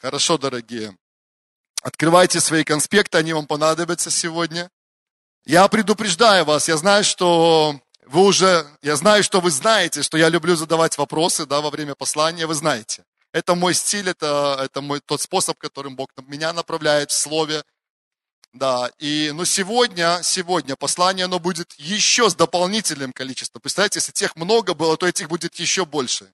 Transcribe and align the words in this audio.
Хорошо, 0.00 0.38
дорогие. 0.38 0.96
Открывайте 1.82 2.40
свои 2.40 2.64
конспекты, 2.64 3.18
они 3.18 3.34
вам 3.34 3.46
понадобятся 3.46 4.10
сегодня. 4.10 4.70
Я 5.44 5.68
предупреждаю 5.68 6.46
вас, 6.46 6.68
я 6.68 6.78
знаю, 6.78 7.04
что 7.04 7.78
вы 8.06 8.22
уже, 8.22 8.66
я 8.80 8.96
знаю, 8.96 9.22
что 9.22 9.40
вы 9.40 9.50
знаете, 9.50 10.02
что 10.02 10.16
я 10.16 10.30
люблю 10.30 10.56
задавать 10.56 10.96
вопросы 10.96 11.44
да, 11.44 11.60
во 11.60 11.68
время 11.68 11.94
послания, 11.94 12.46
вы 12.46 12.54
знаете. 12.54 13.04
Это 13.32 13.54
мой 13.54 13.74
стиль, 13.74 14.08
это, 14.08 14.58
это 14.62 14.80
мой, 14.80 15.00
тот 15.00 15.20
способ, 15.20 15.58
которым 15.58 15.96
Бог 15.96 16.08
меня 16.26 16.54
направляет 16.54 17.10
в 17.10 17.14
Слове. 17.14 17.62
Да, 18.54 18.90
и, 18.98 19.32
но 19.34 19.44
сегодня, 19.44 20.20
сегодня 20.22 20.76
послание, 20.76 21.26
оно 21.26 21.38
будет 21.38 21.74
еще 21.74 22.30
с 22.30 22.34
дополнительным 22.34 23.12
количеством. 23.12 23.60
Представляете, 23.60 23.98
если 23.98 24.12
тех 24.12 24.34
много 24.34 24.72
было, 24.72 24.96
то 24.96 25.06
этих 25.06 25.28
будет 25.28 25.56
еще 25.56 25.84
больше. 25.84 26.32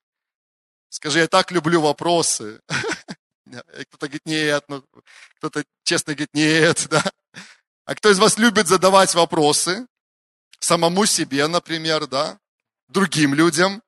Скажи, 0.89 1.19
я 1.19 1.27
так 1.27 1.51
люблю 1.51 1.81
вопросы. 1.81 2.61
Кто-то 3.51 4.07
говорит, 4.07 4.27
нет, 4.27 4.65
ну, 4.69 4.85
кто-то 5.39 5.65
честно 5.85 6.15
говорит, 6.15 6.35
нет, 6.35 6.87
да. 6.91 7.05
А 7.85 7.95
кто 7.95 8.11
из 8.11 8.19
вас 8.19 8.39
любит 8.39 8.67
задавать 8.67 9.15
вопросы? 9.15 9.87
Самому 10.59 11.07
себе, 11.07 11.47
например, 11.47 12.07
да? 12.07 12.39
Другим 12.89 13.35
людям? 13.35 13.83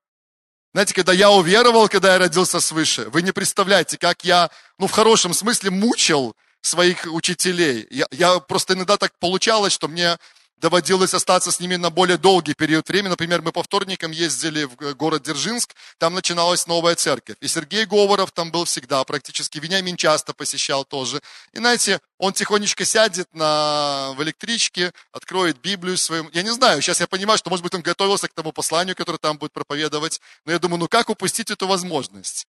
Знаете, 0.73 0.95
когда 0.95 1.13
я 1.13 1.31
уверовал, 1.31 1.89
когда 1.89 2.13
я 2.13 2.19
родился 2.19 2.61
свыше, 2.61 3.09
вы 3.09 3.23
не 3.23 3.33
представляете, 3.33 3.97
как 3.99 4.25
я, 4.25 4.51
ну, 4.79 4.87
в 4.87 4.93
хорошем 4.93 5.33
смысле 5.33 5.71
мучил 5.71 6.37
своих 6.61 7.07
учителей. 7.07 7.87
Я, 7.91 8.07
я 8.11 8.39
просто 8.39 8.75
иногда 8.75 8.97
так 8.97 9.19
получалось, 9.19 9.73
что 9.73 9.89
мне 9.89 10.19
доводилось 10.61 11.15
остаться 11.15 11.51
с 11.51 11.61
ними 11.61 11.77
на 11.77 11.91
более 11.91 12.19
долгий 12.19 12.55
период 12.55 12.89
времени. 12.89 13.11
Например, 13.11 13.43
мы 13.43 13.53
по 13.53 13.63
вторникам 13.63 14.11
ездили 14.11 14.65
в 14.65 14.95
город 14.95 15.23
Дзержинск, 15.23 15.75
там 15.99 16.15
начиналась 16.15 16.67
новая 16.67 16.95
церковь. 16.95 17.37
И 17.41 17.49
Сергей 17.49 17.85
Говоров 17.85 18.33
там 18.33 18.51
был 18.51 18.65
всегда 18.65 19.03
практически, 19.05 19.59
Вениамин 19.59 19.97
часто 19.97 20.35
посещал 20.35 20.85
тоже. 20.85 21.21
И 21.53 21.59
знаете, 21.59 22.01
он 22.19 22.33
тихонечко 22.33 22.85
сядет 22.85 23.33
на, 23.33 24.13
в 24.17 24.23
электричке, 24.23 24.93
откроет 25.13 25.61
Библию 25.61 25.97
свою. 25.97 26.29
Я 26.33 26.43
не 26.43 26.53
знаю, 26.53 26.83
сейчас 26.83 27.01
я 27.01 27.07
понимаю, 27.07 27.39
что, 27.39 27.51
может 27.51 27.63
быть, 27.63 27.75
он 27.75 27.83
готовился 27.83 28.29
к 28.29 28.35
тому 28.35 28.53
посланию, 28.53 28.97
которое 28.97 29.19
там 29.19 29.39
будет 29.39 29.53
проповедовать. 29.53 30.21
Но 30.45 30.53
я 30.53 30.59
думаю, 30.59 30.81
ну 30.81 30.89
как 30.89 31.09
упустить 31.11 31.51
эту 31.51 31.67
возможность? 31.67 32.47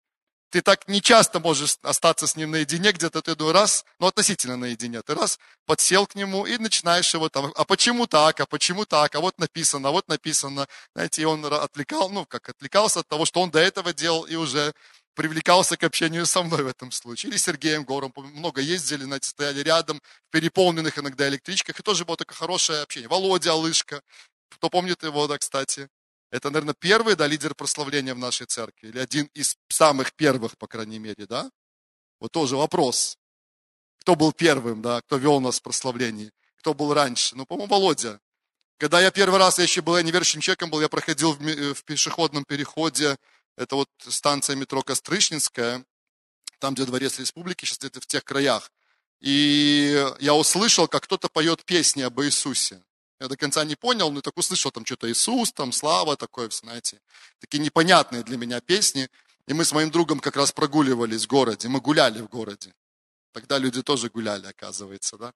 Ты 0.50 0.62
так 0.62 0.88
не 0.88 1.02
часто 1.02 1.40
можешь 1.40 1.76
остаться 1.82 2.26
с 2.26 2.36
ним 2.36 2.52
наедине, 2.52 2.92
где-то 2.92 3.22
ты 3.22 3.34
ну, 3.36 3.52
раз, 3.52 3.84
ну 3.98 4.06
относительно 4.06 4.56
наедине, 4.56 5.02
ты 5.02 5.14
раз 5.14 5.38
подсел 5.66 6.06
к 6.06 6.14
нему 6.14 6.46
и 6.46 6.58
начинаешь 6.58 7.12
его 7.14 7.28
там, 7.28 7.52
а 7.56 7.64
почему 7.64 8.06
так, 8.06 8.40
а 8.40 8.46
почему 8.46 8.84
так, 8.84 9.14
а 9.14 9.20
вот 9.20 9.38
написано, 9.38 9.88
а 9.88 9.92
вот 9.92 10.08
написано. 10.08 10.66
Знаете, 10.94 11.22
и 11.22 11.24
он 11.24 11.44
отвлекал, 11.44 12.10
ну 12.10 12.24
как, 12.26 12.48
отвлекался 12.48 13.00
от 13.00 13.08
того, 13.08 13.24
что 13.24 13.40
он 13.40 13.50
до 13.50 13.58
этого 13.58 13.92
делал 13.92 14.24
и 14.24 14.36
уже 14.36 14.72
привлекался 15.14 15.76
к 15.76 15.82
общению 15.82 16.26
со 16.26 16.42
мной 16.42 16.62
в 16.62 16.68
этом 16.68 16.92
случае. 16.92 17.30
Или 17.30 17.38
Сергеем 17.38 17.84
Гором, 17.84 18.12
много 18.16 18.60
ездили, 18.60 19.04
знаете, 19.04 19.30
стояли 19.30 19.60
рядом, 19.60 20.00
в 20.28 20.30
переполненных 20.30 20.98
иногда 20.98 21.26
электричках, 21.28 21.80
и 21.80 21.82
тоже 21.82 22.04
было 22.04 22.16
такое 22.16 22.36
хорошее 22.36 22.82
общение. 22.82 23.08
Володя 23.08 23.52
Алышка, 23.52 24.02
кто 24.50 24.68
помнит 24.68 25.02
его, 25.02 25.26
да, 25.26 25.38
кстати, 25.38 25.88
это, 26.30 26.50
наверное, 26.50 26.74
первый, 26.78 27.14
да, 27.14 27.26
лидер 27.26 27.54
прославления 27.54 28.14
в 28.14 28.18
нашей 28.18 28.46
церкви, 28.46 28.88
или 28.88 28.98
один 28.98 29.28
из 29.34 29.56
самых 29.68 30.14
первых, 30.14 30.58
по 30.58 30.66
крайней 30.66 30.98
мере, 30.98 31.26
да? 31.26 31.50
Вот 32.20 32.32
тоже 32.32 32.56
вопрос. 32.56 33.18
Кто 34.00 34.16
был 34.16 34.32
первым, 34.32 34.82
да, 34.82 35.00
кто 35.02 35.16
вел 35.16 35.40
нас 35.40 35.58
в 35.58 35.62
прославлении, 35.62 36.32
кто 36.58 36.74
был 36.74 36.94
раньше? 36.94 37.36
Ну, 37.36 37.46
по-моему, 37.46 37.72
Володя. 37.72 38.20
Когда 38.78 39.00
я 39.00 39.10
первый 39.10 39.38
раз, 39.38 39.58
я 39.58 39.64
еще 39.64 39.80
был, 39.80 39.96
я 39.96 40.02
неверующим 40.02 40.40
человеком 40.40 40.70
был, 40.70 40.80
я 40.80 40.88
проходил 40.88 41.32
в, 41.32 41.42
э, 41.46 41.74
в 41.74 41.84
пешеходном 41.84 42.44
переходе, 42.44 43.16
это 43.56 43.76
вот 43.76 43.88
станция 43.98 44.54
метро 44.56 44.82
Кострышнинская, 44.82 45.84
там, 46.58 46.74
где 46.74 46.84
дворец 46.84 47.18
республики, 47.18 47.64
сейчас 47.64 47.78
где-то 47.78 48.00
в 48.00 48.06
тех 48.06 48.24
краях. 48.24 48.70
И 49.20 50.06
я 50.20 50.34
услышал, 50.34 50.88
как 50.88 51.04
кто-то 51.04 51.28
поет 51.28 51.64
песни 51.64 52.02
об 52.02 52.20
Иисусе. 52.20 52.82
Я 53.20 53.28
до 53.28 53.36
конца 53.36 53.64
не 53.64 53.76
понял, 53.76 54.10
но 54.10 54.20
так 54.20 54.36
услышал 54.36 54.70
там 54.70 54.84
что-то 54.84 55.10
Иисус, 55.10 55.52
там 55.52 55.72
слава, 55.72 56.16
такое, 56.16 56.50
знаете. 56.50 57.00
Такие 57.38 57.62
непонятные 57.62 58.22
для 58.22 58.36
меня 58.36 58.60
песни. 58.60 59.08
И 59.48 59.54
мы 59.54 59.64
с 59.64 59.72
моим 59.72 59.90
другом 59.90 60.20
как 60.20 60.36
раз 60.36 60.52
прогуливались 60.52 61.24
в 61.24 61.28
городе, 61.28 61.68
мы 61.68 61.80
гуляли 61.80 62.20
в 62.20 62.28
городе. 62.28 62.74
Тогда 63.32 63.58
люди 63.58 63.82
тоже 63.82 64.10
гуляли, 64.10 64.46
оказывается, 64.46 65.16
да. 65.16 65.32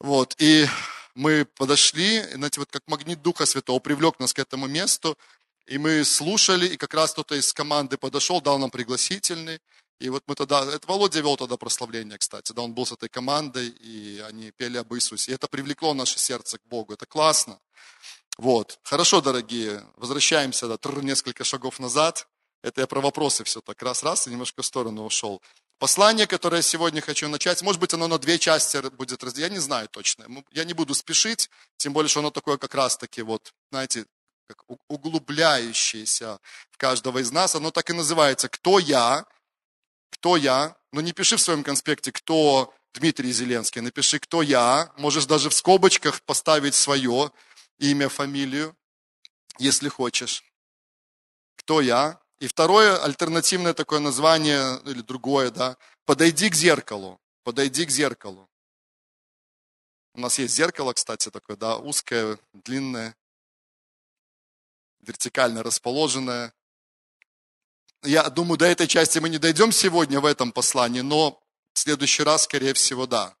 Вот, 0.00 0.34
и 0.38 0.66
мы 1.14 1.44
подошли, 1.44 2.22
знаете, 2.34 2.60
вот 2.60 2.70
как 2.70 2.82
магнит 2.86 3.20
Духа 3.22 3.44
Святого 3.44 3.80
привлек 3.80 4.18
нас 4.18 4.32
к 4.32 4.38
этому 4.38 4.66
месту, 4.66 5.18
и 5.66 5.76
мы 5.76 6.04
слушали, 6.04 6.66
и 6.68 6.76
как 6.76 6.94
раз 6.94 7.12
кто-то 7.12 7.34
из 7.34 7.52
команды 7.52 7.98
подошел, 7.98 8.40
дал 8.40 8.58
нам 8.58 8.70
пригласительный, 8.70 9.60
и 9.98 10.08
вот 10.10 10.22
мы 10.26 10.34
тогда, 10.34 10.64
это 10.64 10.86
Володя 10.86 11.20
вел 11.20 11.36
тогда 11.36 11.56
прославление, 11.56 12.18
кстати, 12.18 12.52
да, 12.52 12.62
он 12.62 12.72
был 12.72 12.86
с 12.86 12.92
этой 12.92 13.08
командой, 13.08 13.68
и 13.68 14.20
они 14.20 14.50
пели 14.52 14.78
об 14.78 14.94
Иисусе. 14.94 15.32
И 15.32 15.34
это 15.34 15.48
привлекло 15.48 15.94
наше 15.94 16.18
сердце 16.18 16.58
к 16.58 16.66
Богу, 16.66 16.92
это 16.92 17.06
классно. 17.06 17.58
Вот, 18.36 18.78
хорошо, 18.84 19.20
дорогие, 19.20 19.84
возвращаемся, 19.96 20.68
да, 20.68 20.76
трр, 20.76 21.02
несколько 21.02 21.42
шагов 21.42 21.80
назад. 21.80 22.28
Это 22.62 22.82
я 22.82 22.86
про 22.86 23.00
вопросы 23.00 23.44
все 23.44 23.60
так 23.60 23.82
раз-раз 23.82 24.26
и 24.26 24.30
немножко 24.30 24.62
в 24.62 24.66
сторону 24.66 25.04
ушел. 25.04 25.42
Послание, 25.78 26.26
которое 26.26 26.56
я 26.56 26.62
сегодня 26.62 27.00
хочу 27.00 27.28
начать, 27.28 27.62
может 27.62 27.80
быть, 27.80 27.94
оно 27.94 28.08
на 28.08 28.18
две 28.18 28.38
части 28.38 28.78
будет 28.90 29.22
разделено, 29.22 29.46
я 29.46 29.52
не 29.52 29.60
знаю 29.60 29.88
точно. 29.88 30.26
Я 30.50 30.64
не 30.64 30.72
буду 30.72 30.94
спешить, 30.94 31.50
тем 31.76 31.92
более, 31.92 32.08
что 32.08 32.20
оно 32.20 32.30
такое 32.30 32.56
как 32.56 32.74
раз-таки 32.74 33.22
вот, 33.22 33.52
знаете, 33.70 34.06
как 34.48 34.64
углубляющееся 34.88 36.40
в 36.70 36.78
каждого 36.78 37.18
из 37.18 37.30
нас. 37.30 37.54
Оно 37.54 37.70
так 37.70 37.90
и 37.90 37.92
называется 37.92 38.48
«Кто 38.48 38.78
я?» 38.78 39.24
Кто 40.10 40.36
я, 40.36 40.76
но 40.92 41.00
не 41.00 41.12
пиши 41.12 41.36
в 41.36 41.40
своем 41.40 41.62
конспекте, 41.62 42.12
кто 42.12 42.74
Дмитрий 42.94 43.32
Зеленский, 43.32 43.80
напиши, 43.80 44.18
кто 44.18 44.42
я, 44.42 44.92
можешь 44.96 45.26
даже 45.26 45.50
в 45.50 45.54
скобочках 45.54 46.22
поставить 46.22 46.74
свое 46.74 47.30
имя, 47.78 48.08
фамилию, 48.08 48.76
если 49.58 49.88
хочешь. 49.88 50.44
Кто 51.56 51.80
я? 51.80 52.20
И 52.40 52.46
второе, 52.46 52.96
альтернативное 53.02 53.74
такое 53.74 53.98
название, 53.98 54.80
или 54.84 55.02
другое, 55.02 55.50
да, 55.50 55.76
подойди 56.04 56.50
к 56.50 56.54
зеркалу, 56.54 57.20
подойди 57.42 57.84
к 57.84 57.90
зеркалу. 57.90 58.48
У 60.14 60.20
нас 60.20 60.38
есть 60.38 60.54
зеркало, 60.54 60.92
кстати, 60.92 61.30
такое, 61.30 61.56
да, 61.56 61.76
узкое, 61.76 62.38
длинное, 62.52 63.16
вертикально 65.00 65.62
расположенное 65.62 66.52
я 68.04 68.28
думаю, 68.30 68.58
до 68.58 68.66
этой 68.66 68.86
части 68.86 69.18
мы 69.18 69.28
не 69.28 69.38
дойдем 69.38 69.72
сегодня 69.72 70.20
в 70.20 70.26
этом 70.26 70.52
послании, 70.52 71.00
но 71.00 71.40
в 71.74 71.78
следующий 71.78 72.22
раз, 72.22 72.44
скорее 72.44 72.74
всего, 72.74 73.06
да. 73.06 73.34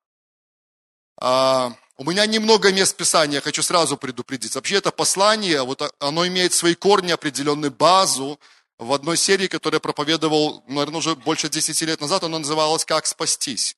А, 1.20 1.72
у 1.96 2.04
меня 2.04 2.26
немного 2.26 2.72
мест 2.72 2.96
Писания, 2.96 3.40
хочу 3.40 3.62
сразу 3.62 3.96
предупредить. 3.96 4.54
Вообще 4.54 4.76
это 4.76 4.92
послание, 4.92 5.62
вот 5.64 5.82
оно 5.98 6.26
имеет 6.26 6.52
свои 6.52 6.74
корни, 6.74 7.10
определенную 7.10 7.72
базу. 7.72 8.38
В 8.78 8.92
одной 8.92 9.16
серии, 9.16 9.48
которую 9.48 9.78
я 9.78 9.80
проповедовал, 9.80 10.62
наверное, 10.68 10.98
уже 10.98 11.16
больше 11.16 11.48
10 11.48 11.82
лет 11.82 12.00
назад, 12.00 12.22
оно 12.22 12.38
называлось 12.38 12.84
«Как 12.84 13.06
спастись», 13.06 13.76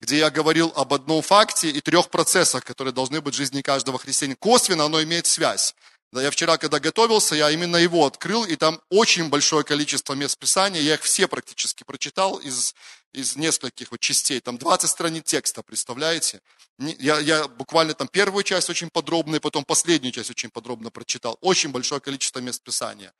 где 0.00 0.18
я 0.18 0.30
говорил 0.30 0.72
об 0.76 0.94
одном 0.94 1.22
факте 1.22 1.68
и 1.68 1.80
трех 1.80 2.10
процессах, 2.10 2.64
которые 2.64 2.94
должны 2.94 3.20
быть 3.20 3.34
в 3.34 3.36
жизни 3.36 3.62
каждого 3.62 3.98
христианина. 3.98 4.36
Косвенно 4.36 4.84
оно 4.84 5.02
имеет 5.02 5.26
связь. 5.26 5.74
Я 6.12 6.30
вчера, 6.30 6.56
когда 6.56 6.78
готовился, 6.78 7.34
я 7.34 7.50
именно 7.50 7.76
его 7.76 8.06
открыл, 8.06 8.44
и 8.44 8.56
там 8.56 8.80
очень 8.90 9.28
большое 9.28 9.64
количество 9.64 10.14
мест 10.14 10.38
Писания, 10.38 10.80
я 10.80 10.94
их 10.94 11.02
все 11.02 11.26
практически 11.26 11.84
прочитал 11.84 12.38
из, 12.38 12.74
из 13.12 13.36
нескольких 13.36 13.90
вот 13.90 14.00
частей, 14.00 14.40
там 14.40 14.56
20 14.56 14.88
страниц 14.88 15.24
текста, 15.24 15.62
представляете? 15.62 16.40
Я, 16.78 17.18
я 17.18 17.48
буквально 17.48 17.94
там 17.94 18.08
первую 18.08 18.44
часть 18.44 18.70
очень 18.70 18.88
подробно, 18.88 19.36
и 19.36 19.40
потом 19.40 19.64
последнюю 19.64 20.12
часть 20.12 20.30
очень 20.30 20.50
подробно 20.50 20.90
прочитал. 20.90 21.38
Очень 21.40 21.70
большое 21.70 22.00
количество 22.00 22.38
мест 22.38 22.62
Писания. 22.62 23.12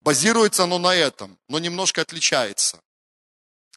Базируется 0.00 0.64
оно 0.64 0.78
на 0.78 0.94
этом, 0.94 1.38
но 1.48 1.58
немножко 1.58 2.02
отличается. 2.02 2.80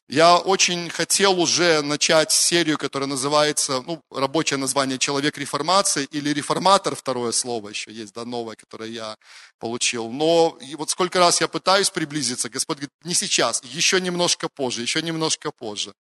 Я 0.10 0.38
очень 0.38 0.90
хотел 0.90 1.38
уже 1.38 1.82
начать 1.82 2.32
серию, 2.32 2.78
которая 2.78 3.10
называется, 3.10 3.84
ну, 3.86 4.02
рабочее 4.10 4.58
название 4.58 4.98
«Человек 4.98 5.38
реформации» 5.38 6.08
или 6.12 6.30
«Реформатор», 6.30 6.96
второе 6.96 7.34
слово 7.34 7.70
еще 7.70 7.92
есть, 7.92 8.14
да, 8.14 8.24
новое, 8.24 8.56
которое 8.56 8.90
я 8.90 9.18
получил. 9.60 10.10
Но 10.10 10.58
вот 10.78 10.90
сколько 10.90 11.20
раз 11.20 11.42
я 11.42 11.50
пытаюсь 11.50 11.90
приблизиться, 11.90 12.50
Господь 12.50 12.78
говорит, 12.78 12.94
не 13.04 13.14
сейчас, 13.14 13.62
еще 13.66 14.00
немножко 14.00 14.48
позже, 14.48 14.82
еще 14.82 15.02
немножко 15.02 15.52
позже. 15.52 15.94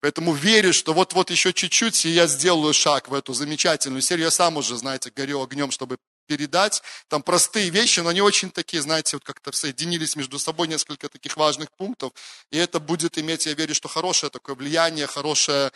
Поэтому 0.00 0.32
верю, 0.32 0.72
что 0.72 0.94
вот-вот 0.94 1.30
еще 1.30 1.52
чуть-чуть, 1.52 2.04
и 2.04 2.10
я 2.10 2.28
сделаю 2.28 2.72
шаг 2.72 3.08
в 3.08 3.14
эту 3.14 3.34
замечательную 3.34 4.02
серию. 4.02 4.26
Я 4.26 4.30
сам 4.30 4.56
уже, 4.56 4.76
знаете, 4.76 5.10
горю 5.10 5.42
огнем, 5.42 5.72
чтобы 5.72 5.98
передать. 6.28 6.82
Там 7.08 7.22
простые 7.22 7.70
вещи, 7.70 8.00
но 8.00 8.10
они 8.10 8.20
очень 8.20 8.50
такие, 8.50 8.82
знаете, 8.82 9.16
вот 9.16 9.24
как-то 9.24 9.50
соединились 9.50 10.14
между 10.14 10.38
собой 10.38 10.68
несколько 10.68 11.08
таких 11.08 11.36
важных 11.36 11.72
пунктов. 11.72 12.12
И 12.50 12.58
это 12.58 12.78
будет 12.78 13.18
иметь, 13.18 13.46
я 13.46 13.54
верю, 13.54 13.74
что 13.74 13.88
хорошее 13.88 14.30
такое 14.30 14.54
влияние, 14.54 15.06
хорошее 15.06 15.72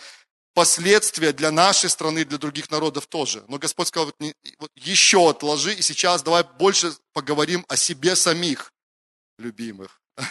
последствия 0.55 1.33
для 1.33 1.51
нашей 1.51 1.89
страны, 1.89 2.25
для 2.25 2.39
других 2.39 2.71
народов 2.71 3.07
тоже. 3.07 3.45
Но 3.49 3.59
Господь 3.59 3.89
сказал, 3.89 4.07
вот, 4.07 4.21
не, 4.21 4.35
вот 4.59 4.71
еще 4.75 5.31
отложи, 5.31 5.75
и 5.75 5.83
сейчас 5.83 6.23
давай 6.23 6.45
больше 6.59 6.93
поговорим 7.13 7.65
о 7.69 7.77
себе 7.77 8.15
самих, 8.15 8.73
любимых. 9.39 10.01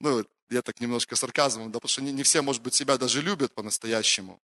Ну, 0.00 0.22
я 0.50 0.60
так 0.60 0.80
немножко 0.80 1.16
сарказмом, 1.16 1.70
да, 1.70 1.78
потому 1.78 1.88
что 1.88 2.02
не, 2.02 2.12
не 2.12 2.24
все, 2.24 2.42
может 2.42 2.62
быть, 2.62 2.74
себя 2.74 2.98
даже 2.98 3.22
любят 3.22 3.54
по-настоящему. 3.54 4.38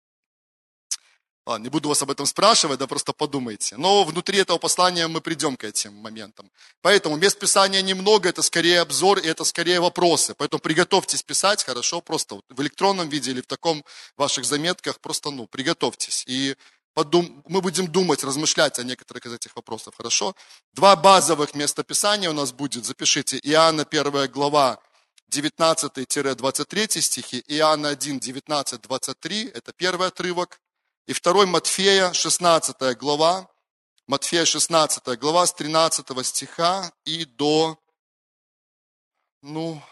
Ладно, 1.50 1.64
не 1.64 1.68
буду 1.68 1.88
вас 1.88 2.00
об 2.00 2.12
этом 2.12 2.26
спрашивать, 2.26 2.78
да 2.78 2.86
просто 2.86 3.12
подумайте. 3.12 3.76
Но 3.76 4.04
внутри 4.04 4.38
этого 4.38 4.58
послания 4.58 5.08
мы 5.08 5.20
придем 5.20 5.56
к 5.56 5.64
этим 5.64 5.92
моментам. 5.94 6.48
Поэтому 6.80 7.16
мест 7.16 7.40
Писания 7.40 7.82
немного, 7.82 8.28
это 8.28 8.42
скорее 8.42 8.82
обзор, 8.82 9.18
и 9.18 9.26
это 9.26 9.42
скорее 9.42 9.80
вопросы. 9.80 10.34
Поэтому 10.36 10.60
приготовьтесь 10.60 11.24
писать, 11.24 11.64
хорошо, 11.64 12.02
просто 12.02 12.40
в 12.48 12.62
электронном 12.62 13.08
виде 13.08 13.32
или 13.32 13.40
в 13.40 13.48
таком 13.48 13.84
ваших 14.16 14.44
заметках, 14.44 15.00
просто, 15.00 15.32
ну, 15.32 15.48
приготовьтесь. 15.48 16.22
И 16.28 16.54
подум... 16.94 17.42
мы 17.48 17.60
будем 17.60 17.88
думать, 17.88 18.22
размышлять 18.22 18.78
о 18.78 18.84
некоторых 18.84 19.26
из 19.26 19.32
этих 19.32 19.56
вопросов, 19.56 19.94
хорошо? 19.96 20.36
Два 20.72 20.94
базовых 20.94 21.56
места 21.56 21.82
Писания 21.82 22.30
у 22.30 22.34
нас 22.34 22.52
будет, 22.52 22.84
запишите, 22.84 23.40
Иоанна 23.42 23.82
1 23.82 24.30
глава, 24.30 24.78
19-23 25.32 27.00
стихи, 27.00 27.42
Иоанна 27.48 27.88
1, 27.88 28.18
19-23, 28.18 29.50
это 29.52 29.72
первый 29.72 30.06
отрывок, 30.06 30.60
и 31.10 31.12
второй 31.12 31.44
Матфея, 31.44 32.12
16 32.12 32.96
глава, 32.96 33.48
Матфея 34.06 34.44
16 34.44 35.18
глава 35.18 35.44
с 35.44 35.52
13 35.52 36.24
стиха 36.24 36.92
и 37.04 37.24
до, 37.24 37.76
ну, 39.42 39.82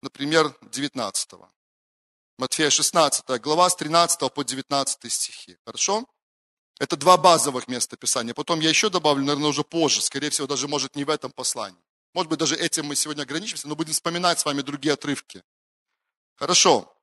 например, 0.00 0.56
19. 0.62 1.30
Матфея 2.38 2.70
16 2.70 3.38
глава 3.42 3.68
с 3.68 3.76
13 3.76 4.32
по 4.32 4.42
19 4.42 5.12
стихи. 5.12 5.58
Хорошо? 5.66 6.06
Это 6.78 6.96
два 6.96 7.18
базовых 7.18 7.68
места 7.68 7.98
Писания. 7.98 8.32
Потом 8.32 8.60
я 8.60 8.70
еще 8.70 8.88
добавлю, 8.88 9.26
наверное, 9.26 9.50
уже 9.50 9.62
позже. 9.62 10.00
Скорее 10.00 10.30
всего, 10.30 10.46
даже, 10.46 10.68
может, 10.68 10.96
не 10.96 11.04
в 11.04 11.10
этом 11.10 11.32
послании. 11.32 11.84
Может 12.14 12.30
быть, 12.30 12.38
даже 12.38 12.56
этим 12.56 12.86
мы 12.86 12.96
сегодня 12.96 13.24
ограничимся, 13.24 13.68
но 13.68 13.76
будем 13.76 13.92
вспоминать 13.92 14.40
с 14.40 14.46
вами 14.46 14.62
другие 14.62 14.94
отрывки. 14.94 15.44
Хорошо. 16.36 16.95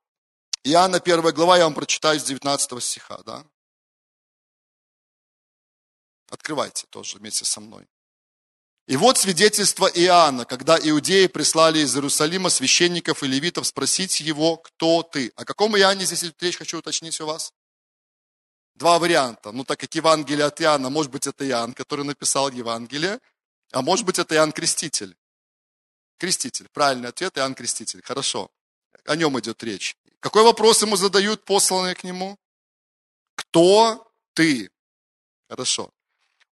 Иоанна 0.65 0.99
1 0.99 1.33
глава, 1.33 1.57
я 1.57 1.65
вам 1.65 1.73
прочитаю 1.73 2.19
с 2.19 2.23
19 2.23 2.81
стиха, 2.81 3.21
да? 3.23 3.45
Открывайте 6.29 6.87
тоже 6.89 7.17
вместе 7.17 7.43
со 7.43 7.59
мной. 7.59 7.85
И 8.87 8.95
вот 8.95 9.17
свидетельство 9.17 9.87
Иоанна, 9.87 10.45
когда 10.45 10.77
иудеи 10.77 11.27
прислали 11.27 11.79
из 11.79 11.95
Иерусалима 11.95 12.49
священников 12.49 13.23
и 13.23 13.27
левитов 13.27 13.67
спросить 13.67 14.21
его, 14.21 14.57
кто 14.57 15.03
ты. 15.03 15.33
О 15.35 15.43
каком 15.43 15.77
Иоанне 15.77 16.05
здесь 16.05 16.23
речь, 16.39 16.57
хочу 16.57 16.79
уточнить 16.79 17.19
у 17.19 17.25
вас? 17.25 17.53
Два 18.75 18.99
варианта. 18.99 19.51
Ну, 19.51 19.65
так 19.65 19.79
как 19.79 19.93
Евангелие 19.95 20.45
от 20.45 20.61
Иоанна, 20.61 20.89
может 20.89 21.11
быть, 21.11 21.27
это 21.27 21.47
Иоанн, 21.47 21.73
который 21.73 22.05
написал 22.05 22.49
Евангелие, 22.49 23.19
а 23.71 23.81
может 23.81 24.05
быть, 24.05 24.17
это 24.17 24.35
Иоанн 24.35 24.51
Креститель. 24.51 25.15
Креститель. 26.17 26.69
Правильный 26.69 27.09
ответ 27.09 27.37
Иоанн 27.37 27.53
Креститель. 27.53 28.01
Хорошо. 28.01 28.49
О 29.05 29.15
нем 29.15 29.37
идет 29.39 29.61
речь. 29.63 29.95
Какой 30.23 30.43
вопрос 30.43 30.81
ему 30.81 30.95
задают 30.95 31.43
посланные 31.43 31.95
к 31.95 32.05
нему? 32.05 32.37
Кто 33.35 34.09
ты? 34.33 34.71
Хорошо. 35.49 35.91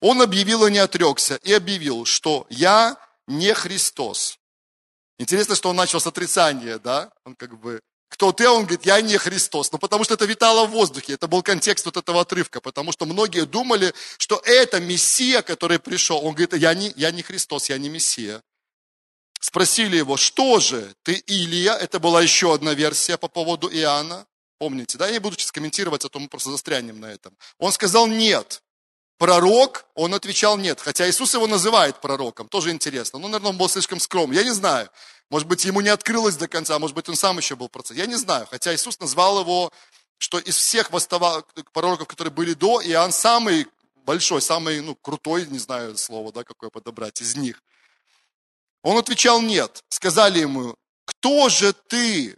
Он 0.00 0.20
объявил 0.20 0.66
и 0.66 0.72
не 0.72 0.78
отрекся, 0.78 1.36
и 1.36 1.52
объявил, 1.52 2.04
что 2.04 2.48
я 2.50 2.96
не 3.28 3.54
Христос. 3.54 4.40
Интересно, 5.20 5.54
что 5.54 5.68
он 5.68 5.76
начал 5.76 6.00
с 6.00 6.06
отрицания, 6.08 6.80
да? 6.80 7.12
Он 7.24 7.36
как 7.36 7.60
бы, 7.60 7.80
кто 8.08 8.32
ты? 8.32 8.48
Он 8.48 8.62
говорит, 8.62 8.84
я 8.86 9.00
не 9.00 9.16
Христос. 9.18 9.70
Ну, 9.70 9.78
потому 9.78 10.02
что 10.02 10.14
это 10.14 10.24
витало 10.24 10.66
в 10.66 10.70
воздухе. 10.70 11.12
Это 11.12 11.28
был 11.28 11.44
контекст 11.44 11.86
вот 11.86 11.96
этого 11.96 12.22
отрывка. 12.22 12.60
Потому 12.60 12.90
что 12.90 13.06
многие 13.06 13.46
думали, 13.46 13.94
что 14.18 14.42
это 14.44 14.80
Мессия, 14.80 15.42
который 15.42 15.78
пришел. 15.78 16.18
Он 16.18 16.34
говорит, 16.34 16.54
я 16.54 16.74
не, 16.74 16.92
я 16.96 17.12
не 17.12 17.22
Христос, 17.22 17.68
я 17.68 17.78
не 17.78 17.88
Мессия. 17.88 18.42
Спросили 19.40 19.96
его, 19.96 20.18
что 20.18 20.60
же, 20.60 20.94
ты 21.02 21.14
Илия? 21.26 21.72
Это 21.72 21.98
была 21.98 22.20
еще 22.20 22.54
одна 22.54 22.74
версия 22.74 23.16
по 23.16 23.26
поводу 23.26 23.68
Иоанна. 23.68 24.26
Помните, 24.58 24.98
да? 24.98 25.06
Я 25.06 25.12
не 25.14 25.18
буду 25.18 25.36
сейчас 25.36 25.50
комментировать, 25.50 26.04
а 26.04 26.10
то 26.10 26.18
мы 26.18 26.28
просто 26.28 26.50
застрянем 26.50 27.00
на 27.00 27.06
этом. 27.06 27.34
Он 27.58 27.72
сказал 27.72 28.06
нет. 28.06 28.62
Пророк, 29.16 29.86
он 29.94 30.14
отвечал 30.14 30.58
нет. 30.58 30.78
Хотя 30.80 31.08
Иисус 31.08 31.32
его 31.32 31.46
называет 31.46 32.02
пророком, 32.02 32.48
тоже 32.48 32.70
интересно. 32.70 33.18
Ну, 33.18 33.28
наверное, 33.28 33.50
он 33.50 33.56
был 33.56 33.70
слишком 33.70 33.98
скромным. 33.98 34.36
Я 34.36 34.44
не 34.44 34.52
знаю. 34.52 34.90
Может 35.30 35.48
быть, 35.48 35.64
ему 35.64 35.80
не 35.80 35.88
открылось 35.88 36.36
до 36.36 36.46
конца, 36.46 36.78
может 36.78 36.94
быть, 36.94 37.08
он 37.08 37.16
сам 37.16 37.38
еще 37.38 37.56
был 37.56 37.68
в 37.68 37.70
процессе. 37.70 38.00
Я 38.00 38.06
не 38.06 38.16
знаю. 38.16 38.46
Хотя 38.50 38.74
Иисус 38.74 39.00
назвал 39.00 39.40
его, 39.40 39.72
что 40.18 40.38
из 40.38 40.56
всех 40.56 40.90
восстава... 40.90 41.44
пророков, 41.72 42.08
которые 42.08 42.32
были 42.32 42.52
до, 42.52 42.82
Иоанн 42.82 43.12
самый 43.12 43.66
большой, 44.04 44.42
самый, 44.42 44.80
ну, 44.82 44.94
крутой, 44.96 45.46
не 45.46 45.58
знаю 45.58 45.96
слово, 45.96 46.30
да, 46.32 46.44
какое 46.44 46.68
подобрать, 46.68 47.22
из 47.22 47.36
них. 47.36 47.62
Он 48.82 48.96
отвечал 48.96 49.42
нет. 49.42 49.82
Сказали 49.88 50.40
ему, 50.40 50.74
кто 51.04 51.48
же 51.48 51.72
ты, 51.72 52.36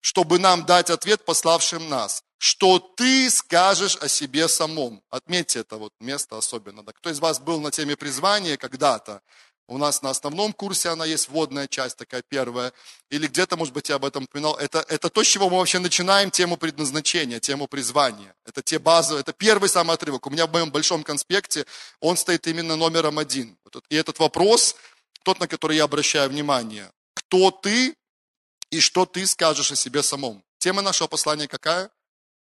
чтобы 0.00 0.38
нам 0.38 0.66
дать 0.66 0.90
ответ 0.90 1.24
пославшим 1.24 1.88
нас? 1.88 2.22
Что 2.38 2.78
ты 2.78 3.30
скажешь 3.30 3.96
о 3.96 4.08
себе 4.08 4.48
самом? 4.48 5.02
Отметьте 5.08 5.60
это 5.60 5.76
вот 5.76 5.92
место 6.00 6.36
особенно. 6.36 6.82
Да. 6.82 6.92
Кто 6.92 7.08
из 7.08 7.18
вас 7.18 7.38
был 7.38 7.60
на 7.60 7.70
теме 7.70 7.96
призвания 7.96 8.58
когда-то? 8.58 9.22
У 9.66 9.78
нас 9.78 10.02
на 10.02 10.10
основном 10.10 10.52
курсе 10.52 10.90
она 10.90 11.06
есть, 11.06 11.30
вводная 11.30 11.66
часть 11.66 11.96
такая 11.96 12.22
первая. 12.28 12.74
Или 13.08 13.28
где-то, 13.28 13.56
может 13.56 13.72
быть, 13.72 13.88
я 13.88 13.94
об 13.94 14.04
этом 14.04 14.24
упоминал. 14.24 14.56
Это, 14.56 14.84
это 14.88 15.08
то, 15.08 15.24
с 15.24 15.26
чего 15.26 15.48
мы 15.48 15.56
вообще 15.56 15.78
начинаем 15.78 16.30
тему 16.30 16.58
предназначения, 16.58 17.40
тему 17.40 17.66
призвания. 17.66 18.34
Это 18.44 18.60
те 18.60 18.78
базовые, 18.78 19.22
это 19.22 19.32
первый 19.32 19.70
самый 19.70 19.94
отрывок. 19.94 20.26
У 20.26 20.30
меня 20.30 20.46
в 20.46 20.52
моем 20.52 20.70
большом 20.70 21.02
конспекте 21.02 21.64
он 22.00 22.18
стоит 22.18 22.46
именно 22.46 22.76
номером 22.76 23.18
один. 23.18 23.56
И 23.88 23.96
этот 23.96 24.18
вопрос, 24.18 24.76
тот, 25.24 25.40
на 25.40 25.48
который 25.48 25.76
я 25.76 25.84
обращаю 25.84 26.30
внимание. 26.30 26.92
Кто 27.14 27.50
ты 27.50 27.96
и 28.70 28.80
что 28.80 29.06
ты 29.06 29.26
скажешь 29.26 29.72
о 29.72 29.76
себе 29.76 30.02
самом? 30.02 30.44
Тема 30.58 30.82
нашего 30.82 31.08
послания 31.08 31.48
какая? 31.48 31.90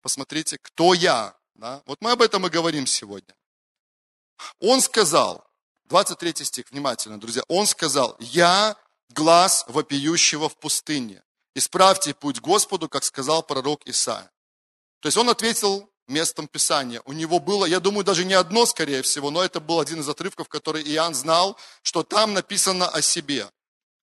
Посмотрите, 0.01 0.57
кто 0.62 0.94
я. 0.94 1.36
Да? 1.56 1.81
Вот 1.86 2.01
мы 2.01 2.12
об 2.12 2.22
этом 2.22 2.45
и 2.45 2.50
говорим 2.50 2.86
сегодня. 2.86 3.36
Он 4.60 4.81
сказал, 4.81 5.48
23 5.86 6.45
стих, 6.45 6.66
внимательно, 6.72 7.19
друзья. 7.19 7.44
Он 7.48 7.66
сказал, 7.66 8.16
я 8.19 8.75
глаз 9.10 9.66
вопиющего 9.68 10.50
в 10.50 10.57
пустыне. 10.57 11.24
Исправьте 11.54 12.13
путь 12.13 12.42
Господу, 12.42 12.89
как 12.89 13.04
сказал 13.04 13.42
пророк 13.44 13.88
Исаия. 13.88 14.31
То 15.00 15.07
есть 15.07 15.18
он 15.18 15.30
ответил 15.30 15.89
местом 16.07 16.47
Писания. 16.47 17.01
У 17.05 17.13
него 17.13 17.39
было, 17.39 17.65
я 17.65 17.79
думаю, 17.79 18.03
даже 18.03 18.25
не 18.25 18.33
одно, 18.33 18.65
скорее 18.65 19.01
всего, 19.01 19.31
но 19.31 19.43
это 19.43 19.59
был 19.59 19.79
один 19.79 19.99
из 19.99 20.09
отрывков, 20.09 20.47
который 20.47 20.83
Иоанн 20.83 21.13
знал, 21.13 21.57
что 21.81 22.03
там 22.03 22.33
написано 22.33 22.87
о 22.87 23.01
себе. 23.01 23.49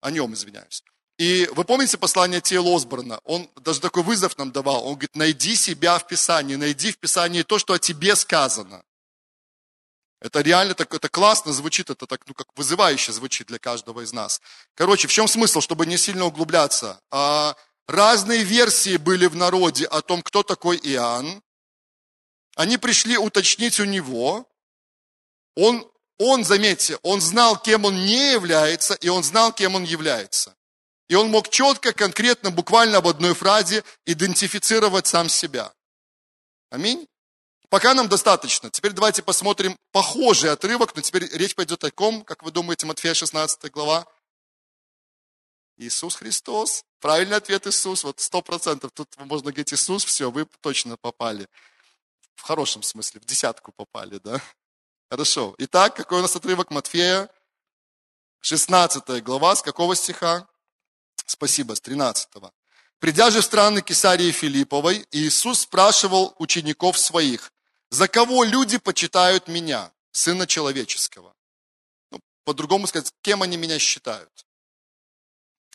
О 0.02 0.12
нем, 0.12 0.34
извиняюсь. 0.34 0.84
И 1.18 1.50
вы 1.54 1.66
помните 1.66 1.98
послание 1.98 2.40
Тиэл 2.40 2.74
Осборна? 2.74 3.20
Он 3.26 3.50
даже 3.58 3.82
такой 3.82 4.04
вызов 4.04 4.38
нам 4.38 4.54
давал. 4.54 4.86
Он 4.86 4.94
говорит, 4.94 5.16
найди 5.16 5.56
себя 5.56 6.00
в 6.00 6.08
Писании, 6.08 6.56
найди 6.56 6.94
в 6.94 6.98
Писании 6.98 7.44
то, 7.44 7.60
что 7.60 7.74
о 7.74 7.80
тебе 7.80 8.16
сказано. 8.16 8.84
Это 10.22 10.42
реально 10.42 10.74
так, 10.74 10.94
это 10.94 11.08
классно 11.10 11.54
звучит, 11.54 11.90
это 11.90 12.06
так, 12.06 12.22
ну, 12.28 12.34
как 12.34 12.48
вызывающе 12.56 13.14
звучит 13.14 13.48
для 13.48 13.58
каждого 13.58 14.02
из 14.02 14.12
нас. 14.12 14.42
Короче, 14.76 15.08
в 15.08 15.12
чем 15.12 15.28
смысл, 15.28 15.62
чтобы 15.62 15.86
не 15.86 15.98
сильно 15.98 16.26
углубляться? 16.26 17.02
А, 17.10 17.56
разные 17.88 18.44
версии 18.44 18.98
были 18.98 19.28
в 19.28 19.36
народе 19.36 19.86
о 19.86 20.02
том, 20.02 20.22
кто 20.22 20.44
такой 20.44 20.78
Иоанн. 20.78 21.42
Они 22.60 22.78
пришли 22.78 23.18
уточнить 23.18 23.80
у 23.80 23.86
него. 23.86 24.46
Он, 25.56 25.90
он, 26.18 26.44
заметьте, 26.44 27.00
он 27.04 27.22
знал, 27.22 27.58
кем 27.58 27.86
он 27.86 27.96
не 28.06 28.34
является, 28.34 28.96
и 28.96 29.08
он 29.08 29.24
знал, 29.24 29.54
кем 29.54 29.76
он 29.76 29.86
является. 29.86 30.58
И 31.08 31.16
он 31.16 31.30
мог 31.30 31.48
четко, 31.48 31.94
конкретно, 31.94 32.52
буквально 32.52 32.98
об 32.98 33.08
одной 33.08 33.34
фразе 33.34 33.86
идентифицировать 34.06 35.08
сам 35.08 35.30
себя. 35.30 35.74
Аминь. 36.70 37.08
Пока 37.70 37.94
нам 37.94 38.10
достаточно. 38.10 38.70
Теперь 38.70 38.92
давайте 38.92 39.24
посмотрим 39.24 39.78
похожий 39.94 40.52
отрывок, 40.52 40.94
но 40.98 41.02
теперь 41.02 41.30
речь 41.32 41.56
пойдет 41.56 41.82
о 41.86 41.92
ком, 41.92 42.26
как 42.26 42.44
вы 42.44 42.52
думаете, 42.52 42.86
Матфея 42.86 43.14
16 43.14 43.72
глава. 43.72 44.06
Иисус 45.78 46.16
Христос. 46.16 46.84
Правильный 47.00 47.38
ответ 47.38 47.68
Иисус. 47.68 48.04
Вот 48.04 48.20
сто 48.20 48.42
процентов. 48.42 48.92
Тут 48.94 49.16
можно 49.16 49.50
говорить 49.50 49.72
Иисус, 49.72 50.04
все, 50.04 50.30
вы 50.30 50.46
точно 50.60 50.98
попали. 50.98 51.48
В 52.40 52.44
хорошем 52.44 52.84
смысле, 52.84 53.20
в 53.20 53.26
десятку 53.26 53.74
попали, 53.74 54.18
да? 54.24 54.42
Хорошо. 55.12 55.56
Итак, 55.58 55.94
какой 55.96 56.20
у 56.20 56.22
нас 56.22 56.36
отрывок 56.36 56.72
Матфея? 56.72 57.30
16 58.40 59.22
глава, 59.22 59.58
с 59.58 59.62
какого 59.62 59.94
стиха? 59.94 60.48
Спасибо, 61.26 61.76
с 61.76 61.82
13. 61.82 62.30
Придя 63.00 63.30
же 63.30 63.42
в 63.42 63.44
страны 63.44 63.82
Кесарии 63.82 64.32
Филипповой, 64.32 65.06
Иисус 65.12 65.60
спрашивал 65.60 66.34
учеников 66.40 66.98
своих, 66.98 67.52
за 67.90 68.08
кого 68.08 68.46
люди 68.46 68.78
почитают 68.78 69.50
меня, 69.50 69.92
Сына 70.12 70.48
Человеческого? 70.48 71.36
Ну, 72.10 72.20
по-другому 72.46 72.88
сказать, 72.88 73.14
кем 73.22 73.44
они 73.44 73.58
меня 73.58 73.80
считают? 73.80 74.46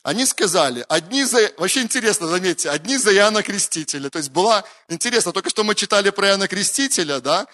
Они 0.05 0.27
сказали, 0.27 0.85
одни 0.91 1.25
за, 1.25 1.51
вообще 1.57 1.81
интересно, 1.81 2.29
заметьте, 2.29 2.69
одни 2.69 2.99
за 2.99 3.13
Иоанна 3.15 3.43
Крестителя. 3.43 4.11
То 4.11 4.19
есть 4.19 4.31
была, 4.31 4.63
интересно, 4.89 5.33
только 5.33 5.49
что 5.49 5.65
мы 5.65 5.75
читали 5.75 6.11
про 6.11 6.29
Иоанна 6.29 6.47
Крестителя, 6.47 7.21
да, 7.21 7.47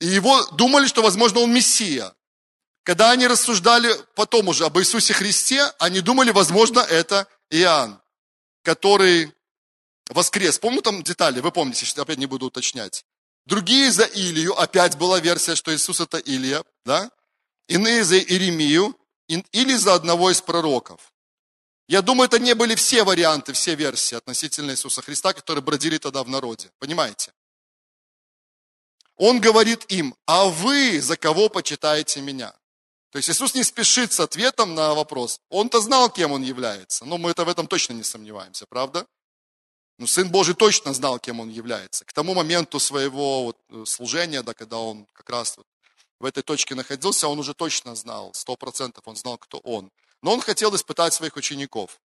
и 0.00 0.06
его 0.06 0.42
думали, 0.52 0.86
что, 0.86 1.02
возможно, 1.02 1.40
он 1.40 1.52
Мессия. 1.52 2.14
Когда 2.82 3.10
они 3.10 3.26
рассуждали 3.26 3.94
потом 4.14 4.48
уже 4.48 4.64
об 4.64 4.78
Иисусе 4.78 5.12
Христе, 5.12 5.70
они 5.78 6.00
думали, 6.00 6.30
возможно, 6.30 6.80
это 6.80 7.28
Иоанн, 7.50 8.00
который 8.64 9.30
воскрес. 10.08 10.58
Помню 10.58 10.80
там 10.80 11.02
детали, 11.02 11.40
вы 11.40 11.52
помните, 11.52 11.84
сейчас 11.84 11.98
опять 11.98 12.16
не 12.16 12.26
буду 12.26 12.46
уточнять. 12.46 13.04
Другие 13.44 13.92
за 13.92 14.04
Илию, 14.04 14.58
опять 14.58 14.96
была 14.96 15.20
версия, 15.20 15.54
что 15.56 15.74
Иисус 15.74 16.00
это 16.00 16.16
Илия, 16.16 16.64
да? 16.86 17.10
Иные 17.68 18.02
за 18.02 18.18
Иеремию, 18.18 18.96
или 19.28 19.76
за 19.76 19.92
одного 19.92 20.30
из 20.30 20.40
пророков. 20.40 21.11
Я 21.92 22.00
думаю, 22.00 22.26
это 22.26 22.38
не 22.38 22.54
были 22.54 22.74
все 22.74 23.04
варианты, 23.04 23.52
все 23.52 23.74
версии 23.74 24.14
относительно 24.14 24.70
Иисуса 24.70 25.02
Христа, 25.02 25.34
которые 25.34 25.62
бродили 25.62 25.98
тогда 25.98 26.24
в 26.24 26.28
народе. 26.30 26.70
Понимаете? 26.78 27.34
Он 29.16 29.42
говорит 29.42 29.84
им, 29.92 30.14
а 30.24 30.46
вы 30.46 31.02
за 31.02 31.18
кого 31.18 31.50
почитаете 31.50 32.22
меня? 32.22 32.54
То 33.10 33.18
есть 33.18 33.28
Иисус 33.28 33.54
не 33.54 33.62
спешит 33.62 34.10
с 34.10 34.20
ответом 34.20 34.74
на 34.74 34.94
вопрос. 34.94 35.38
Он-то 35.50 35.82
знал, 35.82 36.08
кем 36.08 36.32
он 36.32 36.40
является. 36.40 37.04
Но 37.04 37.18
мы 37.18 37.32
это 37.32 37.44
в 37.44 37.48
этом 37.50 37.66
точно 37.66 37.92
не 37.92 38.04
сомневаемся, 38.04 38.64
правда? 38.64 39.06
Но 39.98 40.06
Сын 40.06 40.30
Божий 40.30 40.54
точно 40.54 40.94
знал, 40.94 41.18
кем 41.18 41.40
он 41.40 41.50
является. 41.50 42.06
К 42.06 42.14
тому 42.14 42.32
моменту 42.32 42.80
своего 42.80 43.44
вот 43.44 43.58
э, 43.68 43.84
служения, 43.84 44.42
да, 44.42 44.54
когда 44.54 44.78
он 44.78 45.06
как 45.12 45.28
раз 45.28 45.58
вот 45.58 45.66
в 46.20 46.24
этой 46.24 46.42
точке 46.42 46.74
находился, 46.74 47.28
он 47.28 47.38
уже 47.38 47.52
точно 47.52 47.94
знал, 47.94 48.32
сто 48.32 48.56
процентов 48.56 49.02
он 49.06 49.14
знал, 49.14 49.36
кто 49.36 49.58
он. 49.58 49.90
Но 50.22 50.32
он 50.32 50.40
хотел 50.40 50.74
испытать 50.74 51.12
своих 51.12 51.36
учеников. 51.36 52.00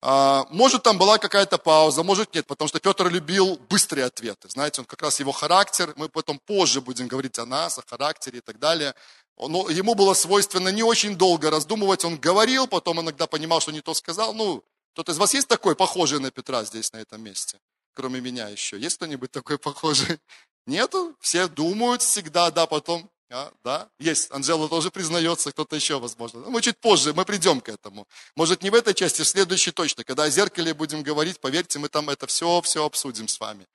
А, 0.00 0.46
может, 0.50 0.84
там 0.84 0.96
была 0.96 1.18
какая-то 1.18 1.58
пауза, 1.58 2.04
может, 2.04 2.32
нет, 2.34 2.46
потому 2.46 2.68
что 2.68 2.78
Петр 2.78 3.08
любил 3.08 3.56
быстрые 3.68 4.04
ответы. 4.04 4.48
Знаете, 4.48 4.80
он 4.80 4.84
как 4.84 5.02
раз 5.02 5.18
его 5.18 5.32
характер, 5.32 5.92
мы 5.96 6.08
потом 6.08 6.38
позже 6.38 6.80
будем 6.80 7.08
говорить 7.08 7.38
о 7.38 7.46
нас, 7.46 7.78
о 7.78 7.82
характере 7.82 8.38
и 8.38 8.40
так 8.40 8.58
далее. 8.60 8.94
Но 9.36 9.68
ему 9.68 9.94
было 9.94 10.14
свойственно 10.14 10.68
не 10.68 10.84
очень 10.84 11.16
долго 11.16 11.50
раздумывать, 11.50 12.04
он 12.04 12.16
говорил, 12.16 12.68
потом 12.68 13.00
иногда 13.00 13.26
понимал, 13.26 13.60
что 13.60 13.72
не 13.72 13.80
то 13.80 13.94
сказал. 13.94 14.34
Ну, 14.34 14.64
кто-то 14.92 15.12
из 15.12 15.18
вас 15.18 15.34
есть 15.34 15.48
такой, 15.48 15.74
похожий 15.74 16.20
на 16.20 16.30
Петра 16.30 16.64
здесь, 16.64 16.92
на 16.92 16.98
этом 16.98 17.22
месте? 17.22 17.58
Кроме 17.94 18.20
меня 18.20 18.48
еще. 18.48 18.78
Есть 18.78 18.96
кто-нибудь 18.96 19.32
такой 19.32 19.58
похожий? 19.58 20.20
Нету? 20.66 21.16
Все 21.20 21.48
думают 21.48 22.02
всегда, 22.02 22.50
да, 22.52 22.66
потом. 22.66 23.10
А, 23.30 23.52
да, 23.62 23.90
есть. 23.98 24.30
Анжела 24.30 24.68
тоже 24.68 24.90
признается, 24.90 25.50
кто-то 25.50 25.76
еще, 25.76 25.98
возможно. 25.98 26.40
Мы 26.48 26.62
чуть 26.62 26.78
позже, 26.78 27.12
мы 27.12 27.24
придем 27.24 27.60
к 27.60 27.68
этому. 27.68 28.08
Может, 28.34 28.62
не 28.62 28.70
в 28.70 28.74
этой 28.74 28.94
части, 28.94 29.22
в 29.22 29.28
следующей 29.28 29.70
точно. 29.70 30.02
Когда 30.02 30.24
о 30.24 30.30
зеркале 30.30 30.72
будем 30.72 31.02
говорить, 31.02 31.38
поверьте, 31.38 31.78
мы 31.78 31.88
там 31.88 32.08
это 32.08 32.26
все, 32.26 32.60
все 32.62 32.84
обсудим 32.84 33.28
с 33.28 33.38
вами. 33.38 33.66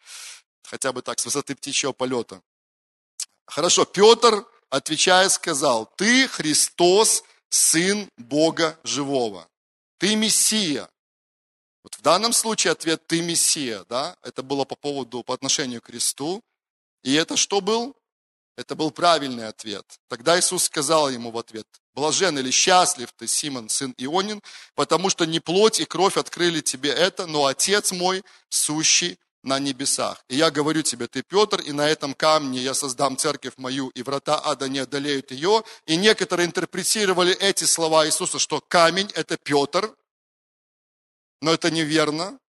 Хотя 0.63 0.91
бы 0.91 1.03
так, 1.03 1.19
с 1.19 1.25
высоты 1.25 1.55
птичьего 1.55 1.91
полета. 1.91 2.41
Хорошо, 3.45 3.85
Петр, 3.85 4.43
отвечая, 4.69 5.29
сказал, 5.29 5.85
ты 5.97 6.27
Христос, 6.27 7.23
Сын 7.49 8.09
Бога 8.17 8.79
Живого. 8.83 9.47
Ты 9.99 10.15
Мессия. 10.15 10.89
Вот 11.83 11.93
в 11.95 12.01
данном 12.01 12.33
случае 12.33 12.71
ответ 12.71 13.05
«ты 13.07 13.21
Мессия», 13.21 13.83
да, 13.89 14.15
это 14.23 14.41
было 14.41 14.63
по 14.63 14.75
поводу, 14.75 15.21
по 15.21 15.33
отношению 15.33 15.81
к 15.81 15.87
Христу. 15.87 16.41
И 17.03 17.13
это 17.13 17.35
что 17.35 17.59
был? 17.61 17.95
Это 18.55 18.75
был 18.75 18.91
правильный 18.91 19.47
ответ. 19.47 19.85
Тогда 20.07 20.39
Иисус 20.39 20.65
сказал 20.65 21.09
ему 21.09 21.31
в 21.31 21.37
ответ, 21.37 21.67
блажен 21.95 22.37
или 22.37 22.51
счастлив 22.51 23.09
ты, 23.17 23.27
Симон, 23.27 23.69
сын 23.69 23.93
Ионин, 23.97 24.41
потому 24.75 25.09
что 25.09 25.25
не 25.25 25.39
плоть 25.39 25.79
и 25.79 25.85
кровь 25.85 26.17
открыли 26.17 26.61
тебе 26.61 26.91
это, 26.91 27.25
но 27.25 27.45
Отец 27.47 27.91
мой, 27.91 28.23
сущий 28.49 29.17
на 29.43 29.59
небесах. 29.59 30.23
И 30.29 30.35
я 30.35 30.51
говорю 30.51 30.83
тебе, 30.83 31.07
ты 31.07 31.21
Петр, 31.21 31.61
и 31.61 31.71
на 31.71 31.89
этом 31.89 32.13
камне 32.13 32.59
я 32.59 32.73
создам 32.73 33.17
церковь 33.17 33.53
мою, 33.57 33.89
и 33.89 34.01
врата 34.01 34.39
ада 34.43 34.69
не 34.69 34.79
одолеют 34.79 35.31
ее. 35.31 35.63
И 35.85 35.97
некоторые 35.97 36.45
интерпретировали 36.45 37.33
эти 37.33 37.65
слова 37.65 38.05
Иисуса, 38.05 38.39
что 38.39 38.61
камень– 38.61 39.11
это 39.15 39.37
Петр, 39.37 39.93
но 41.41 41.53
это 41.53 41.69
неверно. 41.69 42.39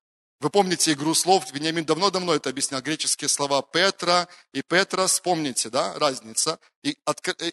Вы 0.41 0.51
помните 0.51 0.93
игру 0.93 1.15
слов, 1.15 1.51
Вениамин 1.53 1.85
давно-давно 1.85 2.35
это 2.35 2.51
объяснял, 2.51 2.83
греческие 2.83 3.29
слова 3.29 3.63
Петра 3.63 4.29
и 4.53 4.63
Петрос, 4.63 5.21
помните, 5.21 5.71
да, 5.71 5.99
разница. 5.99 6.59
И, 6.83 6.99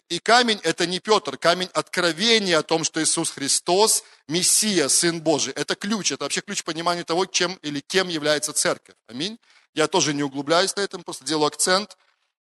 и 0.08 0.18
камень 0.18 0.60
это 0.62 0.86
не 0.86 1.00
Петр, 1.00 1.38
камень 1.38 1.70
откровения 1.72 2.58
о 2.58 2.62
том, 2.62 2.84
что 2.84 3.02
Иисус 3.02 3.30
Христос, 3.30 4.04
Мессия, 4.28 4.88
Сын 4.88 5.20
Божий. 5.22 5.52
Это 5.54 5.74
ключ, 5.74 6.12
это 6.12 6.24
вообще 6.24 6.42
ключ 6.42 6.62
к 6.62 6.66
пониманию 6.66 7.04
того, 7.04 7.24
чем 7.24 7.54
или 7.62 7.80
кем 7.80 8.08
является 8.08 8.52
церковь. 8.52 8.96
Аминь. 9.06 9.38
Я 9.74 9.88
тоже 9.88 10.12
не 10.12 10.22
углубляюсь 10.22 10.76
на 10.76 10.82
этом, 10.82 11.02
просто 11.02 11.24
делаю 11.24 11.46
акцент. 11.46 11.96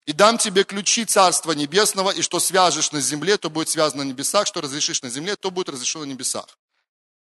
И 0.06 0.14
дам 0.14 0.38
тебе 0.38 0.64
ключи 0.64 1.04
Царства 1.04 1.52
Небесного, 1.52 2.10
и 2.10 2.22
что 2.22 2.40
свяжешь 2.40 2.92
на 2.92 3.00
земле, 3.02 3.36
то 3.36 3.50
будет 3.50 3.68
связано 3.68 4.04
на 4.04 4.08
небесах, 4.08 4.46
что 4.46 4.62
разрешишь 4.62 5.02
на 5.02 5.10
земле, 5.10 5.36
то 5.36 5.50
будет 5.50 5.68
разрешено 5.68 6.06
на 6.06 6.08
небесах. 6.08 6.46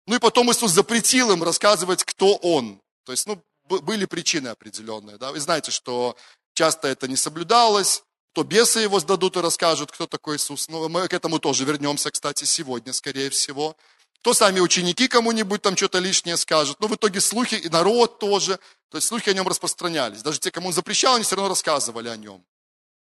Ну 0.05 0.17
и 0.17 0.19
потом 0.19 0.51
Иисус 0.51 0.71
запретил 0.71 1.31
им 1.31 1.41
рассказывать, 1.41 2.03
кто 2.03 2.35
Он. 2.35 2.79
То 3.05 3.11
есть, 3.11 3.27
ну, 3.27 3.41
были 3.67 4.05
причины 4.05 4.49
определенные. 4.49 5.17
Да? 5.17 5.31
Вы 5.31 5.39
знаете, 5.39 5.71
что 5.71 6.17
часто 6.53 6.87
это 6.87 7.07
не 7.07 7.15
соблюдалось, 7.15 8.03
то 8.33 8.43
бесы 8.43 8.79
его 8.79 8.99
сдадут 8.99 9.37
и 9.37 9.41
расскажут, 9.41 9.91
кто 9.91 10.07
такой 10.07 10.35
Иисус. 10.35 10.67
Ну, 10.67 10.89
мы 10.89 11.07
к 11.07 11.13
этому 11.13 11.39
тоже 11.39 11.63
вернемся, 11.63 12.11
кстати, 12.11 12.43
сегодня, 12.43 12.91
скорее 12.91 13.29
всего. 13.29 13.77
То 14.21 14.33
сами 14.33 14.59
ученики 14.59 15.07
кому-нибудь 15.07 15.61
там 15.61 15.77
что-то 15.77 15.99
лишнее 15.99 16.35
скажут. 16.35 16.79
Но 16.79 16.87
в 16.87 16.95
итоге 16.95 17.21
слухи, 17.21 17.55
и 17.55 17.69
народ 17.69 18.19
тоже. 18.19 18.59
То 18.89 18.97
есть 18.97 19.07
слухи 19.07 19.29
о 19.29 19.33
нем 19.33 19.47
распространялись. 19.47 20.21
Даже 20.21 20.39
те, 20.39 20.51
кому 20.51 20.67
он 20.67 20.73
запрещал, 20.73 21.15
они 21.15 21.23
все 21.23 21.35
равно 21.35 21.49
рассказывали 21.49 22.09
о 22.09 22.17
нем. 22.17 22.43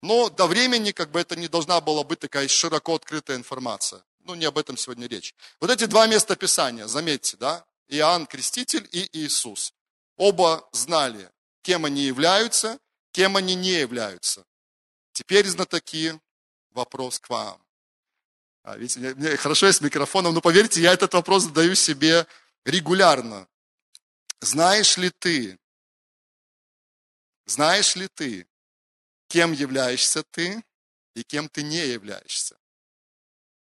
Но 0.02 0.30
до 0.30 0.46
времени 0.46 0.92
как 0.92 1.10
бы 1.12 1.20
это 1.20 1.36
не 1.36 1.48
должна 1.48 1.82
была 1.82 2.04
быть 2.04 2.20
такая 2.20 2.48
широко 2.48 2.96
открытая 2.96 3.38
информация. 3.38 4.04
Ну, 4.26 4.36
не 4.36 4.46
об 4.46 4.58
этом 4.58 4.78
сегодня 4.78 5.08
речь. 5.08 5.34
Вот 5.60 5.72
эти 5.72 5.86
два 5.86 6.06
места 6.06 6.36
Писания, 6.36 6.86
заметьте, 6.86 7.38
да? 7.38 7.66
Иоанн 7.88 8.26
Креститель 8.26 8.88
и 8.92 9.10
Иисус. 9.14 9.74
Оба 10.18 10.68
знали, 10.72 11.30
кем 11.62 11.86
они 11.86 12.04
являются, 12.04 12.80
кем 13.12 13.38
они 13.38 13.56
не 13.56 13.72
являются. 13.72 14.46
Теперь, 15.12 15.48
знатоки, 15.48 16.20
вопрос 16.72 17.20
к 17.20 17.30
вам. 17.30 17.62
А, 18.64 18.78
видите, 18.78 19.14
мне 19.16 19.38
хорошо 19.38 19.68
есть 19.68 19.82
микрофоном, 19.82 20.34
но 20.34 20.42
поверьте, 20.42 20.82
я 20.82 20.94
этот 20.94 21.14
вопрос 21.14 21.44
задаю 21.44 21.76
себе 21.76 22.26
регулярно. 22.66 23.48
Знаешь 24.42 24.98
ли 24.98 25.12
ты, 25.12 25.60
знаешь 27.46 27.96
ли 27.96 28.08
ты, 28.08 28.48
кем 29.28 29.52
являешься 29.52 30.24
ты 30.24 30.64
и 31.14 31.24
кем 31.24 31.48
ты 31.48 31.64
не 31.64 31.88
являешься? 31.88 32.58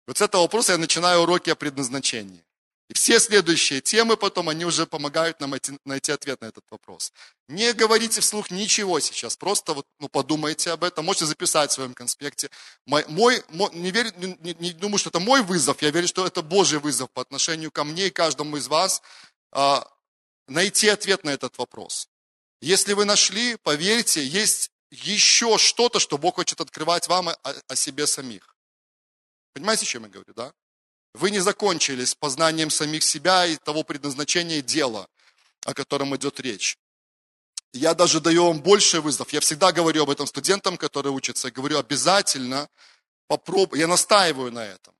Вот 0.07 0.17
с 0.17 0.21
этого 0.21 0.43
вопроса 0.43 0.73
я 0.73 0.77
начинаю 0.77 1.21
уроки 1.21 1.49
о 1.49 1.55
предназначении. 1.55 2.45
И 2.91 2.93
все 2.93 3.21
следующие 3.21 3.79
темы 3.79 4.17
потом, 4.17 4.49
они 4.49 4.65
уже 4.65 4.85
помогают 4.85 5.39
нам 5.39 5.51
найти, 5.51 5.79
найти 5.85 6.11
ответ 6.11 6.41
на 6.41 6.47
этот 6.47 6.65
вопрос. 6.69 7.13
Не 7.47 7.71
говорите 7.71 8.19
вслух 8.19 8.51
ничего 8.51 8.99
сейчас, 8.99 9.37
просто 9.37 9.73
вот, 9.73 9.87
ну, 10.01 10.09
подумайте 10.09 10.71
об 10.71 10.83
этом, 10.83 11.05
можете 11.05 11.25
записать 11.25 11.71
в 11.71 11.75
своем 11.75 11.93
конспекте. 11.93 12.49
Мой, 12.85 13.05
мой, 13.07 13.41
не, 13.71 13.91
верю, 13.91 14.11
не, 14.17 14.53
не 14.59 14.73
думаю, 14.73 14.97
что 14.97 15.07
это 15.07 15.21
мой 15.21 15.41
вызов, 15.41 15.81
я 15.81 15.89
верю, 15.89 16.05
что 16.05 16.27
это 16.27 16.41
Божий 16.41 16.79
вызов 16.79 17.09
по 17.11 17.21
отношению 17.21 17.71
ко 17.71 17.85
мне 17.85 18.07
и 18.07 18.09
каждому 18.09 18.57
из 18.57 18.67
вас 18.67 19.01
а, 19.53 19.89
найти 20.49 20.89
ответ 20.89 21.23
на 21.23 21.29
этот 21.29 21.57
вопрос. 21.57 22.09
Если 22.59 22.91
вы 22.91 23.05
нашли, 23.05 23.55
поверьте, 23.55 24.21
есть 24.21 24.69
еще 24.89 25.57
что-то, 25.57 26.01
что 26.01 26.17
Бог 26.17 26.35
хочет 26.35 26.59
открывать 26.59 27.07
вам 27.07 27.29
о, 27.29 27.37
о 27.69 27.75
себе 27.77 28.05
самих. 28.05 28.53
Понимаете, 29.53 29.85
о 29.85 29.87
чем 29.87 30.03
я 30.03 30.09
говорю, 30.09 30.33
да? 30.33 30.51
Вы 31.13 31.31
не 31.31 31.39
закончили 31.39 32.05
с 32.05 32.15
познанием 32.15 32.69
самих 32.69 33.03
себя 33.03 33.45
и 33.45 33.57
того 33.57 33.83
предназначения 33.83 34.61
дела, 34.61 35.07
о 35.65 35.73
котором 35.73 36.15
идет 36.15 36.39
речь. 36.39 36.77
Я 37.73 37.93
даже 37.93 38.19
даю 38.19 38.47
вам 38.47 38.61
больше 38.61 39.01
вызов. 39.01 39.31
Я 39.31 39.39
всегда 39.39 39.71
говорю 39.71 40.03
об 40.03 40.09
этом 40.09 40.27
студентам, 40.27 40.77
которые 40.77 41.13
учатся. 41.13 41.47
Я 41.47 41.53
говорю, 41.53 41.77
обязательно 41.77 42.69
попробуй. 43.27 43.79
Я 43.79 43.87
настаиваю 43.87 44.51
на 44.51 44.65
этом. 44.65 44.93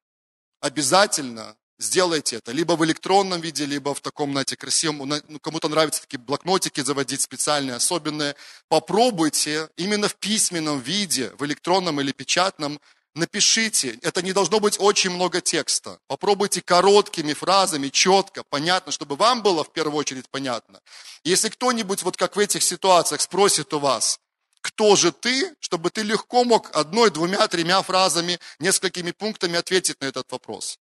Обязательно 0.62 1.58
сделайте 1.80 2.38
это. 2.38 2.52
Либо 2.52 2.74
в 2.74 2.86
электронном 2.86 3.42
виде, 3.42 3.66
либо 3.66 3.94
в 3.94 4.00
таком, 4.00 4.32
знаете, 4.32 4.56
красивом. 4.56 5.10
Ну, 5.28 5.40
кому-то 5.40 5.68
нравятся 5.68 6.02
такие 6.02 6.20
блокнотики 6.20 6.82
заводить 6.82 7.22
специальные, 7.22 7.76
особенные. 7.76 8.36
Попробуйте 8.70 9.70
именно 9.76 10.08
в 10.08 10.16
письменном 10.16 10.80
виде, 10.80 11.32
в 11.38 11.46
электронном 11.46 12.00
или 12.00 12.12
печатном, 12.12 12.80
Напишите, 13.14 14.00
это 14.02 14.22
не 14.22 14.32
должно 14.32 14.62
быть 14.62 14.80
очень 14.80 15.10
много 15.10 15.42
текста. 15.42 16.00
Попробуйте 16.08 16.62
короткими 16.62 17.34
фразами, 17.34 17.90
четко, 17.90 18.44
понятно, 18.44 18.94
чтобы 18.94 19.18
вам 19.18 19.42
было 19.42 19.66
в 19.66 19.74
первую 19.74 19.98
очередь 19.98 20.30
понятно. 20.30 20.80
Если 21.26 21.50
кто-нибудь 21.50 22.04
вот 22.04 22.16
как 22.16 22.38
в 22.38 22.40
этих 22.40 22.64
ситуациях 22.64 23.20
спросит 23.20 23.74
у 23.74 23.80
вас, 23.80 24.18
кто 24.62 24.96
же 24.96 25.12
ты, 25.12 25.54
чтобы 25.60 25.90
ты 25.90 26.04
легко 26.04 26.46
мог 26.46 26.74
одной, 26.74 27.10
двумя, 27.10 27.46
тремя 27.50 27.82
фразами, 27.82 28.40
несколькими 28.60 29.12
пунктами 29.12 29.58
ответить 29.58 30.00
на 30.00 30.06
этот 30.06 30.32
вопрос. 30.32 30.80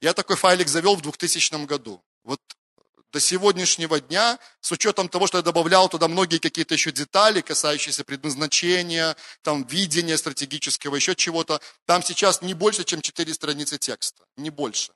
Я 0.00 0.14
такой 0.14 0.36
файлик 0.36 0.68
завел 0.68 0.96
в 0.96 1.02
2000 1.02 1.66
году. 1.66 2.02
Вот 2.24 2.40
до 3.12 3.20
сегодняшнего 3.20 4.00
дня, 4.00 4.38
с 4.60 4.72
учетом 4.72 5.08
того, 5.08 5.26
что 5.26 5.38
я 5.38 5.42
добавлял 5.42 5.88
туда 5.88 6.08
многие 6.08 6.38
какие-то 6.38 6.74
еще 6.74 6.90
детали, 6.92 7.42
касающиеся 7.42 8.04
предназначения, 8.04 9.16
там, 9.42 9.64
видения 9.64 10.16
стратегического, 10.16 10.96
еще 10.96 11.14
чего-то, 11.14 11.60
там 11.84 12.02
сейчас 12.02 12.40
не 12.42 12.54
больше, 12.54 12.84
чем 12.84 13.02
4 13.02 13.34
страницы 13.34 13.78
текста, 13.78 14.24
не 14.36 14.50
больше. 14.50 14.92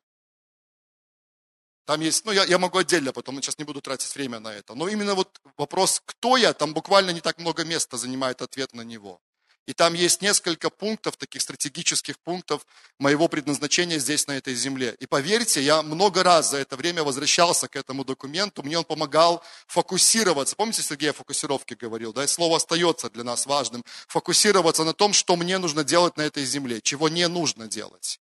Там 1.84 2.00
есть, 2.00 2.24
ну, 2.24 2.32
я, 2.32 2.44
я 2.44 2.58
могу 2.58 2.78
отдельно 2.78 3.12
потом, 3.12 3.40
сейчас 3.40 3.58
не 3.58 3.64
буду 3.64 3.80
тратить 3.80 4.12
время 4.14 4.40
на 4.40 4.52
это. 4.52 4.74
Но 4.74 4.88
именно 4.88 5.14
вот 5.14 5.40
вопрос, 5.56 6.02
кто 6.04 6.36
я, 6.36 6.52
там 6.52 6.74
буквально 6.74 7.10
не 7.10 7.20
так 7.20 7.38
много 7.38 7.64
места 7.64 7.96
занимает 7.96 8.42
ответ 8.42 8.74
на 8.74 8.82
него. 8.82 9.20
И 9.66 9.72
там 9.72 9.94
есть 9.94 10.22
несколько 10.22 10.70
пунктов, 10.70 11.16
таких 11.16 11.42
стратегических 11.42 12.18
пунктов 12.20 12.64
моего 12.98 13.26
предназначения 13.28 13.98
здесь, 13.98 14.26
на 14.26 14.36
этой 14.36 14.54
земле. 14.54 14.96
И 15.00 15.06
поверьте, 15.06 15.60
я 15.60 15.82
много 15.82 16.22
раз 16.22 16.50
за 16.50 16.58
это 16.58 16.76
время 16.76 17.02
возвращался 17.02 17.68
к 17.68 17.76
этому 17.76 18.04
документу, 18.04 18.62
мне 18.62 18.78
он 18.78 18.84
помогал 18.84 19.42
фокусироваться. 19.66 20.54
Помните, 20.54 20.82
Сергей 20.82 21.10
о 21.10 21.12
фокусировке 21.12 21.74
говорил, 21.74 22.12
да, 22.12 22.24
и 22.24 22.28
слово 22.28 22.56
остается 22.56 23.10
для 23.10 23.24
нас 23.24 23.46
важным. 23.46 23.84
Фокусироваться 24.08 24.84
на 24.84 24.92
том, 24.92 25.12
что 25.12 25.36
мне 25.36 25.58
нужно 25.58 25.82
делать 25.84 26.16
на 26.16 26.22
этой 26.22 26.44
земле, 26.44 26.80
чего 26.80 27.08
не 27.08 27.26
нужно 27.26 27.66
делать. 27.66 28.20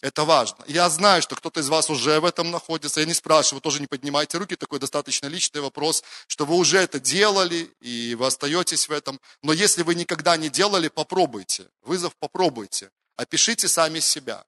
Это 0.00 0.24
важно. 0.24 0.64
Я 0.66 0.88
знаю, 0.90 1.22
что 1.22 1.34
кто-то 1.34 1.60
из 1.60 1.68
вас 1.68 1.88
уже 1.88 2.20
в 2.20 2.24
этом 2.24 2.50
находится. 2.50 3.00
Я 3.00 3.06
не 3.06 3.14
спрашиваю, 3.14 3.60
тоже 3.60 3.80
не 3.80 3.86
поднимайте 3.86 4.38
руки. 4.38 4.56
Такой 4.56 4.78
достаточно 4.78 5.26
личный 5.28 5.60
вопрос, 5.60 6.04
что 6.26 6.44
вы 6.44 6.56
уже 6.56 6.78
это 6.78 7.00
делали, 7.00 7.70
и 7.80 8.14
вы 8.14 8.26
остаетесь 8.26 8.88
в 8.88 8.92
этом. 8.92 9.20
Но 9.42 9.52
если 9.52 9.82
вы 9.82 9.94
никогда 9.94 10.36
не 10.36 10.50
делали, 10.50 10.88
попробуйте. 10.88 11.68
Вызов 11.82 12.14
попробуйте. 12.16 12.90
Опишите 13.16 13.68
сами 13.68 14.00
себя. 14.00 14.44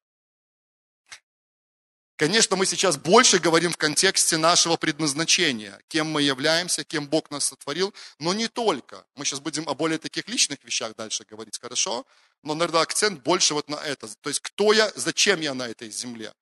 Конечно, 2.17 2.57
мы 2.57 2.65
сейчас 2.65 2.97
больше 2.97 3.39
говорим 3.39 3.73
в 3.73 3.77
контексте 3.77 4.39
нашего 4.39 4.79
предназначения, 4.79 5.79
кем 5.89 6.11
мы 6.11 6.23
являемся, 6.23 6.83
кем 6.83 7.07
Бог 7.07 7.31
нас 7.31 7.45
сотворил, 7.45 7.93
но 8.19 8.33
не 8.33 8.49
только. 8.49 9.07
Мы 9.17 9.27
сейчас 9.27 9.41
будем 9.41 9.69
о 9.69 9.75
более 9.75 9.99
таких 9.99 10.27
личных 10.27 10.65
вещах 10.65 10.97
дальше 10.97 11.27
говорить, 11.29 11.59
хорошо? 11.61 12.07
Но, 12.43 12.55
наверное, 12.55 12.81
акцент 12.81 13.23
больше 13.23 13.53
вот 13.53 13.69
на 13.69 13.77
это. 13.77 14.09
То 14.23 14.31
есть, 14.31 14.41
кто 14.41 14.73
я, 14.73 14.91
зачем 14.97 15.43
я 15.43 15.53
на 15.53 15.69
этой 15.69 15.91
земле? 15.91 16.33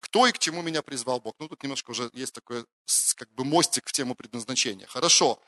Кто 0.00 0.26
и 0.26 0.32
к 0.32 0.38
чему 0.38 0.62
меня 0.62 0.80
призвал 0.80 1.20
Бог? 1.20 1.34
Ну, 1.38 1.48
тут 1.48 1.62
немножко 1.62 1.90
уже 1.90 2.08
есть 2.14 2.32
такой, 2.32 2.64
как 3.16 3.30
бы, 3.34 3.44
мостик 3.44 3.86
в 3.86 3.92
тему 3.92 4.14
предназначения. 4.14 4.86
Хорошо. 4.86 5.42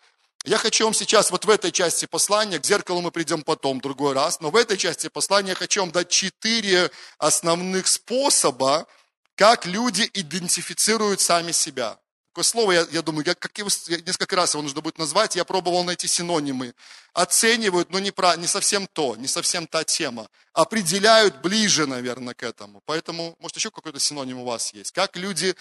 Я 0.44 0.56
хочу 0.56 0.84
вам 0.84 0.94
сейчас 0.94 1.30
вот 1.30 1.44
в 1.44 1.50
этой 1.50 1.72
части 1.72 2.06
послания, 2.06 2.58
к 2.58 2.64
зеркалу 2.64 3.00
мы 3.00 3.10
придем 3.10 3.42
потом, 3.42 3.80
другой 3.80 4.14
раз, 4.14 4.40
но 4.40 4.50
в 4.50 4.56
этой 4.56 4.76
части 4.76 5.08
послания 5.08 5.50
я 5.50 5.54
хочу 5.54 5.80
вам 5.80 5.90
дать 5.90 6.08
четыре 6.08 6.90
основных 7.18 7.86
способа, 7.88 8.86
как 9.34 9.66
люди 9.66 10.08
идентифицируют 10.14 11.20
сами 11.20 11.52
себя. 11.52 11.98
Такое 12.32 12.44
слово, 12.44 12.72
я, 12.72 12.86
я 12.92 13.02
думаю, 13.02 13.26
я, 13.26 13.34
как 13.34 13.58
его, 13.58 13.68
несколько 14.06 14.36
раз 14.36 14.54
его 14.54 14.62
нужно 14.62 14.80
будет 14.80 14.96
назвать, 14.96 15.34
я 15.34 15.44
пробовал 15.44 15.82
найти 15.82 16.06
синонимы. 16.06 16.72
Оценивают, 17.12 17.90
но 17.90 17.98
не, 17.98 18.12
про, 18.12 18.36
не 18.36 18.46
совсем 18.46 18.86
то, 18.86 19.16
не 19.16 19.26
совсем 19.26 19.66
та 19.66 19.82
тема. 19.82 20.28
Определяют 20.52 21.40
ближе, 21.40 21.86
наверное, 21.86 22.34
к 22.34 22.44
этому. 22.44 22.80
Поэтому, 22.84 23.34
может, 23.40 23.56
еще 23.56 23.72
какой-то 23.72 23.98
синоним 23.98 24.38
у 24.38 24.44
вас 24.44 24.72
есть. 24.72 24.92
Как 24.92 25.16
люди 25.16 25.56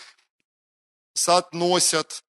соотносят 1.15 2.23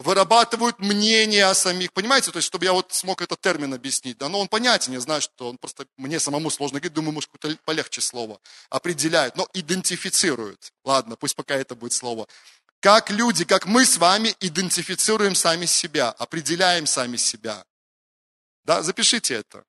вырабатывают 0.00 0.78
мнение 0.78 1.44
о 1.44 1.54
самих, 1.54 1.92
понимаете, 1.92 2.30
то 2.30 2.38
есть, 2.38 2.46
чтобы 2.46 2.64
я 2.64 2.72
вот 2.72 2.90
смог 2.92 3.20
этот 3.20 3.38
термин 3.40 3.74
объяснить, 3.74 4.16
да, 4.16 4.30
но 4.30 4.40
он 4.40 4.48
понятен, 4.48 4.94
я 4.94 5.00
знаю, 5.00 5.20
что 5.20 5.50
он 5.50 5.58
просто, 5.58 5.86
мне 5.98 6.18
самому 6.18 6.50
сложно 6.50 6.80
говорить, 6.80 6.94
думаю, 6.94 7.12
может, 7.12 7.30
какое-то 7.30 7.62
полегче 7.64 8.00
слово, 8.00 8.40
определяют, 8.70 9.36
но 9.36 9.46
идентифицируют, 9.52 10.72
ладно, 10.84 11.16
пусть 11.16 11.36
пока 11.36 11.54
это 11.54 11.74
будет 11.74 11.92
слово, 11.92 12.26
как 12.80 13.10
люди, 13.10 13.44
как 13.44 13.66
мы 13.66 13.84
с 13.84 13.98
вами 13.98 14.34
идентифицируем 14.40 15.34
сами 15.34 15.66
себя, 15.66 16.10
определяем 16.10 16.86
сами 16.86 17.18
себя, 17.18 17.62
да, 18.64 18.82
запишите 18.82 19.34
это, 19.34 19.64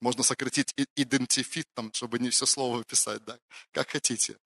можно 0.00 0.22
сократить 0.22 0.72
идентифит, 0.94 1.66
там, 1.74 1.92
чтобы 1.92 2.20
не 2.20 2.30
все 2.30 2.46
слово 2.46 2.84
писать, 2.84 3.24
да, 3.24 3.36
как 3.72 3.90
хотите. 3.90 4.36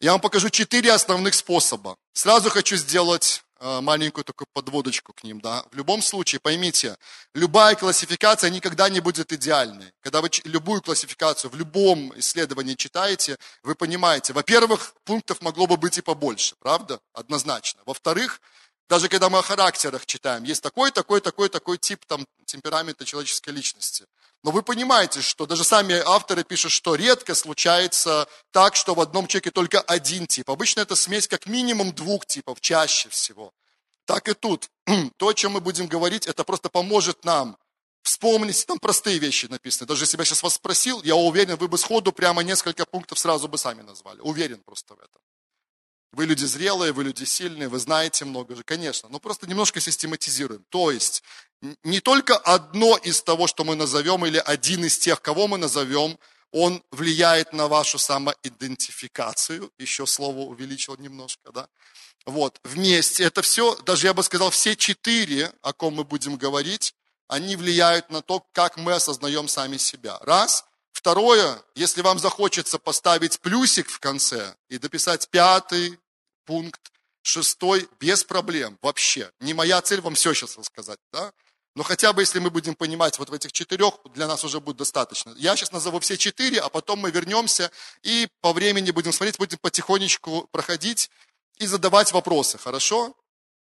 Я 0.00 0.12
вам 0.12 0.20
покажу 0.20 0.50
четыре 0.50 0.92
основных 0.92 1.34
способа. 1.34 1.96
Сразу 2.12 2.50
хочу 2.50 2.76
сделать 2.76 3.42
маленькую 3.64 4.24
такую 4.24 4.46
подводочку 4.52 5.12
к 5.12 5.24
ним. 5.24 5.40
Да? 5.40 5.64
В 5.70 5.76
любом 5.76 6.02
случае, 6.02 6.40
поймите, 6.40 6.96
любая 7.34 7.74
классификация 7.74 8.50
никогда 8.50 8.88
не 8.88 9.00
будет 9.00 9.32
идеальной. 9.32 9.92
Когда 10.00 10.20
вы 10.20 10.30
любую 10.44 10.82
классификацию 10.82 11.50
в 11.50 11.56
любом 11.56 12.12
исследовании 12.18 12.74
читаете, 12.74 13.38
вы 13.62 13.74
понимаете, 13.74 14.32
во-первых, 14.32 14.94
пунктов 15.04 15.40
могло 15.40 15.66
бы 15.66 15.76
быть 15.76 15.98
и 15.98 16.02
побольше, 16.02 16.56
правда? 16.60 17.00
Однозначно. 17.12 17.82
Во-вторых, 17.86 18.40
даже 18.94 19.08
когда 19.08 19.28
мы 19.28 19.40
о 19.40 19.42
характерах 19.42 20.06
читаем, 20.06 20.44
есть 20.44 20.62
такой, 20.62 20.92
такой, 20.92 21.20
такой, 21.20 21.48
такой 21.48 21.78
тип 21.78 22.04
там, 22.06 22.24
темперамента 22.46 23.04
человеческой 23.04 23.50
личности. 23.50 24.06
Но 24.44 24.52
вы 24.52 24.62
понимаете, 24.62 25.20
что 25.20 25.46
даже 25.46 25.64
сами 25.64 26.00
авторы 26.06 26.44
пишут, 26.44 26.70
что 26.70 26.94
редко 26.94 27.34
случается 27.34 28.28
так, 28.52 28.76
что 28.76 28.94
в 28.94 29.00
одном 29.00 29.26
человеке 29.26 29.50
только 29.50 29.80
один 29.80 30.28
тип. 30.28 30.48
Обычно 30.48 30.78
это 30.78 30.94
смесь 30.94 31.26
как 31.26 31.46
минимум 31.46 31.92
двух 31.92 32.24
типов, 32.24 32.60
чаще 32.60 33.08
всего. 33.08 33.52
Так 34.04 34.28
и 34.28 34.34
тут. 34.34 34.70
То, 35.16 35.26
о 35.26 35.34
чем 35.34 35.54
мы 35.54 35.60
будем 35.60 35.88
говорить, 35.88 36.28
это 36.28 36.44
просто 36.44 36.68
поможет 36.68 37.24
нам 37.24 37.56
вспомнить, 38.04 38.64
там 38.64 38.78
простые 38.78 39.18
вещи 39.18 39.46
написаны. 39.46 39.88
Даже 39.88 40.04
если 40.04 40.16
я 40.16 40.24
сейчас 40.24 40.44
вас 40.44 40.54
спросил, 40.54 41.02
я 41.02 41.16
уверен, 41.16 41.56
вы 41.56 41.66
бы 41.66 41.78
сходу 41.78 42.12
прямо 42.12 42.44
несколько 42.44 42.86
пунктов 42.86 43.18
сразу 43.18 43.48
бы 43.48 43.58
сами 43.58 43.82
назвали. 43.82 44.20
Уверен 44.20 44.62
просто 44.64 44.94
в 44.94 44.98
этом. 44.98 45.20
Вы 46.14 46.26
люди 46.26 46.44
зрелые, 46.44 46.92
вы 46.92 47.04
люди 47.04 47.24
сильные, 47.24 47.68
вы 47.68 47.78
знаете 47.78 48.24
много 48.24 48.54
же, 48.54 48.62
конечно, 48.62 49.08
но 49.08 49.18
просто 49.18 49.46
немножко 49.46 49.80
систематизируем. 49.80 50.64
То 50.68 50.90
есть 50.90 51.22
не 51.82 52.00
только 52.00 52.36
одно 52.36 52.96
из 52.96 53.22
того, 53.22 53.46
что 53.46 53.64
мы 53.64 53.74
назовем, 53.74 54.24
или 54.24 54.38
один 54.38 54.84
из 54.84 54.98
тех, 54.98 55.20
кого 55.20 55.48
мы 55.48 55.58
назовем, 55.58 56.18
он 56.52 56.82
влияет 56.92 57.52
на 57.52 57.66
вашу 57.66 57.98
самоидентификацию. 57.98 59.72
Еще 59.78 60.06
слово 60.06 60.38
увеличил 60.40 60.96
немножко, 60.96 61.50
да? 61.52 61.68
Вот, 62.26 62.60
вместе. 62.62 63.24
Это 63.24 63.42
все, 63.42 63.74
даже 63.82 64.06
я 64.06 64.14
бы 64.14 64.22
сказал, 64.22 64.50
все 64.50 64.76
четыре, 64.76 65.52
о 65.62 65.72
ком 65.72 65.94
мы 65.94 66.04
будем 66.04 66.36
говорить, 66.36 66.94
они 67.28 67.56
влияют 67.56 68.10
на 68.10 68.22
то, 68.22 68.46
как 68.52 68.76
мы 68.76 68.92
осознаем 68.92 69.48
сами 69.48 69.78
себя. 69.78 70.18
Раз. 70.20 70.64
Второе, 70.92 71.60
если 71.74 72.02
вам 72.02 72.20
захочется 72.20 72.78
поставить 72.78 73.40
плюсик 73.40 73.90
в 73.90 73.98
конце 73.98 74.54
и 74.68 74.78
дописать 74.78 75.28
пятый 75.28 75.98
пункт, 76.44 76.92
шестой, 77.22 77.88
без 77.98 78.24
проблем, 78.24 78.78
вообще. 78.82 79.30
Не 79.40 79.54
моя 79.54 79.80
цель 79.82 80.00
вам 80.00 80.14
все 80.14 80.34
сейчас 80.34 80.56
рассказать, 80.56 80.98
да? 81.12 81.32
Но 81.74 81.82
хотя 81.82 82.12
бы, 82.12 82.22
если 82.22 82.38
мы 82.38 82.50
будем 82.50 82.76
понимать 82.76 83.18
вот 83.18 83.30
в 83.30 83.32
этих 83.32 83.50
четырех, 83.50 83.94
для 84.14 84.28
нас 84.28 84.44
уже 84.44 84.60
будет 84.60 84.76
достаточно. 84.76 85.34
Я 85.36 85.56
сейчас 85.56 85.72
назову 85.72 85.98
все 85.98 86.16
четыре, 86.16 86.60
а 86.60 86.68
потом 86.68 87.00
мы 87.00 87.10
вернемся 87.10 87.70
и 88.02 88.28
по 88.40 88.52
времени 88.52 88.92
будем 88.92 89.12
смотреть, 89.12 89.38
будем 89.38 89.58
потихонечку 89.58 90.48
проходить 90.52 91.10
и 91.58 91.66
задавать 91.66 92.12
вопросы, 92.12 92.58
хорошо? 92.58 93.16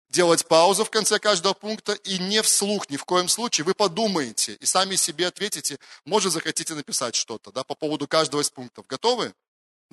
Делать 0.09 0.45
паузу 0.47 0.85
в 0.85 0.91
конце 0.91 1.17
каждого 1.17 1.53
пункта 1.53 1.93
и 1.93 2.19
не 2.19 2.43
вслух, 2.43 2.87
ни 2.91 2.97
в 2.97 3.05
коем 3.05 3.27
случае. 3.27 3.65
Вы 3.65 3.73
подумаете 3.73 4.53
и 4.53 4.65
сами 4.67 4.95
себе 4.95 5.25
ответите, 5.25 5.79
может, 6.05 6.31
захотите 6.31 6.75
написать 6.75 7.15
что-то 7.15 7.51
да, 7.51 7.63
по 7.63 7.73
поводу 7.73 8.07
каждого 8.07 8.41
из 8.41 8.51
пунктов. 8.51 8.85
Готовы? 8.85 9.33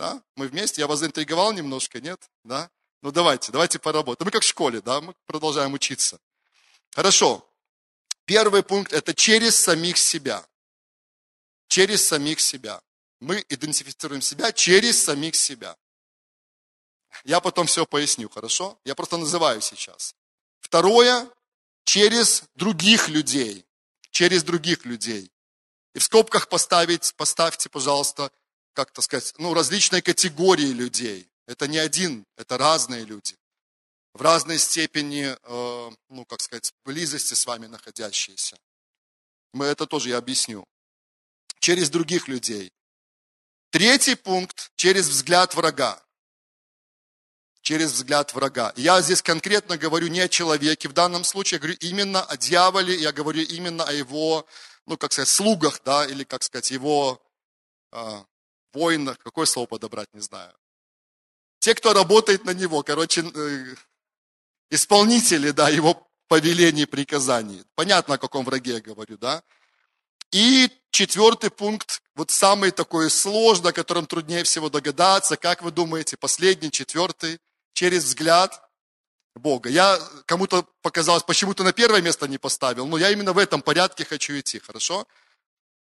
Да? 0.02 0.20
Мы 0.34 0.48
вместе, 0.48 0.80
я 0.80 0.88
вас 0.88 0.98
заинтриговал 0.98 1.52
немножко, 1.52 2.00
нет? 2.00 2.28
Да? 2.42 2.68
Ну 3.02 3.12
давайте, 3.12 3.52
давайте 3.52 3.78
поработаем. 3.78 4.26
Мы 4.26 4.32
как 4.32 4.42
в 4.42 4.46
школе, 4.46 4.80
да, 4.80 5.00
мы 5.00 5.14
продолжаем 5.26 5.74
учиться. 5.74 6.18
Хорошо. 6.90 7.48
Первый 8.24 8.64
пункт– 8.64 8.92
это 8.94 9.14
через 9.14 9.54
самих 9.54 9.96
себя. 9.96 10.44
Через 11.68 12.04
самих 12.04 12.40
себя. 12.40 12.82
Мы 13.20 13.44
идентифицируем 13.48 14.22
себя 14.22 14.50
через 14.50 15.00
самих 15.00 15.36
себя. 15.36 15.76
Я 17.22 17.38
потом 17.40 17.68
все 17.68 17.86
поясню, 17.86 18.28
хорошо? 18.28 18.76
Я 18.84 18.96
просто 18.96 19.18
называю 19.18 19.60
сейчас. 19.60 20.16
Второе– 20.58 21.30
через 21.84 22.42
других 22.56 23.08
людей. 23.08 23.64
Через 24.10 24.42
других 24.42 24.84
людей. 24.84 25.30
И 25.94 26.00
в 26.00 26.02
скобках 26.02 26.48
поставить, 26.48 27.14
поставьте, 27.14 27.68
пожалуйста, 27.68 28.32
как-то 28.72 29.02
сказать, 29.02 29.34
ну, 29.38 29.54
различные 29.54 30.02
категории 30.02 30.72
людей. 30.72 31.28
Это 31.46 31.66
не 31.66 31.78
один, 31.78 32.24
это 32.36 32.56
разные 32.58 33.04
люди 33.04 33.36
в 34.14 34.20
разной 34.20 34.58
степени, 34.58 35.36
э, 35.42 35.90
ну, 36.08 36.24
как 36.26 36.40
сказать, 36.40 36.72
близости 36.84 37.34
с 37.34 37.46
вами 37.46 37.66
находящиеся. 37.66 38.58
Мы 39.52 39.66
это 39.66 39.86
тоже 39.86 40.10
я 40.10 40.18
объясню. 40.18 40.64
Через 41.60 41.90
других 41.90 42.28
людей. 42.28 42.72
Третий 43.70 44.16
пункт– 44.16 44.70
через 44.76 45.08
взгляд 45.08 45.54
врага. 45.54 46.02
Через 47.62 47.92
взгляд 47.92 48.34
врага. 48.34 48.72
Я 48.76 49.00
здесь 49.00 49.22
конкретно 49.22 49.78
говорю 49.78 50.08
не 50.08 50.20
о 50.20 50.28
человеке, 50.28 50.88
в 50.88 50.92
данном 50.92 51.24
случае 51.24 51.56
я 51.56 51.60
говорю 51.60 51.76
именно 51.80 52.22
о 52.22 52.36
дьяволе, 52.36 52.94
я 52.94 53.12
говорю 53.12 53.42
именно 53.42 53.84
о 53.84 53.92
его, 53.92 54.46
ну, 54.86 54.98
как 54.98 55.12
сказать, 55.12 55.28
слугах, 55.28 55.80
да, 55.84 56.04
или, 56.04 56.24
как 56.24 56.42
сказать, 56.42 56.70
его 56.70 57.22
э, 57.92 58.24
воинах, 58.72 59.18
какое 59.18 59.46
слово 59.46 59.66
подобрать, 59.66 60.08
не 60.12 60.20
знаю 60.20 60.52
те, 61.62 61.76
кто 61.76 61.92
работает 61.92 62.44
на 62.44 62.50
него, 62.50 62.82
короче, 62.82 63.22
э, 63.22 63.74
исполнители, 64.70 65.52
да, 65.52 65.68
его 65.68 66.08
повелений, 66.26 66.86
приказаний. 66.86 67.62
Понятно, 67.76 68.14
о 68.14 68.18
каком 68.18 68.44
враге 68.44 68.72
я 68.72 68.80
говорю, 68.80 69.16
да? 69.16 69.44
И 70.32 70.68
четвертый 70.90 71.50
пункт, 71.50 72.02
вот 72.16 72.32
самый 72.32 72.72
такой 72.72 73.08
сложный, 73.10 73.70
о 73.70 73.72
котором 73.72 74.06
труднее 74.06 74.42
всего 74.42 74.70
догадаться. 74.70 75.36
Как 75.36 75.62
вы 75.62 75.70
думаете, 75.70 76.16
последний, 76.16 76.72
четвертый, 76.72 77.38
через 77.74 78.04
взгляд 78.04 78.60
Бога. 79.36 79.68
Я 79.70 80.00
кому-то 80.26 80.66
показалось, 80.82 81.22
почему-то 81.22 81.62
на 81.62 81.72
первое 81.72 82.02
место 82.02 82.26
не 82.26 82.38
поставил, 82.38 82.88
но 82.88 82.98
я 82.98 83.10
именно 83.10 83.32
в 83.32 83.38
этом 83.38 83.62
порядке 83.62 84.04
хочу 84.04 84.36
идти, 84.36 84.58
хорошо? 84.58 85.06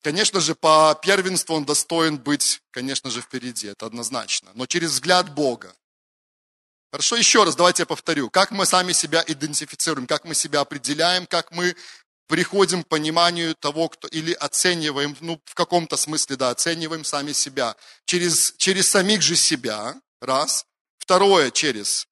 Конечно 0.05 0.39
же, 0.39 0.53
по 0.53 0.95
первенству 1.01 1.55
он 1.55 1.65
достоин 1.65 2.19
быть, 2.19 2.61
конечно 2.69 3.09
же, 3.09 3.21
впереди, 3.21 3.65
это 3.65 3.87
однозначно. 3.87 4.51
Но 4.53 4.67
через 4.67 4.91
взгляд 4.91 5.33
Бога. 5.33 5.75
Хорошо, 6.91 7.15
еще 7.15 7.43
раз, 7.43 7.55
давайте 7.55 7.81
я 7.81 7.87
повторю. 7.87 8.29
Как 8.29 8.51
мы 8.51 8.67
сами 8.67 8.91
себя 8.91 9.23
идентифицируем, 9.25 10.05
как 10.05 10.23
мы 10.23 10.35
себя 10.35 10.59
определяем, 10.59 11.25
как 11.25 11.49
мы 11.49 11.75
приходим 12.27 12.83
к 12.83 12.87
пониманию 12.87 13.55
того, 13.55 13.89
кто, 13.89 14.07
или 14.07 14.33
оцениваем, 14.33 15.17
ну, 15.21 15.41
в 15.43 15.55
каком-то 15.55 15.97
смысле, 15.97 16.35
да, 16.35 16.51
оцениваем 16.51 17.03
сами 17.03 17.31
себя. 17.31 17.75
Через, 18.05 18.53
через 18.57 18.87
самих 18.87 19.23
же 19.23 19.35
себя, 19.35 19.99
раз. 20.21 20.67
Второе, 20.99 21.49
через 21.49 22.07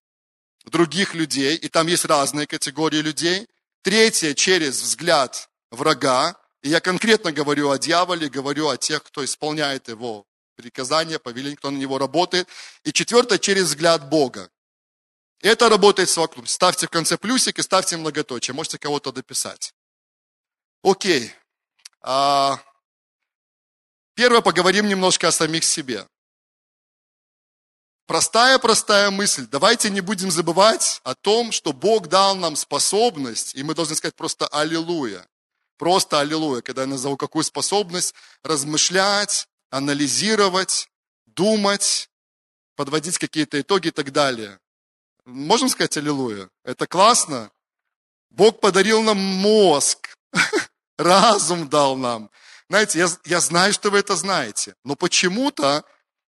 других 0.66 1.14
людей, 1.14 1.58
и 1.58 1.70
там 1.70 1.86
есть 1.86 2.06
разные 2.06 2.48
категории 2.48 3.02
людей. 3.04 3.48
Третье, 3.84 4.34
через 4.34 4.82
взгляд 4.82 5.48
врага, 5.70 6.43
и 6.64 6.70
я 6.70 6.80
конкретно 6.80 7.34
говорю 7.34 7.70
о 7.70 7.78
дьяволе, 7.78 8.30
говорю 8.30 8.70
о 8.70 8.78
тех, 8.78 9.04
кто 9.04 9.24
исполняет 9.24 9.90
его 9.90 10.26
приказания, 10.56 11.20
повеление, 11.20 11.58
кто 11.58 11.70
на 11.70 11.78
него 11.78 11.98
работает. 11.98 12.48
И 12.86 12.94
четвертое, 12.94 13.38
через 13.38 13.66
взгляд 13.66 14.10
Бога. 14.10 14.50
Это 15.42 15.68
работает 15.68 16.10
совокупно. 16.10 16.48
Ставьте 16.48 16.88
в 16.88 16.90
конце 16.90 17.18
плюсик 17.18 17.60
и 17.60 17.62
ставьте 17.62 17.98
многоточие. 17.98 18.56
Можете 18.56 18.78
кого-то 18.78 19.12
дописать. 19.12 19.74
Окей. 20.84 21.34
А, 22.02 22.58
первое, 24.16 24.40
поговорим 24.40 24.88
немножко 24.88 25.28
о 25.28 25.32
самих 25.34 25.66
себе. 25.66 26.08
Простая-простая 28.06 29.12
мысль. 29.12 29.48
Давайте 29.48 29.90
не 29.90 30.00
будем 30.00 30.32
забывать 30.32 31.02
о 31.04 31.14
том, 31.14 31.52
что 31.52 31.74
Бог 31.74 32.08
дал 32.08 32.38
нам 32.38 32.56
способность, 32.56 33.54
и 33.56 33.64
мы 33.64 33.76
должны 33.76 33.96
сказать 33.96 34.16
просто 34.16 34.48
«Аллилуйя». 34.48 35.28
Просто 35.84 36.22
аллилуйя, 36.22 36.62
когда 36.62 36.84
я 36.84 36.88
назову 36.88 37.18
какую 37.18 37.44
способность 37.44 38.16
размышлять, 38.42 39.50
анализировать, 39.70 40.88
думать, 41.26 42.10
подводить 42.78 43.18
какие-то 43.18 43.60
итоги 43.60 43.90
и 43.90 43.92
так 43.92 44.14
далее. 44.14 44.62
Можем 45.26 45.68
сказать 45.68 45.98
аллилуйя? 45.98 46.50
Это 46.64 46.88
классно. 46.88 47.52
Бог 48.30 48.62
подарил 48.62 49.04
нам 49.04 49.18
мозг, 49.18 50.16
разум 50.98 51.68
дал 51.68 51.98
нам. 51.98 52.32
Знаете, 52.70 53.00
я, 53.00 53.10
я 53.26 53.42
знаю, 53.42 53.74
что 53.74 53.90
вы 53.90 53.98
это 53.98 54.16
знаете, 54.16 54.76
но 54.86 54.96
почему-то 54.96 55.84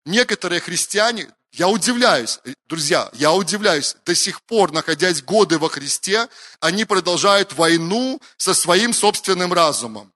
некоторые 0.03 0.61
христиане, 0.61 1.31
я 1.53 1.67
удивляюсь, 1.67 2.39
э, 2.45 2.53
друзья, 2.67 3.09
я 3.13 3.31
удивляюсь, 3.31 3.95
до 4.05 4.15
сих 4.15 4.41
пор, 4.41 4.71
находясь 4.71 5.21
годы 5.21 5.59
во 5.59 5.69
Христе, 5.69 6.27
они 6.59 6.83
продолжают 6.83 7.53
войну 7.53 8.19
со 8.37 8.55
своим 8.55 8.91
собственным 8.91 9.53
разумом. 9.53 10.11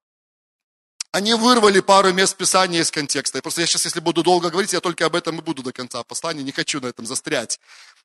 Они 1.12 1.36
вырвали 1.36 1.80
пару 1.80 2.12
мест 2.12 2.36
Писания 2.36 2.82
из 2.82 2.89
контекста. 2.89 3.41
Просто 3.41 3.62
я 3.62 3.67
сейчас, 3.67 3.86
если 3.86 4.00
буду 4.00 4.23
долго 4.23 4.50
говорить, 4.50 4.73
я 4.73 4.82
только 4.82 5.06
об 5.06 5.15
этом 5.15 5.38
и 5.38 5.41
буду 5.41 5.62
до 5.62 5.71
конца 5.71 6.04
послания, 6.04 6.43
не 6.43 6.52
хочу 6.52 6.82
на 6.82 6.88
этом 6.88 7.06
застрять. 7.06 7.60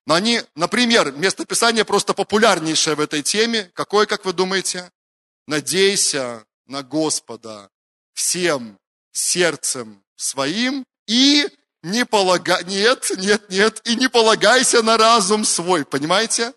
Но 0.07 0.15
они, 0.15 0.43
например, 0.55 1.13
место 1.13 1.47
Писания 1.47 1.85
просто 1.85 2.13
популярнейшее 2.13 2.97
в 2.97 3.01
этой 3.01 3.23
теме. 3.23 3.71
Какое, 3.75 4.05
как 4.07 4.25
вы 4.27 4.35
думаете? 4.35 4.91
Надейся 5.47 6.45
на 6.67 6.83
Господа 6.83 7.71
всем 8.13 8.79
сердцем 9.11 10.05
своим 10.17 10.85
и 11.07 11.49
не 11.83 12.05
полагай, 12.05 12.65
нет, 12.65 13.11
нет, 13.17 13.49
нет, 13.49 13.81
и 13.85 13.97
не 13.97 14.09
полагайся 14.09 14.83
на 14.83 14.97
разум 14.97 15.45
свой, 15.45 15.85
понимаете? 15.85 16.53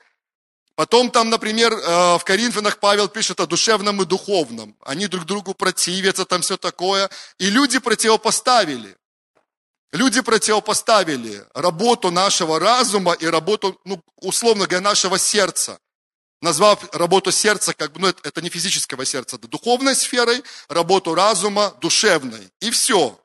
Потом 0.75 1.09
там, 1.09 1.29
например, 1.29 1.73
э, 1.73 2.17
в 2.17 2.23
Коринфянах 2.25 2.79
Павел 2.79 3.07
пишет 3.07 3.39
о 3.39 3.47
душевном 3.47 4.01
и 4.01 4.05
духовном. 4.05 4.75
Они 4.81 5.07
друг 5.07 5.25
другу 5.25 5.53
противятся, 5.53 6.25
там 6.25 6.41
все 6.41 6.57
такое. 6.57 7.09
И 7.39 7.49
люди 7.49 7.79
противопоставили. 7.79 8.97
Люди 9.93 10.19
противопоставили 10.19 11.45
работу 11.53 12.11
нашего 12.11 12.59
разума 12.59 13.13
и 13.13 13.25
работу, 13.25 13.79
ну, 13.85 14.01
условно 14.17 14.65
говоря, 14.67 14.81
нашего 14.81 15.17
сердца. 15.17 15.79
Назвав 16.41 16.93
работу 16.93 17.31
сердца, 17.31 17.73
как 17.73 17.93
бы, 17.93 18.01
ну, 18.01 18.07
это, 18.09 18.27
это 18.27 18.41
не 18.41 18.49
физического 18.49 19.05
сердца, 19.05 19.38
это 19.38 19.47
духовной 19.47 19.95
сферой, 19.95 20.43
работу 20.67 21.15
разума 21.15 21.73
душевной. 21.79 22.51
И 22.59 22.69
все. 22.71 23.17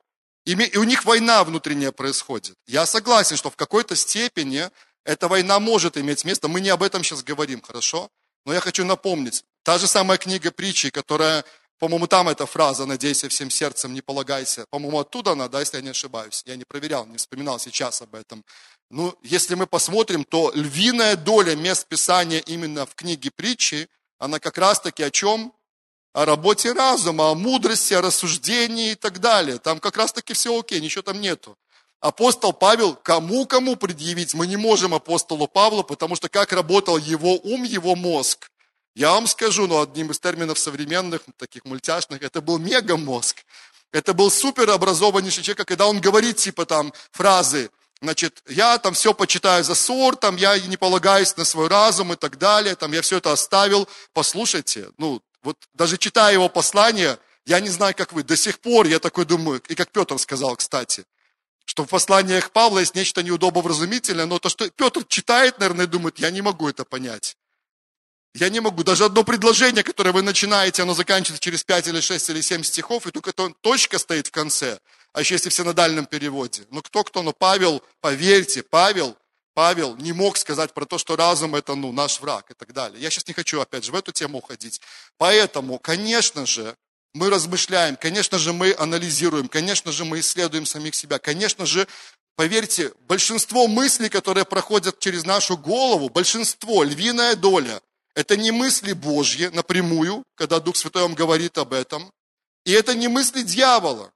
И 0.46 0.78
у 0.78 0.84
них 0.84 1.04
война 1.04 1.44
внутренняя 1.44 1.92
происходит. 1.92 2.56
Я 2.66 2.86
согласен, 2.86 3.36
что 3.36 3.50
в 3.50 3.56
какой-то 3.56 3.94
степени 3.94 4.70
эта 5.04 5.28
война 5.28 5.60
может 5.60 5.96
иметь 5.96 6.24
место. 6.24 6.48
Мы 6.48 6.60
не 6.60 6.70
об 6.70 6.82
этом 6.82 7.04
сейчас 7.04 7.22
говорим, 7.22 7.60
хорошо? 7.60 8.08
Но 8.46 8.54
я 8.54 8.60
хочу 8.60 8.84
напомнить, 8.84 9.44
та 9.62 9.78
же 9.78 9.86
самая 9.86 10.18
книга 10.18 10.50
притчи, 10.50 10.90
которая, 10.90 11.44
по-моему, 11.78 12.06
там 12.06 12.28
эта 12.28 12.46
фраза 12.46 12.86
«надейся 12.86 13.28
всем 13.28 13.50
сердцем, 13.50 13.92
не 13.92 14.00
полагайся». 14.00 14.64
По-моему, 14.70 14.98
оттуда 14.98 15.32
она, 15.32 15.48
да, 15.48 15.60
если 15.60 15.76
я 15.76 15.82
не 15.82 15.90
ошибаюсь. 15.90 16.42
Я 16.46 16.56
не 16.56 16.64
проверял, 16.64 17.06
не 17.06 17.18
вспоминал 17.18 17.58
сейчас 17.58 18.00
об 18.00 18.14
этом. 18.14 18.44
Ну, 18.90 19.14
если 19.22 19.54
мы 19.54 19.66
посмотрим, 19.66 20.24
то 20.24 20.50
львиная 20.54 21.16
доля 21.16 21.54
мест 21.54 21.86
Писания 21.86 22.40
именно 22.40 22.86
в 22.86 22.94
книге 22.94 23.30
притчи, 23.30 23.88
она 24.18 24.38
как 24.38 24.58
раз-таки 24.58 25.02
о 25.02 25.10
чем? 25.10 25.52
О 26.12 26.24
работе 26.24 26.72
разума, 26.72 27.30
о 27.30 27.34
мудрости, 27.34 27.94
о 27.94 28.00
рассуждении 28.00 28.92
и 28.92 28.94
так 28.94 29.20
далее. 29.20 29.58
Там 29.58 29.78
как 29.78 29.96
раз 29.96 30.12
таки 30.12 30.32
все 30.32 30.58
окей, 30.58 30.80
ничего 30.80 31.02
там 31.02 31.20
нету. 31.20 31.56
Апостол 32.00 32.52
Павел, 32.52 32.94
кому-кому 32.94 33.76
предъявить, 33.76 34.34
мы 34.34 34.46
не 34.46 34.56
можем 34.56 34.94
апостолу 34.94 35.46
Павлу, 35.46 35.84
потому 35.84 36.16
что 36.16 36.28
как 36.28 36.52
работал 36.52 36.96
его 36.96 37.36
ум, 37.36 37.62
его 37.62 37.94
мозг. 37.94 38.50
Я 38.94 39.10
вам 39.12 39.26
скажу, 39.26 39.66
ну, 39.66 39.80
одним 39.80 40.10
из 40.10 40.18
терминов 40.18 40.58
современных, 40.58 41.22
таких 41.36 41.64
мультяшных, 41.64 42.22
это 42.22 42.40
был 42.40 42.58
мегамозг. 42.58 43.44
Это 43.92 44.14
был 44.14 44.30
суперобразованнейший 44.30 45.42
человек, 45.42 45.68
когда 45.68 45.86
он 45.86 46.00
говорит 46.00 46.36
типа 46.36 46.64
там 46.64 46.92
фразы, 47.12 47.70
значит, 48.00 48.42
я 48.48 48.78
там 48.78 48.94
все 48.94 49.12
почитаю 49.12 49.62
за 49.62 49.74
ссор, 49.74 50.16
там 50.16 50.36
я 50.36 50.58
не 50.58 50.76
полагаюсь 50.76 51.36
на 51.36 51.44
свой 51.44 51.68
разум 51.68 52.12
и 52.12 52.16
так 52.16 52.38
далее, 52.38 52.76
там 52.76 52.92
я 52.92 53.02
все 53.02 53.18
это 53.18 53.32
оставил. 53.32 53.88
Послушайте, 54.12 54.88
ну, 54.96 55.20
вот 55.42 55.56
даже 55.74 55.98
читая 55.98 56.32
его 56.32 56.48
послание, 56.48 57.18
я 57.46 57.60
не 57.60 57.68
знаю, 57.68 57.94
как 57.94 58.12
вы, 58.12 58.22
до 58.22 58.36
сих 58.36 58.60
пор 58.60 58.86
я 58.86 58.98
такой 58.98 59.24
думаю, 59.24 59.62
и 59.68 59.74
как 59.74 59.90
Петр 59.90 60.18
сказал, 60.18 60.56
кстати, 60.56 61.04
что 61.64 61.84
в 61.84 61.88
посланиях 61.88 62.50
Павла 62.50 62.80
есть 62.80 62.94
нечто 62.94 63.22
неудобовразумительное, 63.22 64.26
но 64.26 64.38
то, 64.38 64.48
что 64.48 64.68
Петр 64.70 65.04
читает, 65.04 65.58
наверное, 65.58 65.86
думает, 65.86 66.18
я 66.18 66.30
не 66.30 66.42
могу 66.42 66.68
это 66.68 66.84
понять. 66.84 67.36
Я 68.34 68.48
не 68.48 68.60
могу. 68.60 68.84
Даже 68.84 69.04
одно 69.04 69.24
предложение, 69.24 69.82
которое 69.82 70.12
вы 70.12 70.22
начинаете, 70.22 70.82
оно 70.82 70.94
заканчивается 70.94 71.42
через 71.42 71.64
5 71.64 71.88
или 71.88 72.00
6 72.00 72.30
или 72.30 72.40
7 72.40 72.62
стихов, 72.62 73.06
и 73.06 73.10
только 73.10 73.32
точка 73.32 73.98
стоит 73.98 74.28
в 74.28 74.30
конце. 74.30 74.78
А 75.12 75.20
еще 75.20 75.34
если 75.34 75.48
в 75.48 75.54
синодальном 75.54 76.06
переводе. 76.06 76.64
Ну 76.70 76.82
кто 76.82 77.02
кто, 77.02 77.22
но 77.22 77.32
Павел, 77.32 77.82
поверьте, 78.00 78.62
Павел 78.62 79.16
Павел 79.54 79.96
не 79.96 80.12
мог 80.12 80.36
сказать 80.36 80.72
про 80.72 80.86
то, 80.86 80.98
что 80.98 81.16
разум 81.16 81.54
это 81.54 81.74
ну, 81.74 81.92
наш 81.92 82.20
враг 82.20 82.50
и 82.50 82.54
так 82.54 82.72
далее. 82.72 83.00
Я 83.00 83.10
сейчас 83.10 83.26
не 83.26 83.34
хочу, 83.34 83.60
опять 83.60 83.84
же, 83.84 83.92
в 83.92 83.94
эту 83.94 84.12
тему 84.12 84.38
уходить. 84.38 84.80
Поэтому, 85.18 85.78
конечно 85.78 86.46
же, 86.46 86.76
мы 87.14 87.30
размышляем, 87.30 87.96
конечно 87.96 88.38
же, 88.38 88.52
мы 88.52 88.74
анализируем, 88.78 89.48
конечно 89.48 89.92
же, 89.92 90.04
мы 90.04 90.20
исследуем 90.20 90.66
самих 90.66 90.94
себя, 90.94 91.18
конечно 91.18 91.66
же, 91.66 91.88
поверьте, 92.36 92.92
большинство 93.08 93.66
мыслей, 93.66 94.08
которые 94.08 94.44
проходят 94.44 95.00
через 95.00 95.24
нашу 95.24 95.56
голову, 95.56 96.08
большинство, 96.08 96.84
львиная 96.84 97.34
доля, 97.34 97.80
это 98.14 98.36
не 98.36 98.50
мысли 98.50 98.92
Божьи 98.92 99.46
напрямую, 99.46 100.22
когда 100.36 100.60
Дух 100.60 100.76
Святой 100.76 101.02
вам 101.02 101.14
говорит 101.14 101.58
об 101.58 101.72
этом, 101.72 102.12
и 102.64 102.72
это 102.72 102.94
не 102.94 103.08
мысли 103.08 103.42
дьявола. 103.42 104.12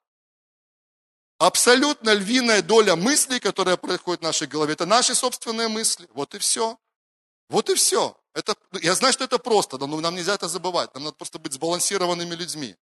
Абсолютно 1.45 2.15
львиная 2.15 2.63
доля 2.63 2.97
мыслей, 2.97 3.39
которая 3.39 3.77
происходит 3.77 4.21
в 4.21 4.25
нашей 4.25 4.47
голове, 4.47 4.73
это 4.73 4.87
наши 4.87 5.15
собственные 5.15 5.69
мысли. 5.69 6.09
Вот 6.15 6.35
и 6.35 6.39
все. 6.39 6.79
Вот 7.51 7.69
и 7.69 7.75
все. 7.75 8.17
Это, 8.33 8.55
я 8.81 8.95
знаю, 8.95 9.13
что 9.13 9.25
это 9.25 9.39
просто, 9.39 9.77
но 9.77 9.87
нам 10.01 10.15
нельзя 10.15 10.37
это 10.37 10.49
забывать. 10.49 10.95
Нам 10.95 11.05
надо 11.05 11.17
просто 11.17 11.39
быть 11.39 11.53
сбалансированными 11.53 12.35
людьми. 12.35 12.77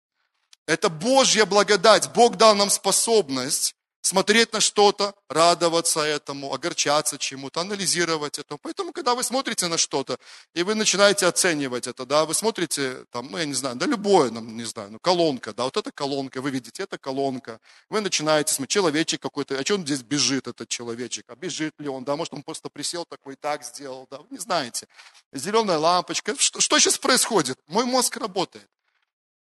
Это 0.65 0.89
Божья 0.89 1.45
благодать. 1.45 2.11
Бог 2.11 2.35
дал 2.35 2.53
нам 2.53 2.69
способность 2.69 3.75
смотреть 4.01 4.53
на 4.53 4.59
что-то, 4.59 5.13
радоваться 5.29 6.01
этому, 6.01 6.53
огорчаться 6.53 7.17
чему-то, 7.17 7.61
анализировать 7.61 8.39
это. 8.39 8.57
Поэтому, 8.57 8.91
когда 8.91 9.15
вы 9.15 9.23
смотрите 9.23 9.67
на 9.67 9.77
что-то, 9.77 10.17
и 10.53 10.63
вы 10.63 10.75
начинаете 10.75 11.27
оценивать 11.27 11.87
это, 11.87 12.05
да, 12.05 12.25
вы 12.25 12.33
смотрите, 12.33 13.05
там, 13.11 13.29
ну, 13.31 13.37
я 13.37 13.45
не 13.45 13.53
знаю, 13.53 13.75
да, 13.75 13.85
любое, 13.85 14.31
ну, 14.31 14.41
не 14.41 14.63
знаю, 14.63 14.91
ну, 14.91 14.99
колонка, 14.99 15.53
да, 15.53 15.65
вот 15.65 15.77
эта 15.77 15.91
колонка, 15.91 16.41
вы 16.41 16.51
видите, 16.51 16.83
это 16.83 16.97
колонка, 16.97 17.59
вы 17.89 18.01
начинаете 18.01 18.53
смотреть, 18.53 18.71
человечек 18.71 19.21
какой-то, 19.21 19.57
а 19.57 19.63
что 19.63 19.75
он 19.75 19.85
здесь 19.85 20.01
бежит, 20.01 20.47
этот 20.47 20.69
человечек, 20.69 21.25
а 21.27 21.35
бежит 21.35 21.73
ли 21.79 21.87
он, 21.87 22.03
да, 22.03 22.15
может, 22.15 22.33
он 22.33 22.43
просто 22.43 22.69
присел 22.69 23.05
такой, 23.05 23.35
так 23.35 23.63
сделал, 23.63 24.07
да, 24.09 24.17
вы 24.17 24.27
не 24.31 24.37
знаете. 24.37 24.87
Зеленая 25.33 25.77
лампочка, 25.77 26.35
что, 26.37 26.61
что 26.61 26.79
сейчас 26.79 26.97
происходит? 26.97 27.59
Мой 27.67 27.85
мозг 27.85 28.17
работает. 28.17 28.67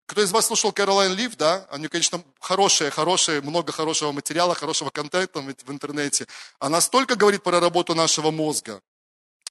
Кто 0.06 0.22
из 0.22 0.32
вас 0.32 0.48
слушал 0.48 0.72
Кэролайн 0.72 1.14
Лив, 1.14 1.38
да? 1.38 1.66
Они, 1.72 1.88
конечно, 1.88 2.24
хорошие, 2.40 2.92
хорошие, 2.92 3.42
много 3.42 3.72
хорошего 3.72 4.12
материала, 4.12 4.54
хорошего 4.54 4.90
контента 4.90 5.40
в 5.40 5.72
интернете. 5.72 6.28
Она 6.60 6.82
столько 6.82 7.16
говорит 7.16 7.44
про 7.44 7.60
работу 7.60 7.96
нашего 7.96 8.30
мозга, 8.30 8.82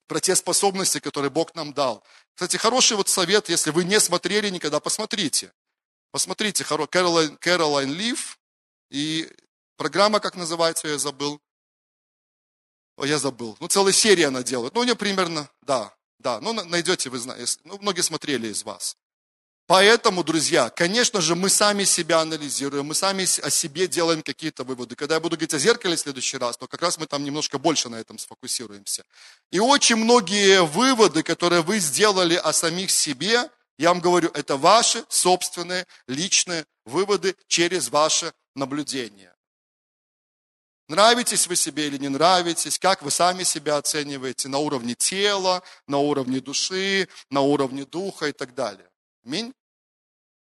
про 0.07 0.21
те 0.21 0.37
способности, 0.37 1.01
которые 1.01 1.31
Бог 1.31 1.55
нам 1.55 1.73
дал. 1.73 2.05
Кстати, 2.35 2.57
хороший 2.57 2.97
вот 2.97 3.09
совет, 3.09 3.49
если 3.49 3.71
вы 3.71 3.85
не 3.85 3.99
смотрели 3.99 4.51
никогда, 4.51 4.79
посмотрите. 4.79 5.53
Посмотрите, 6.11 6.65
Кэролайн, 6.65 7.39
Кэролайн 7.39 7.93
Лив, 7.93 8.39
и 8.91 9.33
программа, 9.77 10.21
как 10.21 10.37
называется, 10.37 10.87
я 10.87 10.99
забыл. 10.99 11.41
О, 12.97 13.07
я 13.07 13.19
забыл. 13.19 13.57
Ну, 13.59 13.69
целая 13.69 13.95
серия 13.95 14.27
она 14.27 14.43
делает. 14.43 14.75
Ну, 14.75 14.83
у 14.83 14.85
нее 14.85 14.95
примерно, 14.95 15.49
да, 15.63 15.97
да. 16.19 16.41
Ну, 16.41 16.53
найдете, 16.53 17.09
вы 17.09 17.19
знаете. 17.19 17.59
Ну, 17.65 17.79
многие 17.79 18.03
смотрели 18.03 18.49
из 18.49 18.65
вас. 18.65 18.99
Поэтому, 19.67 20.25
друзья, 20.25 20.71
конечно 20.71 21.21
же, 21.21 21.35
мы 21.35 21.49
сами 21.49 21.85
себя 21.85 22.21
анализируем, 22.21 22.87
мы 22.87 22.95
сами 22.95 23.23
о 23.23 23.51
себе 23.51 23.87
делаем 23.87 24.23
какие-то 24.23 24.65
выводы. 24.65 24.97
Когда 24.97 25.15
я 25.15 25.21
буду 25.21 25.37
говорить 25.37 25.55
о 25.55 25.59
зеркале 25.59 25.97
в 25.97 26.01
следующий 26.01 26.37
раз, 26.37 26.57
то 26.57 26.67
как 26.67 26.83
раз 26.83 26.99
мы 26.99 27.07
там 27.07 27.25
немножко 27.25 27.59
больше 27.59 27.89
на 27.89 27.97
этом 27.97 28.19
сфокусируемся. 28.19 29.05
И 29.51 29.61
очень 29.61 29.97
многие 29.97 30.63
выводы, 30.63 31.23
которые 31.23 31.63
вы 31.63 31.79
сделали 31.79 32.35
о 32.35 32.53
самих 32.53 32.91
себе, 32.91 33.49
я 33.79 33.89
вам 33.91 34.01
говорю, 34.01 34.31
это 34.35 34.57
ваши 34.57 35.05
собственные 35.09 35.87
личные 36.07 36.67
выводы 36.85 37.37
через 37.47 37.89
ваше 37.89 38.33
наблюдение. 38.55 39.33
Нравитесь 40.89 41.47
вы 41.47 41.57
себе 41.57 41.87
или 41.87 41.97
не 41.97 42.09
нравитесь, 42.09 42.79
как 42.79 43.03
вы 43.03 43.11
сами 43.11 43.45
себя 43.45 43.77
оцениваете 43.77 44.49
на 44.49 44.59
уровне 44.59 44.95
тела, 44.95 45.63
на 45.87 45.99
уровне 45.99 46.41
души, 46.41 47.09
на 47.31 47.41
уровне 47.41 47.87
духа 47.87 48.27
и 48.27 48.33
так 48.33 48.55
далее. 48.55 48.92
Аминь. 49.25 49.55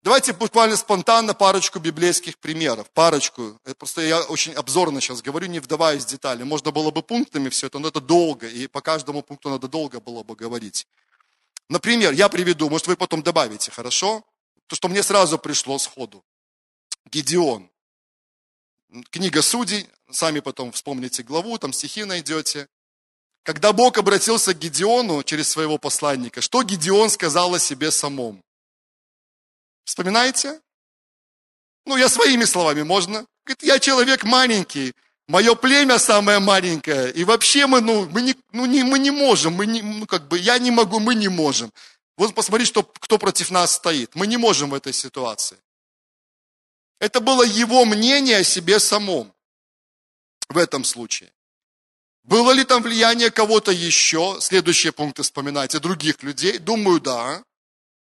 Давайте 0.02 0.32
буквально 0.32 0.78
спонтанно 0.78 1.34
парочку 1.34 1.80
библейских 1.80 2.38
примеров. 2.38 2.90
Парочку. 2.92 3.60
Это 3.66 3.76
просто 3.76 4.02
я 4.02 4.22
очень 4.22 4.54
обзорно 4.54 5.02
сейчас 5.02 5.22
говорю, 5.22 5.48
не 5.48 5.60
вдаваясь 5.60 6.06
в 6.06 6.08
детали. 6.08 6.44
Можно 6.44 6.72
было 6.72 6.90
бы 6.92 7.04
пунктами 7.04 7.50
все 7.50 7.68
это, 7.68 7.80
но 7.80 7.90
это 7.90 8.00
долго. 8.00 8.48
И 8.48 8.68
по 8.68 8.82
каждому 8.82 9.22
пункту 9.22 9.50
надо 9.50 9.68
долго 9.68 10.00
было 10.00 10.24
бы 10.24 10.36
говорить. 10.36 10.88
Например, 11.68 12.14
я 12.14 12.30
приведу, 12.30 12.70
может 12.70 12.88
вы 12.88 12.96
потом 12.96 13.22
добавите, 13.22 13.72
хорошо? 13.72 14.24
То, 14.68 14.76
что 14.76 14.88
мне 14.88 15.04
сразу 15.04 15.38
пришло 15.38 15.78
сходу. 15.78 16.24
Гедеон. 17.06 17.70
Книга 19.12 19.42
Судей, 19.42 19.88
сами 20.10 20.40
потом 20.40 20.72
вспомните 20.72 21.24
главу, 21.24 21.58
там 21.58 21.74
стихи 21.74 22.06
найдете. 22.06 22.68
Когда 23.44 23.74
Бог 23.74 23.98
обратился 23.98 24.54
к 24.54 24.60
Гедеону 24.60 25.24
через 25.24 25.50
своего 25.50 25.78
посланника, 25.78 26.42
что 26.42 26.64
Гедеон 26.64 27.10
сказал 27.10 27.54
о 27.54 27.60
себе 27.60 27.92
самом? 27.92 28.44
Вспоминаете? 29.90 30.62
Ну, 31.88 31.98
я 31.98 32.10
своими 32.10 32.46
словами, 32.46 32.84
можно? 32.84 33.26
Говорит, 33.44 33.64
я 33.64 33.80
человек 33.80 34.24
маленький, 34.24 34.94
мое 35.28 35.56
племя 35.56 35.98
самое 35.98 36.38
маленькое, 36.38 37.12
и 37.12 37.24
вообще 37.24 37.66
мы, 37.66 37.82
ну, 37.82 38.08
мы 38.08 38.22
не, 38.22 38.36
ну, 38.52 38.68
не, 38.68 38.84
мы 38.84 39.00
не 39.00 39.10
можем, 39.10 39.54
мы 39.54 39.66
не, 39.66 39.82
ну, 39.82 40.06
как 40.06 40.28
бы, 40.28 40.38
я 40.38 40.60
не 40.60 40.70
могу, 40.70 41.00
мы 41.00 41.16
не 41.16 41.28
можем. 41.28 41.74
Вот 42.18 42.36
посмотри, 42.36 42.68
что, 42.68 42.84
кто 42.84 43.18
против 43.18 43.50
нас 43.50 43.72
стоит. 43.72 44.14
Мы 44.14 44.28
не 44.28 44.38
можем 44.38 44.70
в 44.70 44.76
этой 44.76 44.94
ситуации. 44.94 45.58
Это 47.00 47.20
было 47.20 47.42
его 47.42 47.84
мнение 47.84 48.38
о 48.38 48.44
себе 48.44 48.80
самом 48.80 49.34
в 50.50 50.58
этом 50.60 50.84
случае. 50.84 51.34
Было 52.24 52.52
ли 52.52 52.64
там 52.64 52.84
влияние 52.84 53.32
кого-то 53.32 53.72
еще? 53.72 54.38
Следующие 54.40 54.92
пункты 54.92 55.24
вспоминайте, 55.24 55.80
других 55.80 56.22
людей? 56.22 56.60
Думаю, 56.60 57.00
да. 57.00 57.44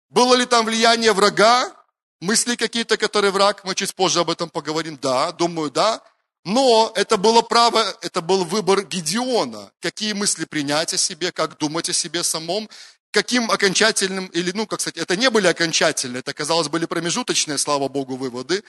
Было 0.08 0.34
ли 0.34 0.46
там 0.46 0.66
влияние 0.66 1.12
врага? 1.12 1.72
Мысли 2.20 2.56
какие-то, 2.56 2.96
которые 2.96 3.30
враг, 3.30 3.64
мы 3.64 3.74
чуть 3.74 3.94
позже 3.94 4.20
об 4.20 4.30
этом 4.30 4.48
поговорим. 4.48 4.98
Да, 5.00 5.32
думаю, 5.32 5.70
да. 5.70 6.02
Но 6.44 6.92
это 6.94 7.16
было 7.16 7.42
право, 7.42 7.96
это 8.02 8.22
был 8.22 8.44
выбор 8.44 8.84
Гедеона. 8.84 9.72
Какие 9.80 10.12
мысли 10.12 10.44
принять 10.44 10.94
о 10.94 10.96
себе, 10.96 11.32
как 11.32 11.58
думать 11.58 11.88
о 11.88 11.92
себе 11.92 12.22
самом, 12.22 12.70
каким 13.10 13.50
окончательным, 13.50 14.26
или, 14.26 14.52
ну, 14.52 14.66
как 14.66 14.80
сказать, 14.80 14.96
это 14.96 15.16
не 15.16 15.28
были 15.28 15.46
окончательные, 15.46 16.20
это, 16.20 16.32
казалось, 16.32 16.68
были 16.68 16.86
промежуточные, 16.86 17.58
слава 17.58 17.88
Богу, 17.88 18.16
выводы, 18.16 18.62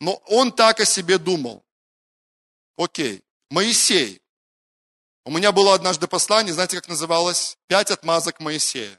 но 0.00 0.14
он 0.26 0.52
так 0.52 0.80
о 0.80 0.84
себе 0.84 1.18
думал. 1.18 1.62
Окей, 2.76 3.22
Моисей. 3.50 4.20
У 5.24 5.30
меня 5.30 5.52
было 5.52 5.74
однажды 5.74 6.08
послание, 6.08 6.54
знаете, 6.54 6.76
как 6.76 6.88
называлось? 6.88 7.58
Пять 7.68 7.90
отмазок 7.90 8.40
Моисея. 8.40 8.98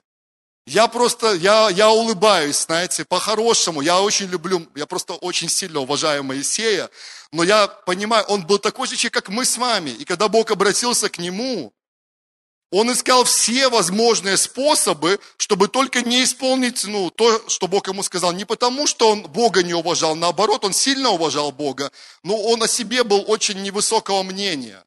Я 0.68 0.88
просто, 0.88 1.34
я, 1.34 1.70
я 1.70 1.90
улыбаюсь, 1.90 2.60
знаете, 2.66 3.04
по-хорошему. 3.04 3.82
Я 3.82 4.02
очень 4.02 4.28
люблю, 4.28 4.68
я 4.76 4.86
просто 4.86 5.14
очень 5.14 5.50
сильно 5.50 5.80
уважаю 5.80 6.24
Моисея. 6.24 6.90
Но 7.32 7.44
я 7.44 7.68
понимаю, 7.68 8.26
он 8.28 8.46
был 8.46 8.60
такой 8.60 8.88
же 8.88 8.96
человек, 8.96 9.14
как 9.14 9.30
мы 9.30 9.44
с 9.44 9.58
вами. 9.58 9.90
И 9.90 10.06
когда 10.06 10.28
Бог 10.28 10.52
обратился 10.52 11.10
к 11.10 11.18
нему, 11.18 11.74
он 12.72 12.92
искал 12.92 13.26
все 13.26 13.68
возможные 13.68 14.38
способы, 14.38 15.20
чтобы 15.36 15.68
только 15.68 16.02
не 16.04 16.24
исполнить 16.24 16.86
ну, 16.86 17.10
то, 17.10 17.50
что 17.50 17.68
Бог 17.68 17.88
ему 17.88 18.02
сказал. 18.02 18.32
Не 18.32 18.46
потому, 18.46 18.88
что 18.88 19.10
он 19.10 19.24
Бога 19.24 19.64
не 19.64 19.74
уважал, 19.74 20.16
наоборот, 20.16 20.64
он 20.64 20.74
сильно 20.74 21.10
уважал 21.10 21.52
Бога, 21.52 21.92
но 22.24 22.38
он 22.38 22.64
о 22.64 22.68
себе 22.68 23.04
был 23.04 23.26
очень 23.28 23.62
невысокого 23.62 24.24
мнения. 24.24 24.86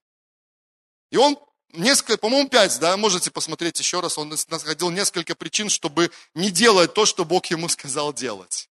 И 1.10 1.18
он 1.18 1.36
несколько, 1.74 2.18
по-моему, 2.18 2.48
пять, 2.48 2.78
да, 2.78 2.96
можете 2.96 3.30
посмотреть 3.30 3.78
еще 3.78 4.00
раз, 4.00 4.18
он 4.18 4.34
находил 4.48 4.90
несколько 4.90 5.34
причин, 5.34 5.68
чтобы 5.68 6.10
не 6.34 6.50
делать 6.50 6.94
то, 6.94 7.06
что 7.06 7.24
Бог 7.24 7.46
ему 7.46 7.68
сказал 7.68 8.12
делать. 8.12 8.68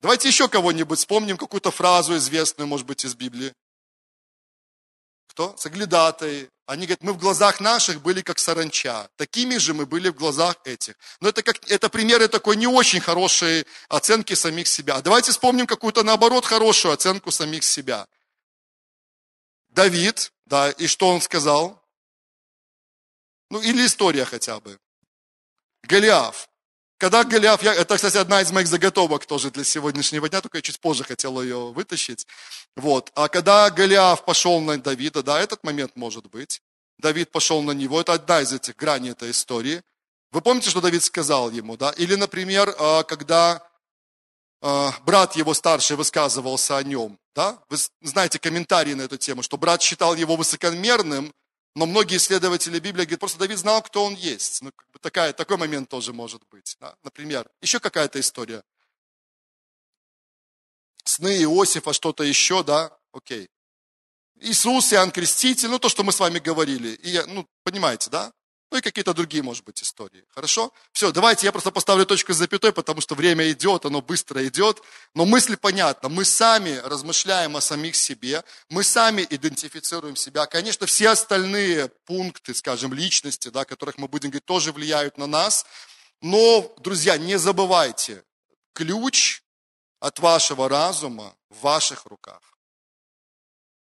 Давайте 0.00 0.28
еще 0.28 0.48
кого-нибудь 0.48 0.98
вспомним, 0.98 1.36
какую-то 1.36 1.70
фразу 1.70 2.16
известную, 2.16 2.66
может 2.66 2.86
быть, 2.86 3.04
из 3.04 3.14
Библии. 3.14 3.52
Кто? 5.28 5.56
Соглядатые. 5.56 6.48
Они 6.66 6.86
говорят, 6.86 7.02
мы 7.02 7.12
в 7.12 7.18
глазах 7.18 7.60
наших 7.60 8.00
были 8.00 8.20
как 8.22 8.38
саранча. 8.38 9.08
Такими 9.16 9.56
же 9.58 9.74
мы 9.74 9.86
были 9.86 10.08
в 10.08 10.14
глазах 10.14 10.56
этих. 10.64 10.94
Но 11.20 11.28
это, 11.28 11.42
как, 11.42 11.68
это 11.70 11.88
примеры 11.88 12.28
такой 12.28 12.56
не 12.56 12.66
очень 12.66 13.00
хорошей 13.00 13.66
оценки 13.88 14.34
самих 14.34 14.68
себя. 14.68 15.00
Давайте 15.02 15.32
вспомним 15.32 15.66
какую-то, 15.66 16.02
наоборот, 16.02 16.44
хорошую 16.46 16.92
оценку 16.92 17.30
самих 17.30 17.64
себя. 17.64 18.06
Давид, 19.68 20.32
да, 20.50 20.70
и 20.72 20.88
что 20.88 21.08
он 21.08 21.20
сказал? 21.20 21.80
Ну, 23.50 23.62
или 23.62 23.86
история 23.86 24.24
хотя 24.24 24.58
бы. 24.58 24.78
Голиаф. 25.84 26.48
Когда 26.98 27.22
Голиаф, 27.22 27.62
я, 27.62 27.72
это, 27.72 27.94
кстати, 27.94 28.16
одна 28.16 28.42
из 28.42 28.50
моих 28.50 28.66
заготовок 28.66 29.26
тоже 29.26 29.50
для 29.52 29.62
сегодняшнего 29.62 30.28
дня, 30.28 30.40
только 30.40 30.58
я 30.58 30.62
чуть 30.62 30.80
позже 30.80 31.04
хотел 31.04 31.40
ее 31.40 31.72
вытащить. 31.72 32.26
Вот. 32.76 33.12
А 33.14 33.28
когда 33.28 33.70
Голиаф 33.70 34.24
пошел 34.24 34.60
на 34.60 34.76
Давида, 34.76 35.22
да, 35.22 35.40
этот 35.40 35.62
момент 35.62 35.92
может 35.94 36.26
быть. 36.26 36.60
Давид 36.98 37.30
пошел 37.30 37.62
на 37.62 37.70
него, 37.70 38.00
это 38.00 38.12
одна 38.12 38.40
из 38.40 38.52
этих 38.52 38.76
граней 38.76 39.12
этой 39.12 39.30
истории. 39.30 39.82
Вы 40.32 40.40
помните, 40.42 40.68
что 40.68 40.80
Давид 40.80 41.02
сказал 41.04 41.50
ему, 41.50 41.76
да? 41.76 41.90
Или, 41.92 42.16
например, 42.16 42.74
а, 42.76 43.04
когда 43.04 43.66
брат 44.60 45.36
его 45.36 45.54
старший 45.54 45.96
высказывался 45.96 46.76
о 46.76 46.82
нем, 46.82 47.18
да? 47.34 47.58
Вы 47.68 47.78
знаете 48.02 48.38
комментарии 48.38 48.94
на 48.94 49.02
эту 49.02 49.16
тему, 49.16 49.42
что 49.42 49.56
брат 49.56 49.82
считал 49.82 50.14
его 50.14 50.36
высокомерным, 50.36 51.32
но 51.74 51.86
многие 51.86 52.16
исследователи 52.16 52.78
Библии 52.78 53.04
говорят, 53.04 53.20
просто 53.20 53.38
Давид 53.38 53.58
знал, 53.58 53.82
кто 53.82 54.04
он 54.04 54.14
есть. 54.14 54.60
Ну, 54.60 54.72
как 54.74 54.90
бы 54.90 54.98
такая, 54.98 55.32
такой 55.32 55.56
момент 55.56 55.88
тоже 55.88 56.12
может 56.12 56.42
быть. 56.50 56.76
Да? 56.80 56.96
Например, 57.02 57.48
еще 57.62 57.78
какая-то 57.78 58.18
история. 58.18 58.62
Сны 61.04 61.42
Иосифа, 61.42 61.92
что-то 61.92 62.24
еще, 62.24 62.62
да? 62.62 62.96
Окей. 63.12 63.48
Иисус, 64.40 64.92
Иоанн 64.92 65.10
Креститель, 65.10 65.68
ну 65.68 65.78
то, 65.78 65.88
что 65.88 66.02
мы 66.02 66.12
с 66.12 66.20
вами 66.20 66.38
говорили. 66.38 66.88
И, 66.88 67.22
ну, 67.28 67.46
понимаете, 67.62 68.10
да? 68.10 68.32
Ну 68.70 68.78
и 68.78 68.80
какие-то 68.80 69.12
другие, 69.14 69.42
может 69.42 69.64
быть, 69.64 69.82
истории. 69.82 70.24
Хорошо? 70.28 70.72
Все, 70.92 71.10
давайте 71.10 71.46
я 71.46 71.52
просто 71.52 71.72
поставлю 71.72 72.06
точку 72.06 72.32
с 72.32 72.36
запятой, 72.36 72.72
потому 72.72 73.00
что 73.00 73.16
время 73.16 73.50
идет, 73.50 73.84
оно 73.84 74.00
быстро 74.00 74.46
идет. 74.46 74.80
Но 75.14 75.24
мысль 75.24 75.56
понятна. 75.56 76.08
Мы 76.08 76.24
сами 76.24 76.80
размышляем 76.84 77.56
о 77.56 77.60
самих 77.60 77.96
себе, 77.96 78.44
мы 78.68 78.84
сами 78.84 79.26
идентифицируем 79.28 80.14
себя. 80.14 80.46
Конечно, 80.46 80.86
все 80.86 81.08
остальные 81.08 81.88
пункты, 82.06 82.54
скажем, 82.54 82.94
личности, 82.94 83.48
да, 83.48 83.64
которых 83.64 83.98
мы 83.98 84.06
будем 84.06 84.30
говорить, 84.30 84.44
тоже 84.44 84.70
влияют 84.70 85.18
на 85.18 85.26
нас. 85.26 85.66
Но, 86.22 86.72
друзья, 86.78 87.18
не 87.18 87.38
забывайте, 87.38 88.22
ключ 88.72 89.42
от 89.98 90.20
вашего 90.20 90.68
разума 90.68 91.34
в 91.48 91.62
ваших 91.62 92.06
руках. 92.06 92.40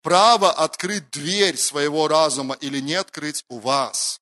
право 0.06 0.52
открыть 0.52 1.10
дверь 1.10 1.56
своего 1.56 2.06
разума 2.06 2.54
или 2.60 2.78
не 2.78 2.94
открыть 2.94 3.44
у 3.48 3.58
вас. 3.58 4.20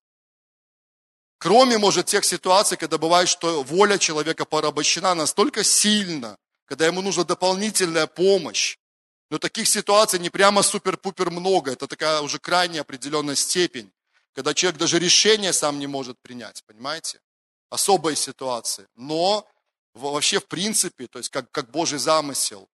Кроме, 1.45 1.77
может, 1.77 2.07
тех 2.07 2.25
ситуаций, 2.25 2.79
когда 2.79 2.97
бывает, 2.97 3.29
что 3.29 3.63
воля 3.65 3.99
человека 3.99 4.47
порабощена 4.47 5.15
настолько 5.15 5.63
сильно, 5.63 6.39
когда 6.65 6.87
ему 6.87 7.03
нужна 7.03 7.25
дополнительная 7.25 8.07
помощь. 8.07 8.79
Но 9.29 9.37
таких 9.37 9.69
ситуаций 9.69 10.19
не 10.19 10.31
прямо 10.31 10.63
супер-пупер 10.63 11.31
много, 11.31 11.73
это 11.73 11.87
такая 11.87 12.23
уже 12.23 12.39
крайняя 12.39 12.81
определенная 12.81 13.35
степень, 13.35 13.93
когда 14.33 14.55
человек 14.55 14.81
даже 14.81 14.99
решение 14.99 15.53
сам 15.53 15.79
не 15.79 15.87
может 15.87 16.19
принять, 16.23 16.65
понимаете? 16.67 17.21
Особые 17.69 18.17
ситуации. 18.17 18.87
Но 18.97 19.47
вообще 19.93 20.41
в 20.41 20.47
принципе, 20.47 21.09
то 21.09 21.19
есть 21.19 21.29
как, 21.29 21.51
как 21.51 21.71
Божий 21.71 21.99
замысел, 21.99 22.71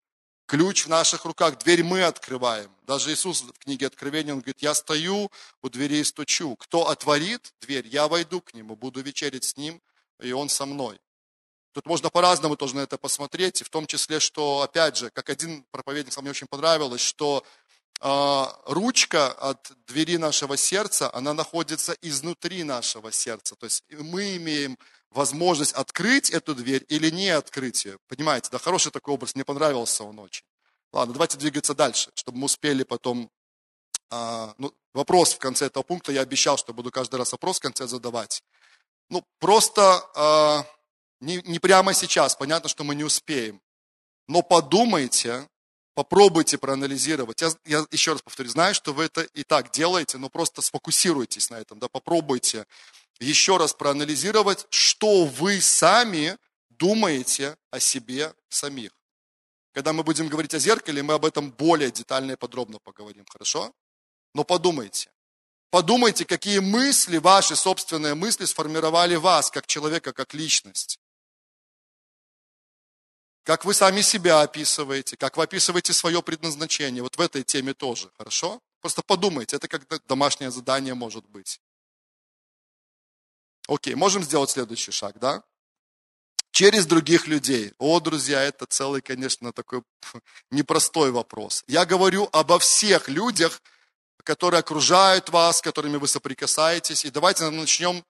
ключ 0.50 0.86
в 0.86 0.90
наших 0.90 1.26
руках, 1.26 1.60
дверь 1.60 1.84
мы 1.84 2.04
открываем. 2.04 2.72
Даже 2.88 3.14
Иисус 3.14 3.44
в 3.44 3.54
книге 3.60 3.86
Откровения, 3.86 4.34
он 4.34 4.40
говорит, 4.40 4.64
я 4.64 4.74
стою 4.74 5.30
у 5.62 5.70
двери 5.70 5.98
и 5.98 6.04
стучу. 6.04 6.56
Кто 6.56 6.90
отворит 6.90 7.54
дверь, 7.62 7.88
я 7.88 8.08
войду 8.08 8.42
к 8.42 8.56
нему, 8.56 8.76
буду 8.76 9.02
вечерить 9.02 9.44
с 9.44 9.58
ним, 9.58 9.80
и 10.20 10.32
он 10.32 10.50
со 10.50 10.66
мной. 10.66 11.00
Тут 11.72 11.86
можно 11.86 12.10
по-разному 12.10 12.56
тоже 12.56 12.76
на 12.76 12.80
это 12.80 12.98
посмотреть, 12.98 13.62
и 13.62 13.64
в 13.64 13.70
том 13.70 13.86
числе, 13.86 14.20
что, 14.20 14.62
опять 14.62 14.98
же, 14.98 15.12
как 15.12 15.30
один 15.30 15.64
проповедник, 15.70 16.18
мне 16.20 16.32
очень 16.32 16.48
понравилось, 16.48 17.02
что 17.02 17.46
э, 18.02 18.46
ручка 18.66 19.32
от 19.32 19.72
двери 19.86 20.18
нашего 20.18 20.58
сердца, 20.58 21.14
она 21.14 21.36
находится 21.36 21.96
изнутри 22.02 22.64
нашего 22.64 23.12
сердца. 23.12 23.56
То 23.56 23.68
есть 23.68 23.84
мы 23.92 24.38
имеем 24.38 24.80
возможность 25.12 25.74
открыть 25.74 26.30
эту 26.30 26.56
дверь 26.56 26.86
или 26.90 27.10
не 27.10 27.30
открыть 27.30 27.86
ее. 27.86 27.98
Понимаете, 28.08 28.50
да, 28.52 28.60
хороший 28.60 28.92
такой 28.92 29.14
образ, 29.14 29.36
мне 29.36 29.44
понравился 29.44 30.04
он 30.04 30.20
очень. 30.20 30.46
Ладно, 30.92 31.14
давайте 31.14 31.38
двигаться 31.38 31.74
дальше, 31.74 32.12
чтобы 32.16 32.40
мы 32.40 32.46
успели 32.46 32.84
потом... 32.84 33.30
А, 34.12 34.56
ну, 34.58 34.74
вопрос 34.94 35.34
в 35.36 35.40
конце 35.40 35.68
этого 35.68 35.84
пункта, 35.84 36.12
я 36.12 36.22
обещал, 36.22 36.58
что 36.58 36.74
буду 36.74 36.92
каждый 36.92 37.18
раз 37.18 37.32
вопрос 37.32 37.58
в 37.58 37.62
конце 37.62 37.88
задавать. 37.88 38.42
Ну, 39.10 39.24
просто 39.40 40.04
а, 40.16 40.66
не, 41.20 41.42
не 41.44 41.60
прямо 41.60 41.94
сейчас, 41.94 42.36
понятно, 42.36 42.70
что 42.70 42.84
мы 42.84 42.96
не 42.96 43.04
успеем. 43.04 43.62
Но 44.28 44.42
подумайте, 44.42 45.48
попробуйте 45.94 46.58
проанализировать. 46.58 47.42
Я, 47.42 47.50
я 47.66 47.86
еще 47.92 48.14
раз 48.14 48.22
повторю, 48.22 48.50
знаю, 48.50 48.74
что 48.74 48.94
вы 48.94 49.06
это 49.06 49.22
и 49.22 49.44
так 49.44 49.72
делаете, 49.72 50.18
но 50.18 50.30
просто 50.30 50.62
сфокусируйтесь 50.62 51.50
на 51.50 51.56
этом, 51.56 51.78
да, 51.80 51.88
попробуйте 51.88 52.66
еще 53.20 53.58
раз 53.58 53.74
проанализировать, 53.74 54.66
что 54.70 55.26
вы 55.26 55.62
сами 55.62 56.38
думаете 56.70 57.58
о 57.72 57.80
себе 57.80 58.34
самих. 58.50 58.92
Когда 59.74 59.94
мы 59.94 60.04
будем 60.04 60.28
говорить 60.28 60.54
о 60.54 60.60
зеркале, 60.60 61.04
мы 61.04 61.14
об 61.14 61.26
этом 61.26 61.52
более 61.52 61.92
детально 61.92 62.34
и 62.34 62.36
подробно 62.36 62.80
поговорим, 62.80 63.26
хорошо? 63.30 63.74
Но 64.34 64.44
подумайте. 64.44 65.12
Подумайте, 65.70 66.26
какие 66.26 66.60
мысли, 66.60 67.18
ваши 67.18 67.56
собственные 67.56 68.16
мысли 68.16 68.46
сформировали 68.46 69.16
вас, 69.16 69.52
как 69.52 69.68
человека, 69.68 70.14
как 70.14 70.34
личность. 70.34 71.00
Как 73.44 73.66
вы 73.66 73.74
сами 73.74 74.02
себя 74.02 74.42
описываете, 74.42 75.18
как 75.18 75.38
вы 75.38 75.44
описываете 75.44 75.94
свое 75.94 76.22
предназначение. 76.22 77.04
Вот 77.04 77.18
в 77.18 77.22
этой 77.22 77.44
теме 77.44 77.74
тоже, 77.74 78.12
хорошо? 78.18 78.60
Просто 78.82 79.02
подумайте, 79.04 79.58
это 79.58 79.68
как 79.68 79.86
домашнее 80.08 80.52
задание 80.52 80.94
может 80.94 81.26
быть. 81.28 81.60
Окей, 83.70 83.94
можем 83.94 84.24
сделать 84.24 84.50
следующий 84.50 84.92
шаг, 84.92 85.20
да? 85.20 85.44
Через 86.50 86.88
других 86.88 87.28
людей. 87.28 87.72
О, 87.78 88.00
друзья, 88.00 88.42
это 88.42 88.66
целый, 88.66 89.02
конечно, 89.04 89.54
такой 89.54 89.84
непростой 90.52 91.12
вопрос. 91.12 91.64
Я 91.68 91.86
говорю 91.86 92.28
обо 92.32 92.58
всех 92.58 93.08
людях, 93.10 93.62
которые 94.24 94.60
окружают 94.60 95.30
вас, 95.30 95.60
с 95.60 95.62
которыми 95.62 95.98
вы 95.98 96.08
соприкасаетесь. 96.08 97.06
И 97.06 97.12
давайте 97.12 97.48
начнем 97.52 98.04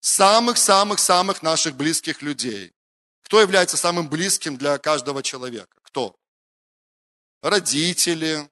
с 0.00 0.10
самых-самых-самых 0.10 1.42
наших 1.42 1.74
близких 1.74 2.20
людей. 2.20 2.74
Кто 3.22 3.40
является 3.40 3.78
самым 3.78 4.10
близким 4.10 4.58
для 4.58 4.76
каждого 4.76 5.22
человека? 5.22 5.74
Кто? 5.84 6.14
Родители, 7.40 8.46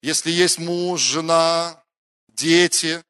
если 0.00 0.30
есть 0.30 0.58
муж, 0.58 1.02
жена, 1.02 1.84
дети, 2.28 3.04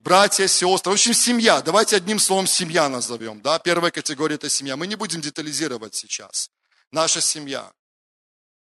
братья, 0.00 0.46
сестры, 0.46 0.90
в 0.90 0.94
общем, 0.94 1.14
семья. 1.14 1.62
Давайте 1.62 1.96
одним 1.96 2.18
словом 2.18 2.46
семья 2.46 2.88
назовем. 2.88 3.40
Да? 3.40 3.58
Первая 3.58 3.90
категория– 3.90 4.34
это 4.36 4.48
семья. 4.48 4.76
Мы 4.76 4.86
не 4.86 4.96
будем 4.96 5.20
детализировать 5.20 5.94
сейчас. 5.94 6.50
Наша 6.90 7.20
семья. 7.20 7.72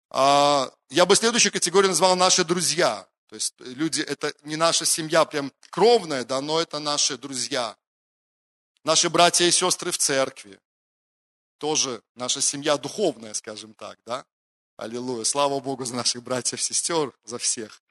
А, 0.09 0.71
я 0.89 1.05
бы 1.05 1.15
следующую 1.15 1.51
категорию 1.51 1.89
назвал 1.89 2.15
наши 2.15 2.43
друзья. 2.43 3.07
То 3.27 3.35
есть 3.35 3.55
люди, 3.59 4.01
это 4.01 4.33
не 4.43 4.55
наша 4.55 4.85
семья 4.85 5.25
прям 5.25 5.51
кровная, 5.71 6.23
да, 6.23 6.39
но 6.39 6.61
это 6.61 6.79
наши 6.79 7.17
друзья. 7.17 7.75
Наши 8.83 9.09
братья 9.09 9.45
и 9.45 9.51
сестры 9.51 9.91
в 9.91 9.97
церкви. 9.97 10.59
Тоже 11.57 12.01
наша 12.15 12.41
семья 12.41 12.77
духовная, 12.77 13.33
скажем 13.33 13.73
так, 13.73 13.97
да. 14.05 14.25
Аллилуйя. 14.77 15.23
Слава 15.23 15.59
Богу 15.59 15.85
за 15.85 15.95
наших 15.95 16.23
братьев 16.23 16.59
и 16.59 16.63
сестер, 16.63 17.13
за 17.23 17.37
всех. 17.37 17.82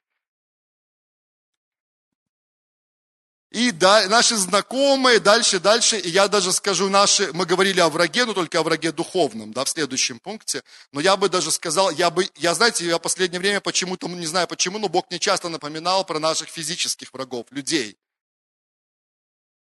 И 3.53 3.69
да, 3.69 4.09
наши 4.09 4.35
знакомые, 4.35 5.19
дальше, 5.19 5.59
дальше, 5.59 5.99
и 5.99 6.09
я 6.09 6.27
даже 6.27 6.51
скажу 6.51 6.89
наши, 6.89 7.31
мы 7.33 7.45
говорили 7.45 7.79
о 7.79 7.89
враге, 7.89 8.25
но 8.25 8.33
только 8.33 8.59
о 8.59 8.63
враге 8.63 8.91
духовном, 8.91 9.53
да, 9.53 9.63
в 9.63 9.69
следующем 9.69 10.17
пункте, 10.17 10.63
но 10.91 10.99
я 10.99 11.15
бы 11.15 11.29
даже 11.29 11.51
сказал, 11.51 11.91
я 11.91 12.09
бы, 12.09 12.27
я, 12.37 12.55
знаете, 12.55 12.83
я 12.83 12.97
в 12.97 13.01
последнее 13.01 13.39
время 13.39 13.61
почему-то, 13.61 14.07
не 14.07 14.25
знаю 14.25 14.47
почему, 14.47 14.79
но 14.79 14.89
Бог 14.89 15.05
мне 15.11 15.19
часто 15.19 15.49
напоминал 15.49 16.03
про 16.03 16.17
наших 16.17 16.49
физических 16.49 17.13
врагов, 17.13 17.45
людей. 17.51 17.95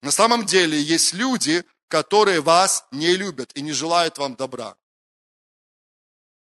На 0.01 0.09
самом 0.09 0.47
деле 0.47 0.81
есть 0.81 1.13
люди, 1.13 1.63
которые 1.87 2.41
вас 2.41 2.83
не 2.91 3.15
любят 3.15 3.51
и 3.53 3.61
не 3.61 3.73
желают 3.73 4.17
вам 4.17 4.35
добра. 4.35 4.75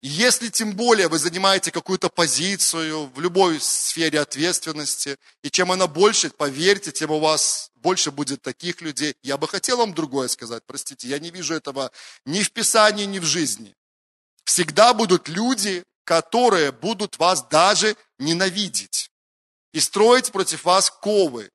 Если 0.01 0.49
тем 0.49 0.73
более 0.73 1.07
вы 1.07 1.17
занимаете 1.17 1.71
какую-то 1.71 2.09
позицию 2.09 3.07
в 3.07 3.19
любой 3.19 3.59
сфере 3.59 4.19
ответственности, 4.19 5.17
и 5.41 5.49
чем 5.49 5.71
она 5.71 5.87
больше, 5.87 6.29
поверьте, 6.29 6.91
тем 6.91 7.09
у 7.09 7.19
вас 7.19 7.71
больше 7.75 8.11
будет 8.11 8.43
таких 8.43 8.81
людей. 8.81 9.15
Я 9.23 9.37
бы 9.37 9.47
хотел 9.47 9.77
вам 9.77 9.95
другое 9.95 10.27
сказать, 10.27 10.63
простите, 10.67 11.07
я 11.07 11.17
не 11.17 11.31
вижу 11.31 11.55
этого 11.55 11.91
ни 12.25 12.43
в 12.43 12.51
Писании, 12.51 13.05
ни 13.05 13.17
в 13.17 13.25
жизни. 13.25 13.75
Всегда 14.43 14.93
будут 14.93 15.27
люди, 15.29 15.83
которые 16.03 16.71
будут 16.71 17.17
вас 17.17 17.47
даже 17.47 17.97
ненавидеть 18.19 19.09
и 19.73 19.79
строить 19.79 20.31
против 20.31 20.63
вас 20.63 20.91
ковы. 20.91 21.49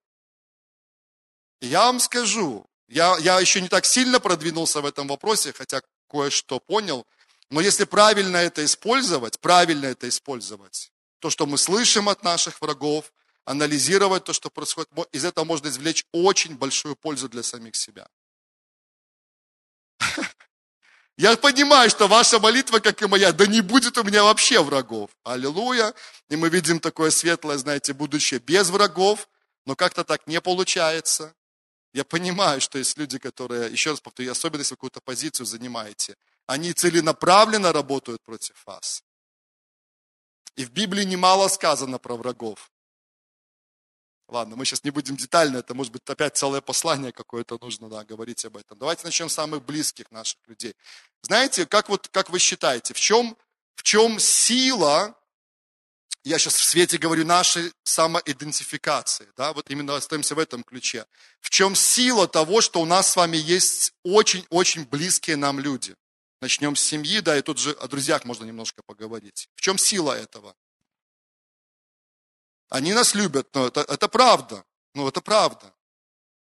Я 1.61 1.87
вам 1.87 2.01
скажу, 2.01 2.67
я, 2.89 3.17
я 3.19 3.39
еще 3.39 3.61
не 3.61 3.69
так 3.69 3.87
сильно 3.87 4.19
продвинулся 4.19 4.81
в 4.81 4.87
этом 4.87 5.07
вопросе, 5.07 5.53
хотя 5.53 5.81
кое-что 6.09 6.59
понял– 6.59 7.07
но 7.53 7.61
если 7.61 7.85
правильно 7.85 8.39
это 8.39 8.65
использовать, 8.65 9.39
правильно 9.39 9.85
это 9.85 10.09
использовать, 10.09 10.91
то, 11.19 11.29
что 11.29 11.45
мы 11.45 11.59
слышим 11.59 12.09
от 12.09 12.25
наших 12.25 12.63
врагов, 12.63 13.13
анализировать 13.45 14.25
то, 14.25 14.33
что 14.33 14.49
происходит, 14.49 14.89
из 15.13 15.27
этого 15.27 15.45
можно 15.45 15.69
извлечь 15.69 16.07
очень 16.13 16.57
большую 16.57 16.97
пользу 16.97 17.29
для 17.29 17.43
самих 17.43 17.77
себя. 17.77 18.09
Я 21.19 21.37
понимаю, 21.37 21.91
что 21.91 22.09
ваша 22.09 22.41
молитва, 22.41 22.79
как 22.79 23.03
и 23.03 23.07
моя, 23.07 23.33
да 23.33 23.45
не 23.45 23.61
будет 23.61 23.99
у 23.99 24.03
меня 24.03 24.25
вообще 24.25 24.63
врагов. 24.63 25.11
Аллилуйя. 25.23 25.93
И 26.31 26.37
мы 26.37 26.49
видим 26.49 26.81
такое 26.81 27.11
светлое, 27.11 27.59
знаете, 27.59 27.93
будущее 27.93 28.41
без 28.41 28.71
врагов, 28.71 29.29
но 29.67 29.77
как-то 29.77 30.05
так 30.05 30.27
не 30.27 30.41
получается. 30.41 31.35
Я 31.93 32.05
понимаю, 32.05 32.63
что 32.63 32.79
есть 32.79 32.97
люди, 32.97 33.19
которые, 33.19 33.71
еще 33.71 33.91
раз 33.91 34.01
повторю, 34.01 34.33
особенно 34.33 34.61
если 34.61 34.73
вы 34.73 34.77
какую-то 34.77 35.03
позицию 35.03 35.45
занимаете, 35.45 36.17
они 36.53 36.75
целенаправленно 36.75 37.73
работают 37.73 38.23
против 38.23 38.63
вас. 38.67 39.03
И 40.55 40.67
в 40.67 40.71
Библии 40.71 41.05
немало 41.05 41.49
сказано 41.49 41.99
про 41.99 42.15
врагов. 42.15 42.71
Ладно, 44.29 44.57
мы 44.57 44.67
сейчас 44.67 44.85
не 44.85 44.91
будем 44.91 45.17
детально, 45.17 45.59
это 45.59 45.75
может 45.75 45.93
быть 45.93 46.03
опять 46.07 46.37
целое 46.37 46.61
послание 46.61 47.13
какое-то 47.13 47.59
нужно 47.61 47.89
да, 47.89 48.05
говорить 48.05 48.45
об 48.45 48.59
этом. 48.59 48.79
Давайте 48.79 49.05
начнем 49.05 49.31
с 49.31 49.35
самых 49.35 49.65
близких 49.65 50.11
наших 50.11 50.39
людей. 50.47 50.75
Знаете, 51.23 51.65
как, 51.65 51.89
вот, 51.89 52.09
как 52.09 52.29
вы 52.29 52.39
считаете, 52.39 52.93
в 52.93 53.01
чем, 53.01 53.37
в 53.75 53.83
чем 53.83 54.19
сила, 54.19 55.19
я 56.25 56.39
сейчас 56.39 56.57
в 56.57 56.65
свете 56.65 56.99
говорю, 56.99 57.25
нашей 57.25 57.73
самоидентификации, 57.85 59.29
да, 59.37 59.55
вот 59.55 59.71
именно 59.71 59.97
остаемся 59.97 60.35
в 60.35 60.39
этом 60.39 60.63
ключе. 60.65 61.07
В 61.41 61.49
чем 61.49 61.75
сила 61.75 62.29
того, 62.29 62.61
что 62.61 62.81
у 62.83 62.85
нас 62.85 63.11
с 63.11 63.17
вами 63.17 63.39
есть 63.39 63.95
очень-очень 64.03 64.85
близкие 64.85 65.37
нам 65.37 65.59
люди? 65.59 65.97
Начнем 66.43 66.75
с 66.75 66.83
семьи, 66.83 67.21
да, 67.21 67.39
и 67.39 67.41
тут 67.41 67.59
же 67.59 67.71
о 67.71 67.87
друзьях 67.87 68.25
можно 68.25 68.45
немножко 68.45 68.83
поговорить. 68.83 69.49
В 69.55 69.61
чем 69.61 69.79
сила 69.79 70.11
этого? 70.13 70.57
Они 72.69 72.93
нас 72.93 73.15
любят, 73.15 73.55
но 73.55 73.69
это, 73.69 73.83
это 73.83 74.09
правда. 74.09 74.65
Ну, 74.93 75.07
это 75.07 75.21
правда. 75.21 75.73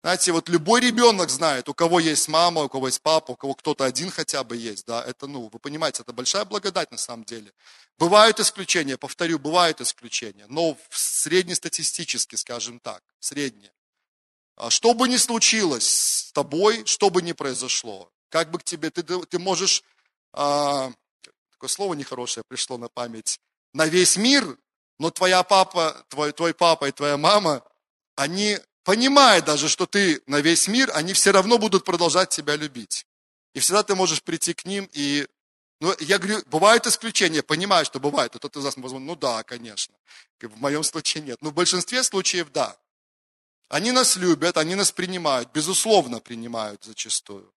Знаете, 0.03 0.32
вот 0.32 0.51
любой 0.51 0.82
ребенок 0.82 1.30
знает, 1.30 1.70
у 1.70 1.74
кого 1.74 2.01
есть 2.01 2.28
мама, 2.28 2.64
у 2.64 2.68
кого 2.68 2.89
есть 2.89 3.01
папа, 3.01 3.30
у 3.30 3.36
кого 3.36 3.55
кто-то 3.55 3.84
один 3.84 4.11
хотя 4.11 4.45
бы 4.45 4.59
есть, 4.59 4.84
да, 4.84 5.03
это, 5.03 5.26
ну, 5.26 5.49
вы 5.51 5.59
понимаете, 5.59 6.03
это 6.03 6.12
большая 6.12 6.45
благодать 6.45 6.91
на 6.91 6.99
самом 6.99 7.24
деле. 7.24 7.55
Бывают 7.97 8.41
исключения, 8.41 8.99
повторю, 8.99 9.39
бывают 9.39 9.80
исключения, 9.80 10.45
но 10.49 10.76
среднестатистически, 10.91 12.36
скажем 12.36 12.78
так, 12.78 13.03
средние. 13.20 13.72
А 14.55 14.68
что 14.68 14.93
бы 14.93 15.09
ни 15.09 15.16
случилось 15.16 15.89
с 15.89 16.32
тобой, 16.32 16.84
что 16.84 17.09
бы 17.09 17.22
ни 17.22 17.32
произошло, 17.32 18.12
как 18.29 18.51
бы 18.51 18.59
к 18.59 18.64
тебе, 18.64 18.91
ты, 18.91 19.03
ты 19.03 19.39
можешь, 19.39 19.83
а, 20.33 20.93
такое 21.53 21.68
слово 21.68 21.95
нехорошее 21.95 22.45
пришло 22.47 22.79
на 22.79 22.89
память, 22.89 23.41
на 23.72 23.87
весь 23.87 24.16
мир, 24.16 24.59
но 24.99 25.11
твоя 25.11 25.43
папа, 25.43 26.05
твой, 26.09 26.33
твой 26.33 26.55
папа 26.55 26.89
и 26.89 26.93
твоя 26.93 27.16
мама, 27.16 27.62
они 28.16 28.59
понимая 28.85 29.43
даже, 29.43 29.68
что 29.68 29.87
ты 29.87 30.22
на 30.26 30.41
весь 30.41 30.66
мир, 30.66 30.91
они 30.95 31.12
все 31.12 31.31
равно 31.31 31.59
будут 31.59 31.85
продолжать 31.85 32.31
тебя 32.31 32.57
любить. 32.57 33.07
И 33.55 33.61
всегда 33.61 33.83
ты 33.83 33.95
можешь 33.95 34.22
прийти 34.22 34.55
к 34.55 34.64
ним 34.64 34.89
и... 34.93 35.26
Ну, 35.81 35.95
я 36.01 36.18
говорю, 36.18 36.43
бывают 36.47 36.87
исключения, 36.87 37.43
понимаю, 37.43 37.85
что 37.85 38.01
бывает. 38.01 38.35
И 38.35 38.39
тот 38.39 38.57
из 38.57 38.64
нас, 38.64 38.76
возможно, 38.76 38.99
ну 39.07 39.14
да, 39.14 39.45
конечно. 39.45 39.95
В 40.41 40.61
моем 40.61 40.83
случае 40.83 41.22
нет. 41.22 41.41
Но 41.41 41.51
в 41.51 41.55
большинстве 41.55 42.03
случаев 42.03 42.51
да. 42.51 42.76
Они 43.68 43.93
нас 43.93 44.16
любят, 44.16 44.57
они 44.57 44.74
нас 44.74 44.91
принимают, 44.91 45.51
безусловно 45.53 46.20
принимают 46.20 46.83
зачастую. 46.83 47.53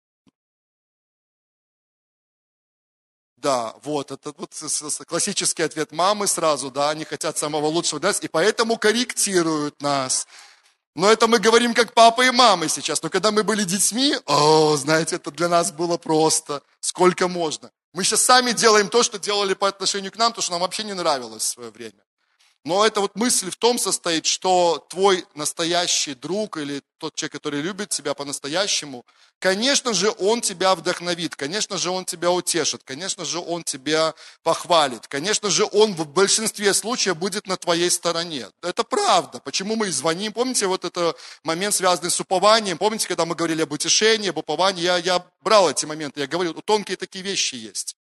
Да, 3.41 3.73
вот, 3.83 4.11
это 4.11 4.33
вот 4.37 4.51
классический 5.07 5.63
ответ 5.63 5.91
мамы 5.91 6.27
сразу, 6.27 6.69
да, 6.69 6.91
они 6.91 7.05
хотят 7.05 7.39
самого 7.39 7.65
лучшего 7.65 7.99
для 7.99 8.09
нас, 8.09 8.19
и 8.21 8.27
поэтому 8.27 8.77
корректируют 8.77 9.81
нас. 9.81 10.27
Но 10.93 11.11
это 11.11 11.27
мы 11.27 11.39
говорим 11.39 11.73
как 11.73 11.93
папа 11.93 12.21
и 12.21 12.29
мама 12.29 12.67
сейчас. 12.67 13.01
Но 13.01 13.09
когда 13.09 13.31
мы 13.31 13.43
были 13.43 13.63
детьми, 13.63 14.15
о, 14.25 14.75
знаете, 14.77 15.15
это 15.15 15.31
для 15.31 15.47
нас 15.47 15.71
было 15.71 15.97
просто. 15.97 16.61
Сколько 16.81 17.27
можно. 17.27 17.71
Мы 17.93 18.03
сейчас 18.03 18.21
сами 18.21 18.51
делаем 18.51 18.89
то, 18.89 19.01
что 19.01 19.17
делали 19.17 19.53
по 19.55 19.67
отношению 19.67 20.11
к 20.11 20.17
нам, 20.17 20.33
то, 20.33 20.41
что 20.41 20.51
нам 20.51 20.61
вообще 20.61 20.83
не 20.83 20.93
нравилось 20.93 21.43
в 21.43 21.47
свое 21.47 21.71
время. 21.71 22.03
Но 22.63 22.85
эта 22.85 23.01
вот 23.01 23.15
мысль 23.15 23.49
в 23.49 23.55
том 23.55 23.79
состоит, 23.79 24.27
что 24.27 24.85
твой 24.89 25.25
настоящий 25.33 26.13
друг 26.13 26.57
или 26.57 26.83
тот 26.99 27.15
человек, 27.15 27.33
который 27.33 27.59
любит 27.59 27.89
тебя 27.89 28.13
по-настоящему, 28.13 29.03
конечно 29.39 29.93
же, 29.93 30.13
он 30.19 30.41
тебя 30.41 30.75
вдохновит, 30.75 31.35
конечно 31.35 31.79
же, 31.79 31.89
он 31.89 32.05
тебя 32.05 32.29
утешит, 32.29 32.83
конечно 32.83 33.25
же, 33.25 33.39
он 33.39 33.63
тебя 33.63 34.13
похвалит, 34.43 35.07
конечно 35.07 35.49
же, 35.49 35.67
он 35.71 35.95
в 35.95 36.07
большинстве 36.07 36.75
случаев 36.75 37.17
будет 37.17 37.47
на 37.47 37.57
твоей 37.57 37.89
стороне. 37.89 38.47
Это 38.61 38.83
правда. 38.83 39.39
Почему 39.39 39.75
мы 39.75 39.91
звоним? 39.91 40.31
Помните 40.31 40.67
вот 40.67 40.85
этот 40.85 41.17
момент, 41.43 41.73
связанный 41.73 42.11
с 42.11 42.19
упованием? 42.19 42.77
Помните, 42.77 43.07
когда 43.07 43.25
мы 43.25 43.33
говорили 43.33 43.63
об 43.63 43.71
утешении, 43.71 44.29
об 44.29 44.37
уповании? 44.37 44.83
Я, 44.83 44.97
я 44.97 45.25
брал 45.41 45.71
эти 45.71 45.87
моменты, 45.87 46.19
я 46.19 46.27
говорил, 46.27 46.53
тонкие 46.61 46.95
такие 46.95 47.23
вещи 47.23 47.55
есть. 47.55 47.95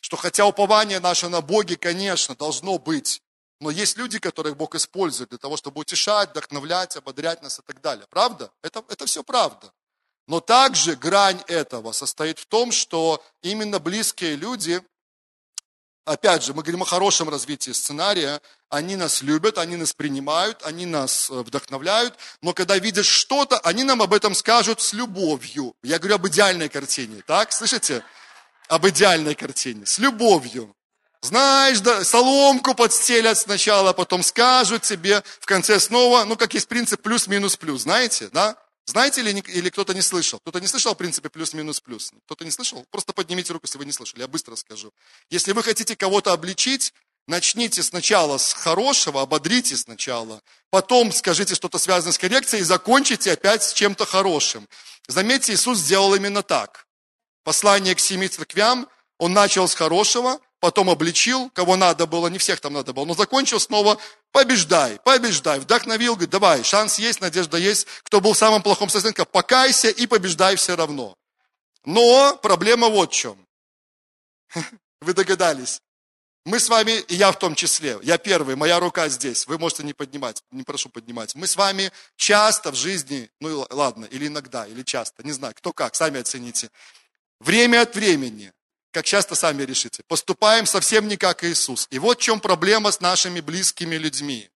Что 0.00 0.16
хотя 0.16 0.46
упование 0.46 0.98
наше 0.98 1.28
на 1.28 1.42
Боге, 1.42 1.76
конечно, 1.76 2.34
должно 2.34 2.78
быть, 2.78 3.20
но 3.62 3.70
есть 3.70 3.96
люди, 3.96 4.18
которых 4.18 4.56
Бог 4.56 4.74
использует 4.74 5.30
для 5.30 5.38
того, 5.38 5.56
чтобы 5.56 5.80
утешать, 5.80 6.30
вдохновлять, 6.30 6.96
ободрять 6.96 7.42
нас 7.42 7.60
и 7.60 7.62
так 7.62 7.80
далее. 7.80 8.06
Правда? 8.10 8.50
Это, 8.60 8.84
это 8.88 9.06
все 9.06 9.22
правда. 9.22 9.72
Но 10.26 10.40
также 10.40 10.96
грань 10.96 11.40
этого 11.46 11.92
состоит 11.92 12.40
в 12.40 12.46
том, 12.46 12.72
что 12.72 13.24
именно 13.40 13.78
близкие 13.78 14.34
люди, 14.34 14.82
опять 16.04 16.42
же, 16.42 16.54
мы 16.54 16.62
говорим 16.62 16.82
о 16.82 16.86
хорошем 16.86 17.28
развитии 17.28 17.70
сценария, 17.70 18.40
они 18.68 18.96
нас 18.96 19.22
любят, 19.22 19.58
они 19.58 19.76
нас 19.76 19.92
принимают, 19.92 20.60
они 20.64 20.84
нас 20.84 21.30
э, 21.30 21.34
вдохновляют, 21.34 22.16
но 22.40 22.54
когда 22.54 22.76
видят 22.78 23.06
что-то, 23.06 23.60
они 23.60 23.84
нам 23.84 24.02
об 24.02 24.12
этом 24.12 24.34
скажут 24.34 24.80
с 24.80 24.92
любовью. 24.92 25.76
Я 25.84 26.00
говорю 26.00 26.16
об 26.16 26.26
идеальной 26.26 26.68
картине, 26.68 27.22
так? 27.28 27.52
Слышите? 27.52 28.04
Об 28.66 28.88
идеальной 28.88 29.36
картине, 29.36 29.86
с 29.86 29.98
любовью. 29.98 30.74
Знаешь, 31.22 31.78
да, 31.80 32.04
соломку 32.04 32.74
подстелят 32.74 33.38
сначала, 33.38 33.92
потом 33.92 34.24
скажут 34.24 34.82
тебе, 34.82 35.22
в 35.38 35.46
конце 35.46 35.78
снова, 35.78 36.24
ну, 36.24 36.36
как 36.36 36.52
есть 36.54 36.66
принцип 36.66 37.00
плюс-минус-плюс, 37.00 37.82
знаете, 37.82 38.28
да? 38.32 38.56
Знаете 38.86 39.20
или, 39.20 39.40
или 39.40 39.70
кто-то 39.70 39.94
не 39.94 40.02
слышал? 40.02 40.40
Кто-то 40.40 40.60
не 40.60 40.66
слышал 40.66 40.90
о 40.90 40.94
принципе 40.96 41.28
плюс-минус-плюс? 41.28 42.12
Кто-то 42.26 42.44
не 42.44 42.50
слышал? 42.50 42.84
Просто 42.90 43.12
поднимите 43.12 43.52
руку, 43.52 43.66
если 43.66 43.78
вы 43.78 43.84
не 43.84 43.92
слышали, 43.92 44.22
я 44.22 44.26
быстро 44.26 44.56
скажу. 44.56 44.92
Если 45.30 45.52
вы 45.52 45.62
хотите 45.62 45.94
кого-то 45.94 46.32
обличить, 46.32 46.92
начните 47.28 47.84
сначала 47.84 48.38
с 48.38 48.52
хорошего, 48.52 49.22
ободрите 49.22 49.76
сначала, 49.76 50.42
потом 50.70 51.12
скажите 51.12 51.54
что-то 51.54 51.78
связанное 51.78 52.12
с 52.12 52.18
коррекцией 52.18 52.62
и 52.62 52.64
закончите 52.64 53.30
опять 53.30 53.62
с 53.62 53.72
чем-то 53.72 54.06
хорошим. 54.06 54.68
Заметьте, 55.06 55.52
Иисус 55.52 55.78
сделал 55.78 56.16
именно 56.16 56.42
так. 56.42 56.88
Послание 57.44 57.94
к 57.94 58.00
семи 58.00 58.26
церквям, 58.26 58.88
он 59.18 59.32
начал 59.32 59.68
с 59.68 59.74
хорошего, 59.74 60.40
потом 60.62 60.88
обличил, 60.90 61.50
кого 61.50 61.74
надо 61.74 62.06
было, 62.06 62.28
не 62.28 62.38
всех 62.38 62.60
там 62.60 62.74
надо 62.74 62.92
было, 62.92 63.04
но 63.04 63.14
закончил 63.14 63.58
снова, 63.58 63.98
побеждай, 64.30 65.00
побеждай, 65.04 65.58
вдохновил, 65.58 66.12
говорит, 66.12 66.30
давай, 66.30 66.62
шанс 66.62 67.00
есть, 67.00 67.20
надежда 67.20 67.56
есть, 67.56 67.88
кто 68.04 68.20
был 68.20 68.32
в 68.32 68.38
самом 68.38 68.62
плохом 68.62 68.88
состоянии, 68.88 69.24
покайся 69.24 69.88
и 69.88 70.06
побеждай 70.06 70.54
все 70.54 70.76
равно. 70.76 71.16
Но 71.84 72.38
проблема 72.40 72.88
вот 72.88 73.12
в 73.12 73.16
чем. 73.16 73.44
Вы 75.00 75.14
догадались. 75.14 75.82
Мы 76.44 76.60
с 76.60 76.68
вами, 76.68 76.92
и 77.08 77.16
я 77.16 77.32
в 77.32 77.40
том 77.40 77.56
числе, 77.56 77.98
я 78.04 78.16
первый, 78.16 78.54
моя 78.54 78.78
рука 78.78 79.08
здесь, 79.08 79.48
вы 79.48 79.58
можете 79.58 79.82
не 79.82 79.94
поднимать, 79.94 80.44
не 80.52 80.62
прошу 80.62 80.90
поднимать. 80.90 81.34
Мы 81.34 81.48
с 81.48 81.56
вами 81.56 81.90
часто 82.14 82.70
в 82.70 82.76
жизни, 82.76 83.28
ну 83.40 83.66
ладно, 83.68 84.04
или 84.04 84.28
иногда, 84.28 84.64
или 84.64 84.84
часто, 84.84 85.24
не 85.24 85.32
знаю, 85.32 85.54
кто 85.56 85.72
как, 85.72 85.96
сами 85.96 86.20
оцените. 86.20 86.70
Время 87.40 87.82
от 87.82 87.96
времени 87.96 88.52
как 88.92 89.04
часто 89.06 89.34
сами 89.34 89.62
решите, 89.62 90.02
поступаем 90.06 90.66
совсем 90.66 91.08
не 91.08 91.16
как 91.16 91.42
Иисус. 91.44 91.88
И 91.90 91.98
вот 91.98 92.18
в 92.18 92.22
чем 92.22 92.40
проблема 92.40 92.92
с 92.92 93.00
нашими 93.00 93.40
близкими 93.40 93.96
людьми. 93.96 94.50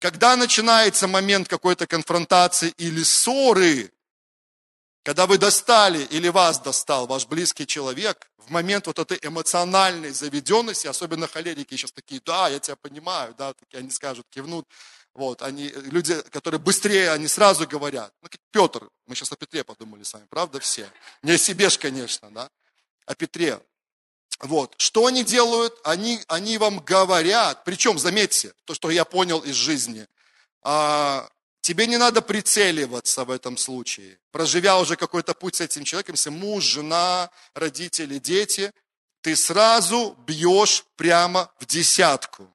Когда 0.00 0.36
начинается 0.36 1.06
момент 1.06 1.48
какой-то 1.48 1.86
конфронтации 1.86 2.74
или 2.78 3.02
ссоры, 3.02 3.92
когда 5.02 5.26
вы 5.26 5.38
достали 5.38 6.04
или 6.04 6.28
вас 6.28 6.58
достал 6.58 7.06
ваш 7.06 7.26
близкий 7.26 7.66
человек, 7.66 8.30
в 8.38 8.50
момент 8.50 8.86
вот 8.86 8.98
этой 8.98 9.18
эмоциональной 9.22 10.10
заведенности, 10.10 10.88
особенно 10.88 11.28
холерики 11.28 11.76
сейчас 11.76 11.92
такие, 11.92 12.20
да, 12.24 12.48
я 12.48 12.58
тебя 12.58 12.76
понимаю, 12.76 13.34
да, 13.38 13.52
такие 13.54 13.78
они 13.78 13.90
скажут, 13.90 14.26
кивнут, 14.30 14.66
вот, 15.14 15.42
они, 15.42 15.68
люди, 15.68 16.20
которые 16.30 16.60
быстрее, 16.60 17.12
они 17.12 17.28
сразу 17.28 17.66
говорят. 17.66 18.12
Ну, 18.22 18.28
Петр, 18.50 18.88
мы 19.06 19.14
сейчас 19.14 19.32
о 19.32 19.36
Петре 19.36 19.64
подумали 19.64 20.02
с 20.02 20.12
вами, 20.12 20.26
правда, 20.28 20.60
все? 20.60 20.90
Не 21.22 21.32
о 21.32 21.38
себе 21.38 21.68
ж, 21.68 21.78
конечно, 21.78 22.30
да? 22.30 22.50
О 23.06 23.14
Петре. 23.14 23.60
Вот. 24.40 24.74
Что 24.78 25.06
они 25.06 25.22
делают? 25.22 25.74
Они, 25.84 26.20
они 26.28 26.58
вам 26.58 26.80
говорят, 26.80 27.64
причем, 27.64 27.98
заметьте, 27.98 28.54
то, 28.64 28.74
что 28.74 28.90
я 28.90 29.04
понял 29.04 29.40
из 29.40 29.54
жизни, 29.54 30.06
а, 30.62 31.28
тебе 31.60 31.86
не 31.86 31.98
надо 31.98 32.22
прицеливаться 32.22 33.24
в 33.24 33.30
этом 33.30 33.56
случае. 33.56 34.18
Проживя 34.32 34.78
уже 34.78 34.96
какой-то 34.96 35.34
путь 35.34 35.56
с 35.56 35.60
этим 35.60 35.84
человеком, 35.84 36.14
если 36.14 36.30
муж, 36.30 36.64
жена, 36.64 37.30
родители, 37.54 38.18
дети, 38.18 38.72
ты 39.20 39.36
сразу 39.36 40.16
бьешь 40.26 40.84
прямо 40.96 41.52
в 41.58 41.66
десятку. 41.66 42.48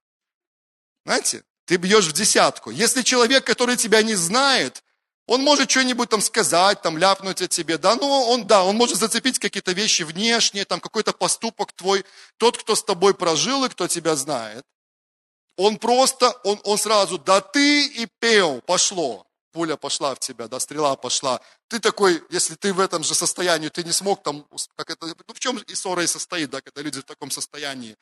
Знаете, 1.05 1.43
ты 1.65 1.75
бьешь 1.77 2.07
в 2.07 2.13
десятку. 2.13 2.71
Если 2.71 3.03
человек, 3.03 3.45
который 3.45 3.77
тебя 3.77 4.01
не 4.01 4.15
знает, 4.15 4.83
он 5.28 5.41
может 5.41 5.71
что-нибудь 5.71 6.09
там 6.09 6.21
сказать, 6.21 6.82
там 6.82 6.97
ляпнуть 6.97 7.41
о 7.41 7.47
тебе, 7.47 7.78
да, 7.78 7.95
но 7.95 8.30
он, 8.30 8.45
да, 8.45 8.63
он 8.63 8.76
может 8.76 8.97
зацепить 8.97 9.39
какие-то 9.39 9.71
вещи 9.71 10.03
внешние, 10.03 10.65
там 10.65 10.80
какой-то 10.80 11.13
поступок 11.13 11.73
твой. 11.73 12.05
Тот, 12.38 12.57
кто 12.57 12.76
с 12.76 12.84
тобой 12.84 13.15
прожил 13.15 13.65
и 13.65 13.69
кто 13.69 13.88
тебя 13.88 14.15
знает, 14.15 14.63
он 15.57 15.78
просто, 15.78 16.30
он, 16.43 16.59
он 16.63 16.78
сразу, 16.78 17.17
да 17.17 17.41
ты 17.41 17.88
и 17.88 18.07
пел, 18.19 18.61
пошло. 18.61 19.26
Пуля 19.51 19.78
пошла 19.78 20.13
в 20.13 20.19
тебя, 20.19 20.49
да, 20.49 20.59
стрела 20.59 20.97
пошла. 20.97 21.39
Ты 21.69 21.80
такой, 21.80 22.21
если 22.30 22.55
ты 22.55 22.73
в 22.73 22.80
этом 22.80 23.03
же 23.03 23.15
состоянии, 23.15 23.69
ты 23.69 23.86
не 23.86 23.93
смог 23.93 24.21
там, 24.21 24.45
как 24.76 24.89
это, 24.89 25.07
ну 25.07 25.34
в 25.34 25.39
чем 25.39 25.57
и 25.57 25.76
ссора 25.76 26.03
и 26.03 26.07
состоит, 26.07 26.49
да, 26.49 26.59
когда 26.59 26.82
люди 26.82 26.99
в 26.99 27.05
таком 27.05 27.32
состоянии. 27.32 27.95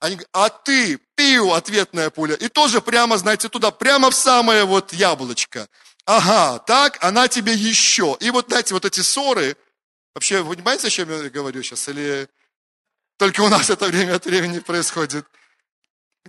Они 0.00 0.16
говорят, 0.16 0.30
а 0.32 0.48
ты, 0.50 0.98
пиу, 1.14 1.52
ответная 1.52 2.10
пуля. 2.10 2.34
И 2.34 2.48
тоже 2.48 2.80
прямо, 2.80 3.16
знаете, 3.16 3.48
туда, 3.48 3.70
прямо 3.70 4.10
в 4.10 4.14
самое 4.14 4.64
вот 4.64 4.92
яблочко. 4.92 5.68
Ага, 6.04 6.58
так, 6.58 7.02
она 7.02 7.28
тебе 7.28 7.54
еще. 7.54 8.16
И 8.20 8.30
вот, 8.30 8.48
знаете, 8.48 8.74
вот 8.74 8.84
эти 8.84 9.00
ссоры, 9.00 9.56
вообще, 10.14 10.42
вы 10.42 10.54
понимаете, 10.54 10.88
о 10.88 10.90
чем 10.90 11.10
я 11.10 11.30
говорю 11.30 11.62
сейчас? 11.62 11.88
Или 11.88 12.28
только 13.16 13.40
у 13.40 13.48
нас 13.48 13.70
это 13.70 13.86
время 13.86 14.16
от 14.16 14.26
времени 14.26 14.58
происходит? 14.58 15.26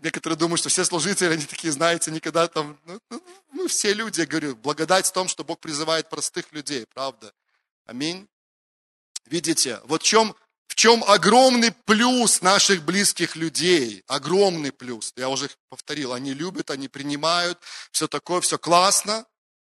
Некоторые 0.02 0.38
думают, 0.38 0.60
что 0.60 0.70
все 0.70 0.84
служители, 0.86 1.34
они 1.34 1.46
такие, 1.46 1.72
знаете, 1.72 2.12
никогда 2.12 2.48
там, 2.48 2.78
ну, 2.86 3.00
ну, 3.10 3.24
ну 3.54 3.68
все 3.68 3.94
люди, 3.94 4.20
я 4.20 4.26
говорю, 4.26 4.56
благодать 4.56 5.08
в 5.08 5.12
том, 5.12 5.28
что 5.28 5.44
Бог 5.44 5.60
призывает 5.60 6.10
простых 6.10 6.52
людей, 6.52 6.86
правда? 6.94 7.34
Аминь. 7.86 8.28
Видите, 9.26 9.80
вот 9.86 10.04
в 10.04 10.06
чем, 10.06 10.36
в 10.68 10.76
чем 10.76 11.04
огромный 11.08 11.72
плюс 11.72 12.42
наших 12.42 12.84
близких 12.84 13.36
людей, 13.36 14.04
огромный 14.08 14.72
плюс. 14.72 15.14
Я 15.16 15.30
уже 15.30 15.50
повторил, 15.70 16.14
они 16.14 16.34
любят, 16.34 16.72
они 16.72 16.88
принимают, 16.88 17.60
все 17.92 18.08
такое, 18.08 18.42
все 18.42 18.58
классно, 18.58 19.26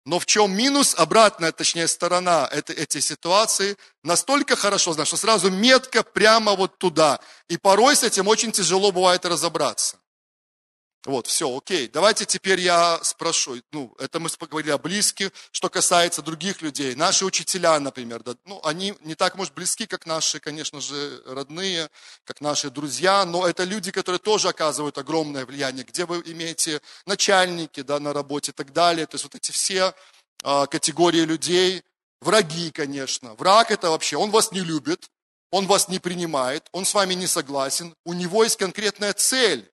Но 0.08 0.20
в 0.20 0.28
чем 0.28 0.56
минус, 0.56 0.94
обратная, 0.96 1.52
точнее, 1.52 1.88
сторона 1.88 2.48
это, 2.52 2.74
этой 2.74 3.02
ситуации, 3.02 3.76
настолько 4.04 4.56
хорошо 4.56 4.94
знаешь, 4.94 5.08
что 5.08 5.18
сразу 5.18 5.50
метко 5.50 6.04
прямо 6.04 6.56
вот 6.56 6.78
туда. 6.78 7.20
И 7.50 7.58
порой 7.58 7.96
с 7.96 8.04
этим 8.04 8.28
очень 8.28 8.52
тяжело 8.52 8.92
бывает 8.92 9.26
разобраться. 9.26 9.98
Вот, 11.06 11.28
все, 11.28 11.56
окей. 11.56 11.88
Давайте 11.88 12.26
теперь 12.26 12.60
я 12.60 13.00
спрошу. 13.04 13.58
Ну, 13.72 13.96
это 14.00 14.20
мы 14.20 14.28
поговорили 14.30 14.72
о 14.72 14.80
близких, 14.80 15.30
что 15.52 15.70
касается 15.70 16.24
других 16.24 16.64
людей. 16.64 16.96
Наши 16.96 17.26
учителя, 17.26 17.80
например, 17.80 18.24
да, 18.24 18.36
ну, 18.46 18.60
они 18.64 18.96
не 19.02 19.14
так, 19.14 19.36
может, 19.36 19.54
близки, 19.54 19.86
как 19.86 20.08
наши, 20.08 20.40
конечно 20.40 20.82
же, 20.82 21.22
родные, 21.28 21.92
как 22.24 22.42
наши 22.42 22.72
друзья, 22.72 23.24
но 23.24 23.48
это 23.48 23.66
люди, 23.66 23.92
которые 23.92 24.18
тоже 24.20 24.50
оказывают 24.50 24.98
огромное 24.98 25.46
влияние. 25.46 25.86
Где 25.86 26.06
вы 26.06 26.24
имеете 26.26 26.82
начальники, 27.06 27.82
да, 27.82 28.00
на 28.00 28.12
работе 28.12 28.50
и 28.52 28.56
так 28.56 28.74
далее. 28.74 29.06
То 29.06 29.16
есть 29.16 29.26
вот 29.26 29.36
эти 29.36 29.52
все 29.52 29.94
а, 30.44 30.66
категории 30.66 31.22
людей, 31.22 31.84
враги, 32.20 32.72
конечно. 32.72 33.36
Враг 33.36 33.70
это 33.70 33.92
вообще, 33.92 34.18
он 34.18 34.32
вас 34.32 34.52
не 34.52 34.62
любит, 34.62 35.08
он 35.52 35.68
вас 35.68 35.88
не 35.88 36.00
принимает, 36.00 36.68
он 36.72 36.84
с 36.84 36.96
вами 36.96 37.14
не 37.14 37.28
согласен, 37.28 37.96
у 38.06 38.14
него 38.14 38.44
есть 38.44 38.58
конкретная 38.58 39.14
цель 39.14 39.72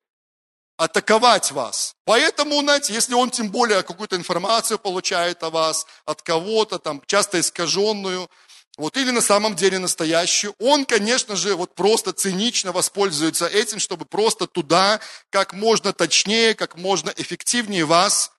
атаковать 0.83 1.53
вас. 1.53 1.95
Поэтому, 2.05 2.61
знаете, 2.61 2.93
если 2.93 3.15
он 3.15 3.31
тем 3.31 3.51
более 3.51 3.85
какую-то 3.85 4.17
информацию 4.17 4.81
получает 4.81 5.43
о 5.45 5.51
вас 5.51 5.87
от 6.05 6.23
кого-то, 6.23 6.81
там, 6.81 7.01
часто 7.07 7.39
искаженную, 7.39 8.29
вот, 8.77 8.97
или 8.97 9.11
на 9.11 9.21
самом 9.21 9.55
деле 9.55 9.79
настоящую, 9.79 10.57
он, 10.59 10.85
конечно 10.85 11.37
же, 11.37 11.55
вот 11.55 11.77
просто 11.77 12.13
цинично 12.13 12.73
воспользуется 12.73 13.47
этим, 13.47 13.79
чтобы 13.79 14.07
просто 14.07 14.49
туда 14.49 14.99
как 15.31 15.53
можно 15.53 15.93
точнее, 15.93 16.55
как 16.55 16.77
можно 16.77 17.13
эффективнее 17.17 17.85
вас 17.85 18.33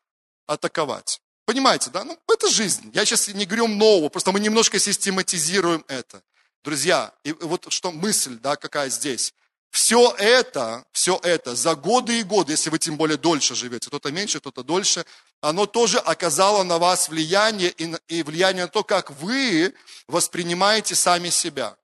атаковать. 0.46 1.22
Понимаете, 1.46 1.92
да? 1.92 2.04
Ну, 2.04 2.20
это 2.28 2.50
жизнь. 2.50 2.92
Я 2.94 3.06
сейчас 3.06 3.30
не 3.30 3.46
говорю 3.46 3.68
нового, 3.68 4.10
просто 4.10 4.34
мы 4.34 4.42
немножко 4.42 4.80
систематизируем 4.80 5.86
это. 5.88 6.22
Друзья, 6.62 7.14
и 7.24 7.32
вот 7.32 7.72
что 7.72 7.92
мысль, 7.92 8.38
да, 8.42 8.58
какая 8.58 8.90
здесь. 8.90 9.34
Все 9.74 10.14
это, 10.20 10.86
все 10.92 11.20
это 11.24 11.56
за 11.56 11.74
годы 11.74 12.20
и 12.20 12.24
годы, 12.24 12.54
если 12.54 12.70
вы 12.70 12.78
тем 12.78 12.96
более 12.96 13.18
дольше 13.18 13.56
живете, 13.56 13.88
кто-то 13.88 14.12
меньше, 14.12 14.40
кто-то 14.40 14.62
дольше, 14.62 15.04
оно 15.42 15.66
тоже 15.66 15.98
оказало 15.98 16.62
на 16.62 16.78
вас 16.78 17.10
влияние 17.10 17.72
и, 17.72 17.96
и 18.08 18.22
влияние 18.22 18.66
на 18.66 18.70
то, 18.70 18.84
как 18.84 19.10
вы 19.10 19.74
воспринимаете 20.08 20.94
сами 20.94 21.32
себя. 21.32 21.76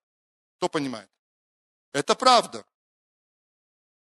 Кто 0.58 0.70
понимает? 0.70 1.10
Это 1.92 2.14
правда. 2.14 2.64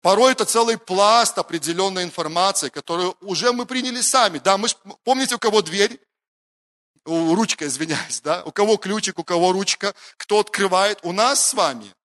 Порой 0.03 0.31
это 0.31 0.45
целый 0.45 0.79
пласт 0.79 1.37
определенной 1.37 2.05
информации, 2.05 2.69
которую 2.69 3.17
уже 3.23 3.53
мы 3.53 3.67
приняли 3.67 4.03
сами. 4.03 4.39
Да, 4.39 4.57
мы 4.57 4.69
ж, 4.69 4.77
помните, 5.03 5.35
у 5.35 5.39
кого 5.41 5.63
дверь? 5.63 6.01
У, 7.07 7.35
ручка, 7.35 7.67
извиняюсь, 7.67 8.21
да? 8.21 8.45
У 8.45 8.53
кого 8.53 8.77
ключик, 8.77 9.19
у 9.19 9.25
кого 9.25 9.51
ручка? 9.51 9.97
Кто 10.17 10.39
открывает? 10.39 11.01
У 11.03 11.11
нас 11.11 11.45
с 11.49 11.55
вами– 11.55 11.93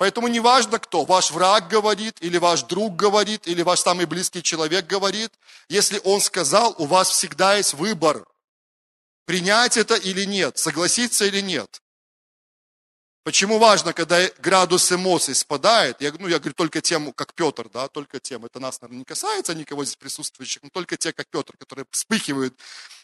Поэтому 0.00 0.28
не 0.28 0.40
важно 0.40 0.78
кто, 0.78 1.04
ваш 1.04 1.30
враг 1.30 1.68
говорит, 1.68 2.16
или 2.22 2.38
ваш 2.38 2.62
друг 2.62 2.96
говорит, 2.96 3.46
или 3.46 3.60
ваш 3.60 3.80
самый 3.80 4.06
близкий 4.06 4.42
человек 4.42 4.86
говорит. 4.86 5.30
Если 5.68 6.00
он 6.04 6.22
сказал, 6.22 6.74
у 6.78 6.86
вас 6.86 7.10
всегда 7.10 7.56
есть 7.56 7.74
выбор, 7.74 8.26
принять 9.26 9.76
это 9.76 9.96
или 9.96 10.24
нет, 10.24 10.56
согласиться 10.56 11.26
или 11.26 11.42
нет. 11.42 11.82
Почему 13.24 13.58
важно, 13.58 13.92
когда 13.92 14.26
градус 14.38 14.90
эмоций 14.90 15.34
спадает, 15.34 16.00
я, 16.00 16.12
ну, 16.18 16.28
я 16.28 16.38
говорю 16.38 16.54
только 16.54 16.80
тем, 16.80 17.12
как 17.12 17.34
Петр, 17.34 17.68
да, 17.68 17.86
только 17.88 18.20
тем, 18.20 18.46
это 18.46 18.58
нас, 18.58 18.80
наверное, 18.80 19.00
не 19.00 19.04
касается 19.04 19.54
никого 19.54 19.84
здесь 19.84 19.96
присутствующих, 19.96 20.62
но 20.62 20.70
только 20.70 20.96
те, 20.96 21.12
как 21.12 21.26
Петр, 21.26 21.54
которые 21.58 21.84
вспыхивают 21.90 22.58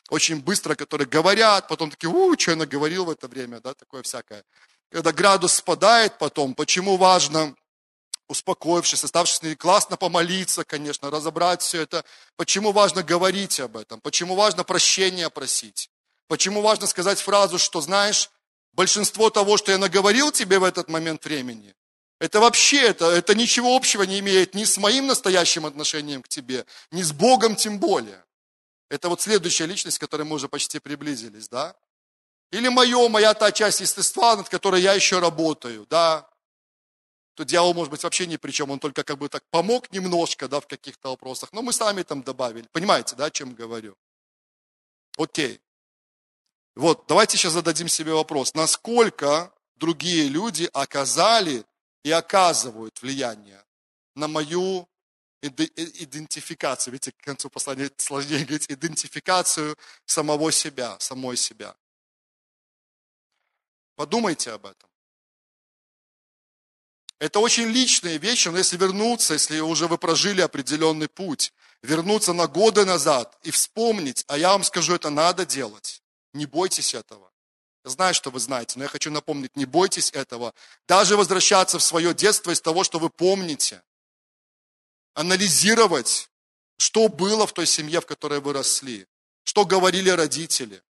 очень 0.09 0.41
быстро, 0.41 0.75
которые 0.75 1.07
говорят, 1.07 1.69
потом 1.69 1.91
такие, 1.91 2.09
у, 2.09 2.39
что 2.39 2.53
я 2.53 2.57
наговорил 2.57 3.05
в 3.05 3.11
это 3.11 3.29
время, 3.29 3.61
да, 3.61 3.75
такое 3.75 4.03
всякое 4.03 4.45
когда 4.91 5.13
градус 5.13 5.55
спадает 5.55 6.19
потом, 6.19 6.55
почему 6.55 6.97
важно, 6.97 7.55
успокоившись, 8.29 9.05
оставшись 9.05 9.57
классно 9.57 9.97
помолиться, 9.97 10.65
конечно, 10.65 11.11
разобрать 11.11 11.63
все 11.63 11.83
это, 11.83 12.05
почему 12.37 12.73
важно 12.73 13.03
говорить 13.03 13.61
об 13.61 13.77
этом, 13.77 14.01
почему 14.01 14.35
важно 14.35 14.65
прощения 14.65 15.29
просить, 15.31 15.91
почему 16.29 16.61
важно 16.63 16.87
сказать 16.87 17.21
фразу, 17.21 17.59
что 17.59 17.81
знаешь, 17.81 18.31
большинство 18.73 19.31
того, 19.31 19.57
что 19.57 19.73
я 19.73 19.79
наговорил 19.79 20.33
тебе 20.33 20.59
в 20.59 20.65
этот 20.65 20.89
момент 20.89 21.25
времени, 21.25 21.75
это 22.19 22.41
вообще, 22.41 22.83
это, 22.83 23.07
это 23.07 23.35
ничего 23.35 23.77
общего 23.77 24.03
не 24.03 24.21
имеет 24.21 24.55
ни 24.55 24.65
с 24.65 24.79
моим 24.79 25.07
настоящим 25.07 25.67
отношением 25.67 26.23
к 26.23 26.29
тебе, 26.29 26.65
ни 26.91 27.03
с 27.03 27.13
Богом 27.13 27.57
тем 27.57 27.79
более. 27.79 28.25
Это 28.89 29.09
вот 29.09 29.21
следующая 29.21 29.67
личность, 29.67 29.99
к 29.99 30.01
которой 30.01 30.23
мы 30.23 30.37
уже 30.37 30.49
почти 30.49 30.79
приблизились, 30.79 31.49
да? 31.49 31.75
Или 32.53 32.69
мое, 32.69 33.09
моя 33.09 33.35
та 33.35 33.53
часть 33.53 33.81
естества, 33.81 34.37
над 34.37 34.49
которой 34.49 34.81
я 34.81 34.95
еще 34.95 35.19
работаю, 35.19 35.87
да. 35.91 36.29
То 37.35 37.45
дьявол, 37.45 37.75
может 37.75 37.91
быть, 37.91 38.03
вообще 38.03 38.27
ни 38.27 38.37
при 38.37 38.51
чем, 38.51 38.71
он 38.71 38.79
только 38.79 39.05
как 39.05 39.19
бы 39.19 39.29
так 39.29 39.45
помог 39.51 39.93
немножко, 39.93 40.49
да, 40.49 40.61
в 40.61 40.67
каких-то 40.67 41.11
вопросах, 41.11 41.53
но 41.53 41.63
мы 41.63 41.73
сами 41.73 42.03
там 42.03 42.23
добавили. 42.23 42.67
Понимаете, 42.73 43.15
да, 43.17 43.27
о 43.27 43.31
чем 43.31 43.55
говорю? 43.55 43.97
Окей. 45.19 45.61
Вот, 46.75 47.05
давайте 47.09 47.37
сейчас 47.37 47.53
зададим 47.53 47.89
себе 47.89 48.13
вопрос, 48.13 48.55
насколько 48.55 49.53
другие 49.77 50.29
люди 50.29 50.69
оказали 50.73 51.65
и 52.05 52.11
оказывают 52.11 53.01
влияние 53.03 53.65
на 54.15 54.29
мою 54.29 54.89
идентификацию, 55.43 56.93
видите, 56.93 57.13
к 57.13 57.25
концу 57.25 57.51
послания 57.51 57.91
сложнее 57.97 58.45
говорить, 58.45 58.71
идентификацию 58.71 59.77
самого 60.05 60.51
себя, 60.53 60.97
самой 61.01 61.37
себя. 61.37 61.77
Подумайте 63.97 64.53
об 64.53 64.67
этом. 64.67 64.89
Это 67.19 67.41
очень 67.41 67.65
личные 67.65 68.19
вещи, 68.19 68.49
но 68.49 68.59
если 68.59 68.77
вернуться, 68.77 69.33
если 69.33 69.59
уже 69.61 69.89
вы 69.89 69.97
прожили 69.97 70.43
определенный 70.43 71.09
путь, 71.09 71.53
вернуться 71.83 72.35
на 72.35 72.47
годы 72.47 72.85
назад 72.85 73.39
и 73.43 73.51
вспомнить, 73.51 74.25
а 74.29 74.37
я 74.37 74.51
вам 74.53 74.65
скажу, 74.65 74.95
это 74.95 75.09
надо 75.09 75.47
делать. 75.47 76.03
Не 76.35 76.45
бойтесь 76.45 76.95
этого. 76.95 77.33
Я 77.85 77.91
знаю, 77.91 78.13
что 78.13 78.31
вы 78.31 78.39
знаете, 78.39 78.75
но 78.77 78.85
я 78.85 78.89
хочу 78.89 79.11
напомнить, 79.11 79.57
не 79.57 79.65
бойтесь 79.65 80.11
этого. 80.11 80.53
Даже 80.87 81.17
возвращаться 81.17 81.79
в 81.79 81.83
свое 81.83 82.13
детство 82.13 82.51
из 82.51 82.61
того, 82.61 82.85
что 82.85 82.99
вы 82.99 83.09
помните. 83.09 83.83
Анализировать, 85.15 86.29
что 86.77 87.09
было 87.09 87.47
в 87.47 87.55
той 87.55 87.67
семье, 87.67 88.03
в 88.03 88.07
которой 88.07 88.41
вы 88.41 88.53
росли. 88.53 89.07
Что 89.45 89.65
говорили 89.65 90.11
родители. 90.11 90.83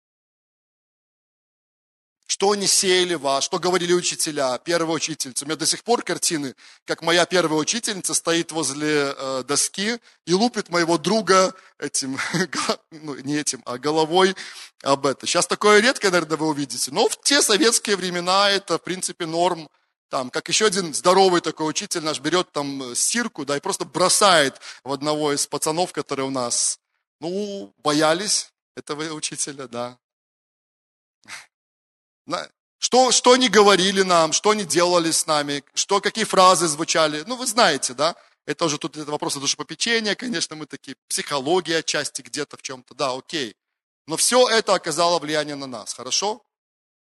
Что 2.27 2.53
они 2.53 2.67
сеяли 2.67 3.15
вас, 3.15 3.45
что 3.45 3.59
говорили 3.59 3.93
учителя, 3.93 4.57
первая 4.59 4.97
учительница. 4.97 5.45
У 5.45 5.49
меня 5.49 5.57
до 5.57 5.67
сих 5.67 5.85
пор 5.85 6.03
картины, 6.03 6.55
как 6.87 7.03
моя 7.03 7.27
первая 7.27 7.61
учительница 7.61 8.15
стоит 8.15 8.51
возле 8.51 9.15
э, 9.17 9.45
доски 9.47 9.99
и 10.27 10.33
лупит 10.33 10.71
моего 10.71 10.97
друга 10.97 11.55
этим, 11.79 12.19
ну 12.91 13.15
не 13.17 13.37
этим, 13.37 13.63
а 13.67 13.77
головой 13.77 14.35
об 14.83 15.05
это. 15.07 15.27
Сейчас 15.27 15.47
такое 15.47 15.81
редко, 15.81 16.11
наверное, 16.11 16.39
вы 16.39 16.49
увидите. 16.49 16.91
Но 16.93 17.09
в 17.09 17.21
те 17.21 17.43
советские 17.43 17.97
времена 17.97 18.51
это, 18.51 18.79
в 18.79 18.83
принципе, 18.83 19.27
норм. 19.27 19.69
Там, 20.09 20.31
как 20.31 20.49
еще 20.49 20.67
один 20.67 20.95
здоровый 20.95 21.41
такой 21.41 21.69
учитель 21.69 22.03
наш 22.03 22.21
берет 22.21 22.53
там 22.53 22.95
стирку, 22.95 23.45
да, 23.45 23.57
и 23.57 23.61
просто 23.61 23.85
бросает 23.85 24.61
в 24.83 24.93
одного 24.93 25.33
из 25.33 25.47
пацанов, 25.47 25.93
которые 25.93 26.27
у 26.27 26.31
нас, 26.31 26.79
ну, 27.21 27.75
боялись 27.83 28.53
этого 28.77 29.03
учителя, 29.13 29.67
да. 29.67 29.99
Что, 32.79 33.13
что 33.13 33.33
они 33.33 33.49
говорили 33.49 34.03
нам, 34.03 34.33
что 34.33 34.51
они 34.51 34.65
делали 34.65 35.11
с 35.11 35.27
нами, 35.27 35.65
что, 35.75 36.01
какие 36.01 36.25
фразы 36.25 36.67
звучали. 36.69 37.25
Ну, 37.27 37.37
вы 37.37 37.47
знаете, 37.47 37.95
да? 37.95 38.15
Это 38.47 38.67
уже 38.67 38.79
тут 38.79 38.97
это 38.97 39.11
вопросы 39.11 39.41
душепопечения, 39.41 40.15
конечно, 40.15 40.55
мы 40.55 40.67
такие, 40.67 40.97
психология 41.09 41.79
отчасти 41.79 42.21
где-то 42.21 42.59
в 42.59 42.63
чем-то, 42.63 42.95
да, 42.95 43.13
окей. 43.13 43.57
Но 44.07 44.17
все 44.17 44.47
это 44.49 44.75
оказало 44.75 45.19
влияние 45.19 45.57
на 45.57 45.67
нас, 45.67 45.95
хорошо? 45.95 46.45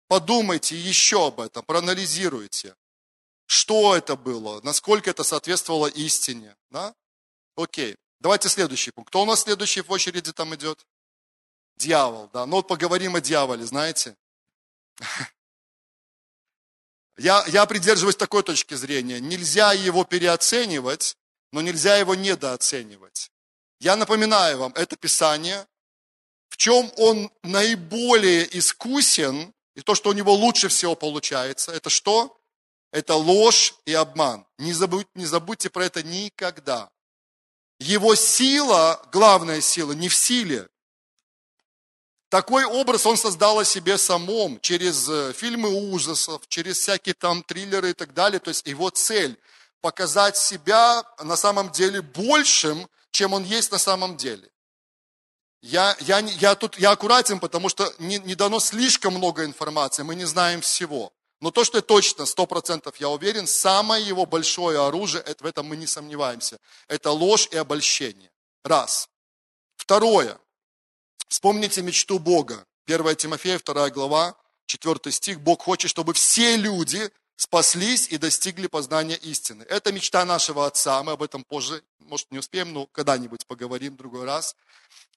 Подумайте 0.10 0.76
еще 0.76 1.28
об 1.28 1.40
этом, 1.40 1.64
проанализируйте. 1.64 2.76
Что 3.46 3.96
это 3.96 4.16
было, 4.16 4.60
насколько 4.64 5.10
это 5.10 5.24
соответствовало 5.24 5.88
истине, 5.88 6.56
да? 6.72 6.94
Окей. 7.56 7.96
Давайте 8.20 8.50
следующий 8.50 8.92
пункт. 8.92 9.10
Кто 9.10 9.22
у 9.22 9.26
нас 9.26 9.44
следующий 9.44 9.82
в 9.82 9.90
очереди 9.92 10.34
там 10.34 10.54
идет? 10.56 10.86
Дьявол, 11.78 12.30
да. 12.34 12.46
Ну 12.46 12.58
вот 12.58 12.68
поговорим 12.68 13.16
о 13.16 13.22
дьяволе, 13.22 13.66
знаете. 13.66 14.18
Я, 17.18 17.44
я 17.48 17.66
придерживаюсь 17.66 18.16
такой 18.16 18.44
точки 18.44 18.76
зрения. 18.76 19.20
Нельзя 19.20 19.74
его 19.74 20.06
переоценивать, 20.06 21.18
но 21.52 21.62
нельзя 21.62 21.98
его 21.98 22.16
недооценивать. 22.16 23.32
Я 23.80 23.96
напоминаю 23.98 24.58
вам, 24.58 24.74
это 24.74 24.96
Писание, 24.96 25.68
в 26.48 26.58
чем 26.58 26.92
он 26.98 27.32
наиболее 27.44 28.58
искусен, 28.58 29.54
и 29.76 29.82
то, 29.82 29.96
что 29.96 30.10
у 30.10 30.14
него 30.14 30.34
лучше 30.34 30.68
всего 30.68 30.96
получается, 30.96 31.72
это 31.72 31.90
что? 31.90 32.38
Это 32.92 33.16
ложь 33.16 33.76
и 33.86 33.94
обман. 33.94 34.46
Не, 34.58 34.74
забудь, 34.74 35.08
не 35.14 35.26
забудьте 35.26 35.70
про 35.70 35.86
это 35.86 36.04
никогда. 36.04 36.90
Его 37.80 38.16
сила, 38.16 39.02
главная 39.12 39.62
сила, 39.62 39.92
не 39.92 40.10
в 40.10 40.16
силе, 40.16 40.68
Такой 42.30 42.64
образ 42.64 43.08
он 43.08 43.18
создал 43.18 43.58
о 43.58 43.66
себе 43.66 43.98
самом 43.98 44.60
через 44.62 45.10
э, 45.10 45.34
фильмы 45.34 45.70
ужасов, 45.92 46.44
через 46.48 46.78
всякие 46.78 47.16
там 47.16 47.42
триллеры 47.42 47.90
и 47.90 47.94
так 47.94 48.14
далее. 48.14 48.40
То 48.40 48.50
есть 48.50 48.68
его 48.68 48.90
цель– 48.92 49.38
показать 49.82 50.38
себя 50.38 51.04
на 51.24 51.36
самом 51.36 51.72
деле 51.72 52.02
большим, 52.02 52.88
чем 53.12 53.34
он 53.34 53.44
есть 53.44 53.72
на 53.72 53.80
самом 53.80 54.16
деле. 54.18 54.50
Я, 55.62 55.96
я, 56.02 56.20
я 56.20 56.56
тут 56.56 56.78
я 56.78 56.92
аккуратен, 56.92 57.40
потому 57.40 57.68
что 57.68 57.92
не, 57.98 58.20
не 58.20 58.36
дано 58.36 58.60
слишком 58.60 59.16
много 59.16 59.44
информации, 59.44 60.04
мы 60.04 60.16
не 60.16 60.26
знаем 60.26 60.62
всего. 60.62 61.12
Но 61.42 61.52
то, 61.52 61.64
что 61.64 61.82
точно, 61.82 62.26
сто 62.26 62.46
процентов 62.46 62.98
я 62.98 63.10
уверен, 63.10 63.48
самое 63.48 64.06
его 64.06 64.26
большое 64.26 64.86
оружие, 64.86 65.24
это, 65.24 65.44
в 65.44 65.48
этом 65.48 65.66
мы 65.66 65.78
не 65.78 65.88
сомневаемся, 65.88 66.60
это 66.88 67.12
ложь 67.12 67.48
и 67.52 67.58
обольщение. 67.58 68.30
Раз. 68.64 69.10
Второе. 69.76 70.38
Вспомните 71.28 71.82
мечту 71.82 72.20
Бога. 72.20 72.66
1 72.86 73.16
Тимофея, 73.16 73.60
2 73.60 73.90
глава, 73.92 74.36
4 74.66 75.12
стих. 75.12 75.42
Бог 75.42 75.64
хочет, 75.64 75.92
чтобы 75.92 76.14
все 76.14 76.58
люди 76.58 77.12
спаслись 77.36 78.08
и 78.10 78.18
достигли 78.18 78.68
познания 78.68 79.16
истины. 79.16 79.64
Это 79.64 79.92
мечта 79.92 80.26
нашего 80.26 80.66
Отца. 80.66 81.02
Мы 81.04 81.14
об 81.14 81.24
этом 81.24 81.44
позже, 81.44 81.84
может, 82.00 82.30
не 82.32 82.40
успеем, 82.40 82.74
но 82.74 82.86
когда-нибудь 82.88 83.46
поговорим 83.48 83.94
в 83.94 83.98
другой 83.98 84.26
раз. 84.26 84.56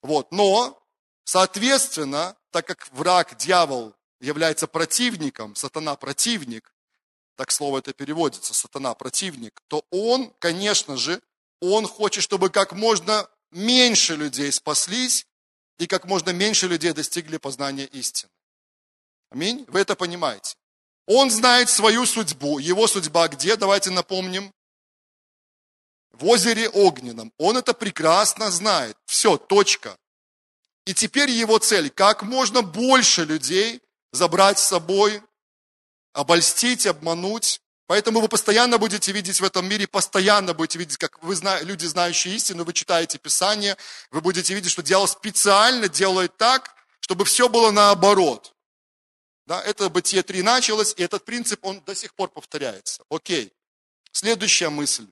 Вот. 0.01 0.31
Но, 0.31 0.81
соответственно, 1.25 2.35
так 2.51 2.65
как 2.65 2.87
враг, 2.91 3.35
дьявол, 3.37 3.93
является 4.21 4.67
противником, 4.67 5.55
сатана 5.55 5.95
противник, 5.95 6.73
так 7.35 7.51
слово 7.51 7.79
это 7.79 7.93
переводится, 7.93 8.53
сатана 8.53 8.93
противник, 8.93 9.61
то 9.67 9.83
он, 9.89 10.31
конечно 10.39 10.95
же, 10.95 11.21
он 11.59 11.87
хочет, 11.87 12.23
чтобы 12.23 12.49
как 12.49 12.73
можно 12.73 13.27
меньше 13.51 14.15
людей 14.15 14.51
спаслись 14.51 15.25
и 15.77 15.87
как 15.87 16.05
можно 16.05 16.31
меньше 16.31 16.67
людей 16.67 16.93
достигли 16.93 17.37
познания 17.37 17.85
истины. 17.85 18.31
Аминь? 19.29 19.65
Вы 19.67 19.79
это 19.79 19.95
понимаете? 19.95 20.55
Он 21.05 21.29
знает 21.29 21.69
свою 21.69 22.05
судьбу. 22.05 22.59
Его 22.59 22.87
судьба 22.87 23.27
где? 23.27 23.55
Давайте 23.55 23.89
напомним. 23.89 24.53
В 26.11 26.25
озере 26.27 26.69
Огненном. 26.69 27.33
Он 27.37 27.57
это 27.57 27.73
прекрасно 27.73 28.51
знает. 28.51 28.95
Все, 29.05 29.37
точка. 29.37 29.97
И 30.85 30.93
теперь 30.93 31.31
его 31.31 31.57
цель, 31.57 31.89
как 31.89 32.23
можно 32.23 32.61
больше 32.61 33.25
людей 33.25 33.81
забрать 34.11 34.59
с 34.59 34.67
собой, 34.67 35.23
обольстить, 36.13 36.85
обмануть. 36.85 37.61
Поэтому 37.93 38.21
вы 38.21 38.27
постоянно 38.27 38.79
будете 38.79 39.11
видеть 39.11 39.39
в 39.39 39.43
этом 39.43 39.69
мире, 39.69 39.85
постоянно 39.85 40.55
будете 40.55 40.79
видеть, 40.79 40.97
как 40.97 41.21
вы, 41.21 41.37
люди, 41.61 41.85
знающие 41.85 42.35
истину, 42.35 42.63
вы 42.63 42.73
читаете 42.73 43.19
Писание, 43.19 43.77
вы 44.09 44.19
будете 44.19 44.55
видеть, 44.55 44.71
что 44.71 44.81
дьявол 44.81 45.07
специально 45.07 45.87
делает 45.87 46.35
так, 46.35 46.73
чтобы 47.01 47.23
все 47.23 47.47
было 47.49 47.69
наоборот. 47.69 48.55
Да, 49.45 49.61
это 49.61 49.91
Бытие 49.91 50.23
3 50.23 50.41
началось, 50.41 50.95
и 50.97 51.03
этот 51.03 51.23
принцип, 51.23 51.63
он 51.63 51.81
до 51.81 51.93
сих 51.93 52.15
пор 52.15 52.29
повторяется. 52.29 53.03
Окей. 53.11 53.53
Следующая 54.11 54.69
мысль. 54.69 55.05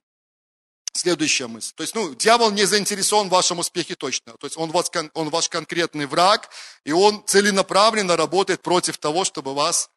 Следующая 0.91 1.45
мысль. 1.45 1.73
То 1.75 1.83
есть, 1.83 1.93
ну, 1.93 2.15
дьявол 2.15 2.49
не 2.49 2.65
заинтересован 2.65 3.27
в 3.27 3.31
вашем 3.31 3.59
успехе 3.59 3.93
точно. 3.93 4.33
То 4.39 4.47
есть, 4.47 4.57
он, 4.57 4.71
вас, 4.71 4.89
он 5.13 5.29
ваш 5.29 5.49
конкретный 5.49 6.07
враг, 6.07 6.49
и 6.83 6.91
он 6.93 7.23
целенаправленно 7.27 8.17
работает 8.17 8.63
против 8.63 8.97
того, 8.97 9.23
чтобы 9.23 9.53
вас, 9.53 9.91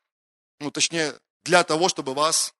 ну, 0.61 0.71
точнее, 0.71 1.15
для 1.45 1.65
того, 1.65 1.89
чтобы 1.89 2.13
вас 2.13 2.54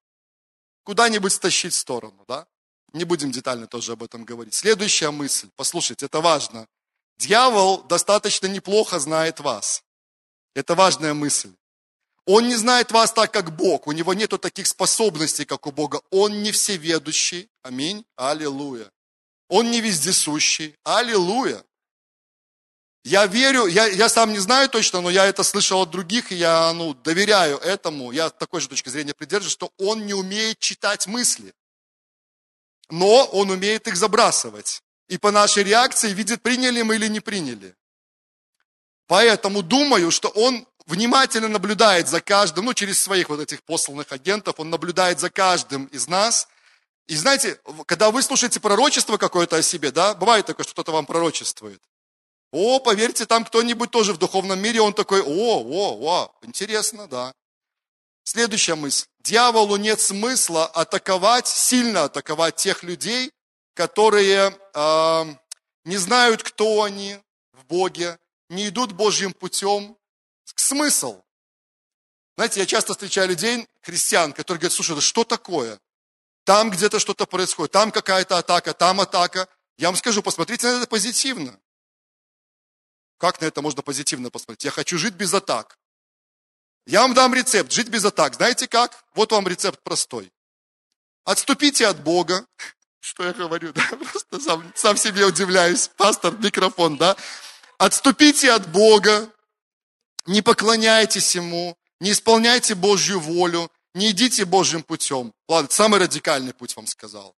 куда-нибудь 0.85 1.33
стащить 1.33 1.73
в 1.73 1.77
сторону, 1.77 2.23
да? 2.27 2.47
Не 2.93 3.03
будем 3.03 3.31
детально 3.31 3.67
тоже 3.67 3.91
об 3.91 4.03
этом 4.03 4.23
говорить. 4.23 4.53
Следующая 4.53 5.11
мысль, 5.11 5.49
послушайте, 5.57 6.05
это 6.05 6.21
важно. 6.21 6.67
Дьявол 7.17 7.83
достаточно 7.83 8.47
неплохо 8.47 8.99
знает 8.99 9.41
вас. 9.41 9.83
Это 10.53 10.75
важная 10.75 11.13
мысль. 11.13 11.51
Он 12.25 12.47
не 12.47 12.55
знает 12.55 12.91
вас 12.91 13.11
так, 13.11 13.31
как 13.31 13.55
Бог. 13.55 13.87
У 13.87 13.91
него 13.91 14.13
нету 14.13 14.37
таких 14.37 14.67
способностей, 14.67 15.45
как 15.45 15.67
у 15.67 15.71
Бога. 15.71 16.01
Он 16.09 16.41
не 16.41 16.51
всеведущий. 16.51 17.49
Аминь. 17.61 18.05
Аллилуйя. 18.15 18.91
Он 19.49 19.69
не 19.69 19.81
вездесущий. 19.81 20.75
Аллилуйя. 20.83 21.63
Я 23.05 23.27
верю, 23.27 23.67
я, 23.67 23.85
я 23.85 24.09
сам 24.09 24.33
не 24.33 24.39
знаю 24.39 24.67
точно, 24.67 24.99
но 24.99 25.11
я 25.11 25.27
это 25.27 25.43
слышал 25.43 25.83
от 25.83 25.91
других, 25.91 26.31
и 26.31 26.35
я 26.35 26.73
ну, 26.73 26.95
доверяю 26.95 27.59
этому. 27.59 28.11
Я 28.11 28.31
такой 28.31 28.61
же 28.61 28.67
точки 28.67 28.89
зрения 28.89 29.13
придерживаюсь, 29.13 29.53
что 29.53 29.71
он 29.77 30.07
не 30.07 30.15
умеет 30.15 30.57
читать 30.57 31.05
мысли. 31.05 31.53
Но 32.89 33.25
он 33.25 33.51
умеет 33.51 33.87
их 33.87 33.95
забрасывать. 33.95 34.81
И 35.07 35.19
по 35.19 35.29
нашей 35.29 35.63
реакции 35.63 36.13
видит, 36.13 36.41
приняли 36.41 36.81
мы 36.81 36.95
или 36.95 37.07
не 37.07 37.19
приняли. 37.19 37.75
Поэтому 39.05 39.61
думаю, 39.61 40.09
что 40.09 40.29
он 40.29 40.67
внимательно 40.87 41.47
наблюдает 41.47 42.07
за 42.07 42.21
каждым, 42.21 42.65
ну, 42.65 42.73
через 42.73 42.99
своих 42.99 43.29
вот 43.29 43.39
этих 43.39 43.61
посланных 43.61 44.11
агентов, 44.11 44.55
он 44.59 44.71
наблюдает 44.71 45.19
за 45.19 45.29
каждым 45.29 45.85
из 45.85 46.07
нас. 46.07 46.47
И 47.05 47.15
знаете, 47.15 47.59
когда 47.85 48.09
вы 48.09 48.23
слушаете 48.23 48.59
пророчество 48.59 49.17
какое-то 49.17 49.57
о 49.57 49.61
себе, 49.61 49.91
да, 49.91 50.15
бывает 50.15 50.47
такое, 50.47 50.63
что 50.63 50.73
кто-то 50.73 50.91
вам 50.91 51.05
пророчествует. 51.05 51.79
О, 52.57 52.79
поверьте, 52.79 53.25
там 53.25 53.43
кто-нибудь 53.43 53.91
тоже 53.91 54.13
в 54.13 54.17
духовном 54.17 54.57
мире, 54.59 54.79
он 54.79 54.93
такой, 54.93 55.21
о, 55.21 55.25
о, 55.25 55.99
о, 56.07 56.35
интересно, 56.41 57.05
да. 57.05 57.33
Следующая 58.23 58.75
мысль. 58.75 59.07
Дьяволу 59.19 59.75
нет 59.75 59.99
смысла 59.99 60.65
атаковать, 60.65 61.49
сильно 61.49 62.05
атаковать 62.05 62.55
тех 62.55 62.81
людей, 62.81 63.33
которые 63.73 64.57
э, 64.73 65.35
не 65.83 65.97
знают, 65.97 66.43
кто 66.43 66.83
они 66.83 67.17
в 67.51 67.65
Боге, 67.65 68.17
не 68.47 68.69
идут 68.69 68.93
Божьим 68.93 69.33
путем, 69.33 69.97
смысл? 70.45 71.23
Знаете, 72.37 72.61
я 72.61 72.65
часто 72.65 72.93
встречаю 72.93 73.27
людей, 73.27 73.67
христиан, 73.81 74.31
которые 74.31 74.61
говорят, 74.61 74.71
слушай, 74.71 74.95
да 74.95 75.01
что 75.01 75.25
такое? 75.25 75.77
Там 76.45 76.69
где-то 76.69 76.99
что-то 76.99 77.25
происходит, 77.25 77.73
там 77.73 77.91
какая-то 77.91 78.37
атака, 78.37 78.73
там 78.73 79.01
атака. 79.01 79.49
Я 79.77 79.89
вам 79.89 79.97
скажу, 79.97 80.23
посмотрите 80.23 80.67
на 80.67 80.77
это 80.77 80.87
позитивно. 80.87 81.59
Как 83.17 83.41
на 83.41 83.45
это 83.45 83.61
можно 83.61 83.81
позитивно 83.81 84.29
посмотреть? 84.29 84.65
Я 84.65 84.71
хочу 84.71 84.97
жить 84.97 85.13
без 85.13 85.33
атак. 85.33 85.77
Я 86.85 87.01
вам 87.01 87.13
дам 87.13 87.33
рецепт, 87.33 87.71
жить 87.71 87.89
без 87.89 88.05
атак. 88.05 88.35
Знаете 88.35 88.67
как? 88.67 89.03
Вот 89.15 89.31
вам 89.31 89.47
рецепт 89.47 89.81
простой. 89.83 90.31
Отступите 91.23 91.87
от 91.87 92.01
Бога. 92.03 92.45
Что 92.99 93.23
я 93.23 93.33
говорю, 93.33 93.73
да? 93.73 93.87
Просто 94.11 94.39
сам, 94.39 94.73
сам 94.75 94.97
себе 94.97 95.25
удивляюсь. 95.25 95.87
Пастор, 95.87 96.37
микрофон, 96.37 96.97
да? 96.97 97.15
Отступите 97.77 98.51
от 98.51 98.67
Бога, 98.69 99.29
не 100.25 100.41
поклоняйтесь 100.41 101.35
Ему, 101.35 101.77
не 101.99 102.11
исполняйте 102.11 102.73
Божью 102.73 103.19
волю, 103.19 103.71
не 103.93 104.11
идите 104.11 104.45
Божьим 104.45 104.83
путем. 104.83 105.33
Ладно, 105.47 105.69
самый 105.71 105.99
радикальный 105.99 106.53
путь 106.53 106.75
вам 106.75 106.87
сказал. 106.87 107.35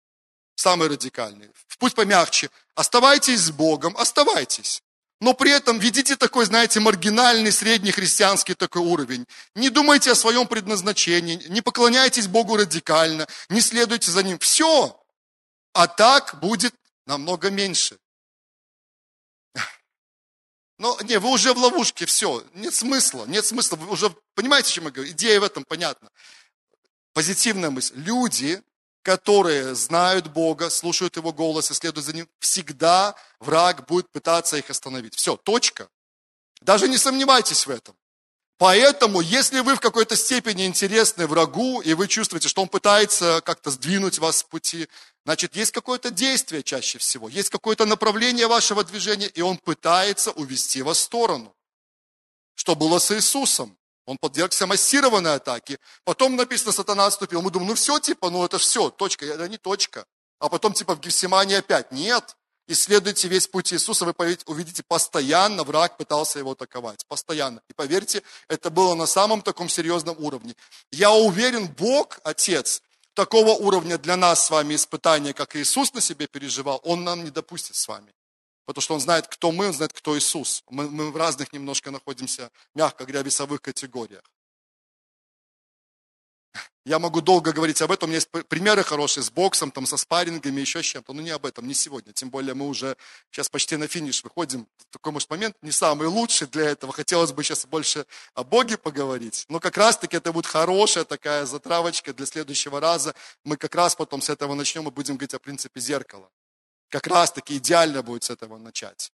Самый 0.56 0.88
радикальный. 0.88 1.50
В 1.68 1.78
путь 1.78 1.96
помягче. 1.96 2.50
Оставайтесь 2.76 3.42
с 3.42 3.52
Богом, 3.52 3.96
оставайтесь. 3.98 4.82
Но 5.20 5.34
при 5.34 5.52
этом 5.52 5.80
ведите 5.80 6.16
такой, 6.16 6.46
знаете, 6.46 6.80
маргинальный, 6.80 7.52
средний 7.52 7.92
христианский 7.92 8.54
такой 8.54 8.84
уровень. 8.84 9.26
Не 9.56 9.70
думайте 9.70 10.12
о 10.12 10.16
своем 10.16 10.48
предназначении, 10.48 11.44
не 11.48 11.62
поклоняйтесь 11.62 12.28
Богу 12.28 12.56
радикально, 12.56 13.28
не 13.50 13.62
следуйте 13.62 14.12
за 14.12 14.22
Ним. 14.22 14.38
Все. 14.38 15.04
А 15.74 15.88
так 15.88 16.40
будет 16.40 16.76
намного 17.06 17.50
меньше. 17.50 17.98
Но 20.78 20.96
не, 21.02 21.18
вы 21.18 21.32
уже 21.32 21.54
в 21.54 21.58
ловушке, 21.58 22.06
все, 22.06 22.46
нет 22.54 22.74
смысла, 22.76 23.26
нет 23.26 23.44
смысла, 23.44 23.78
вы 23.78 23.92
уже 23.92 24.16
понимаете, 24.36 24.70
о 24.70 24.72
чем 24.74 24.84
я 24.86 24.92
говорю? 24.92 25.12
Идея 25.12 25.40
в 25.40 25.44
этом 25.44 25.64
понятна. 25.64 26.12
Позитивная 27.14 27.72
мысль. 27.72 27.96
Люди, 27.96 28.62
которые 29.08 29.74
знают 29.74 30.28
Бога, 30.28 30.70
слушают 30.70 31.16
Его 31.16 31.32
голос 31.32 31.72
и 31.72 31.74
следуют 31.74 32.06
за 32.06 32.14
Ним, 32.14 32.28
всегда 32.40 33.16
враг 33.40 33.88
будет 33.88 34.12
пытаться 34.12 34.58
их 34.58 34.70
остановить. 34.70 35.16
Все, 35.16 35.38
точка. 35.38 35.88
Даже 36.60 36.90
не 36.90 36.98
сомневайтесь 36.98 37.68
в 37.68 37.70
этом. 37.70 37.96
Поэтому, 38.58 39.22
если 39.22 39.62
вы 39.62 39.76
в 39.76 39.80
какой-то 39.80 40.18
степени 40.18 40.66
интересны 40.66 41.26
врагу, 41.26 41.80
и 41.80 41.94
вы 41.94 42.10
чувствуете, 42.10 42.50
что 42.50 42.62
он 42.62 42.68
пытается 42.68 43.40
как-то 43.46 43.72
сдвинуть 43.72 44.20
вас 44.20 44.40
с 44.40 44.44
пути, 44.44 44.90
значит, 45.24 45.56
есть 45.56 45.72
какое-то 45.72 46.12
действие 46.12 46.62
чаще 46.62 46.98
всего, 46.98 47.30
есть 47.30 47.50
какое-то 47.50 47.86
направление 47.86 48.48
вашего 48.48 48.84
движения, 48.84 49.28
и 49.28 49.40
он 49.40 49.58
пытается 49.58 50.32
увести 50.32 50.82
вас 50.82 50.98
в 50.98 51.02
сторону. 51.02 51.56
Что 52.56 52.76
было 52.76 53.00
с 53.00 53.16
Иисусом? 53.16 53.78
Он 54.08 54.18
подвергся 54.18 54.66
массированной 54.66 55.36
атаке. 55.36 55.78
Потом 56.04 56.36
написано, 56.36 56.72
сатана 56.72 57.06
отступил. 57.06 57.44
Мы 57.44 57.52
думаем, 57.52 57.70
ну 57.70 57.76
все, 57.76 58.00
типа, 58.00 58.32
ну 58.32 58.44
это 58.44 58.58
все, 58.58 58.90
точка. 58.90 59.26
Это 59.26 59.48
не 59.48 59.58
точка. 59.58 60.06
А 60.40 60.50
потом, 60.50 60.74
типа, 60.74 60.96
в 60.96 61.00
Гефсимане 61.00 61.60
опять. 61.60 61.92
Нет 61.92 62.36
исследуйте 62.68 63.28
весь 63.28 63.48
путь 63.48 63.74
Иисуса, 63.74 64.06
вы 64.06 64.14
увидите, 64.46 64.84
постоянно 64.88 65.64
враг 65.64 65.98
пытался 65.98 66.40
его 66.40 66.52
атаковать. 66.52 67.06
Постоянно. 67.08 67.62
И 67.70 67.74
поверьте, 67.74 68.22
это 68.48 68.70
было 68.70 68.94
на 68.94 69.06
самом 69.06 69.42
таком 69.42 69.70
серьезном 69.70 70.18
уровне. 70.20 70.56
Я 70.92 71.12
уверен, 71.12 71.68
Бог, 71.68 72.20
Отец, 72.24 72.82
такого 73.14 73.52
уровня 73.52 73.98
для 73.98 74.18
нас 74.18 74.46
с 74.46 74.50
вами 74.50 74.76
испытания, 74.76 75.34
как 75.34 75.56
Иисус 75.56 75.94
на 75.94 76.02
себе 76.02 76.28
переживал, 76.28 76.82
Он 76.84 77.04
нам 77.04 77.24
не 77.24 77.32
допустит 77.32 77.76
с 77.76 77.88
вами. 77.88 78.14
Потому 78.68 78.82
что 78.82 78.96
он 78.96 79.00
знает, 79.00 79.28
кто 79.28 79.54
мы, 79.54 79.68
он 79.68 79.74
знает, 79.74 79.94
кто 79.94 80.18
Иисус. 80.18 80.62
Мы, 80.70 80.90
мы 80.90 81.10
в 81.10 81.16
разных 81.16 81.54
немножко 81.54 81.90
находимся, 81.90 82.52
мягко 82.76 83.06
говоря, 83.06 83.24
весовых 83.24 83.62
категориях. 83.62 84.24
Я 86.84 87.00
могу 87.00 87.22
долго 87.22 87.54
говорить 87.54 87.82
об 87.82 87.92
этом. 87.92 88.08
У 88.08 88.12
меня 88.12 88.18
есть 88.18 88.30
примеры 88.50 88.84
хорошие 88.84 89.24
с 89.24 89.32
боксом, 89.32 89.72
там, 89.72 89.86
со 89.86 89.96
спаррингами, 89.96 90.60
еще 90.60 90.84
с 90.84 90.86
чем-то. 90.86 91.14
Но 91.14 91.22
не 91.22 91.30
об 91.30 91.46
этом, 91.46 91.66
не 91.66 91.74
сегодня. 91.74 92.12
Тем 92.12 92.30
более 92.30 92.54
мы 92.54 92.68
уже 92.68 92.98
сейчас 93.32 93.48
почти 93.48 93.78
на 93.78 93.88
финиш 93.88 94.22
выходим. 94.24 94.68
Такой, 94.90 95.14
может, 95.14 95.30
момент 95.30 95.56
не 95.62 95.72
самый 95.72 96.08
лучший 96.08 96.48
для 96.48 96.70
этого. 96.70 96.92
Хотелось 96.92 97.32
бы 97.32 97.44
сейчас 97.44 97.66
больше 97.66 98.06
о 98.34 98.44
Боге 98.44 98.78
поговорить. 98.78 99.46
Но 99.48 99.62
как 99.62 99.78
раз-таки 99.78 100.18
это 100.18 100.34
будет 100.34 100.46
хорошая 100.46 101.06
такая 101.06 101.46
затравочка 101.46 102.14
для 102.14 102.26
следующего 102.26 102.82
раза. 102.82 103.16
Мы 103.46 103.56
как 103.56 103.76
раз 103.76 103.96
потом 103.96 104.22
с 104.22 104.30
этого 104.30 104.56
начнем 104.56 104.88
и 104.88 104.92
будем 104.92 105.16
говорить 105.16 105.34
о 105.34 105.40
принципе 105.40 105.80
зеркала. 105.80 106.30
Как 106.90 107.08
раз-таки 107.08 107.58
идеально 107.58 108.02
будет 108.02 108.24
с 108.24 108.30
этого 108.30 108.58
начать. 108.58 109.12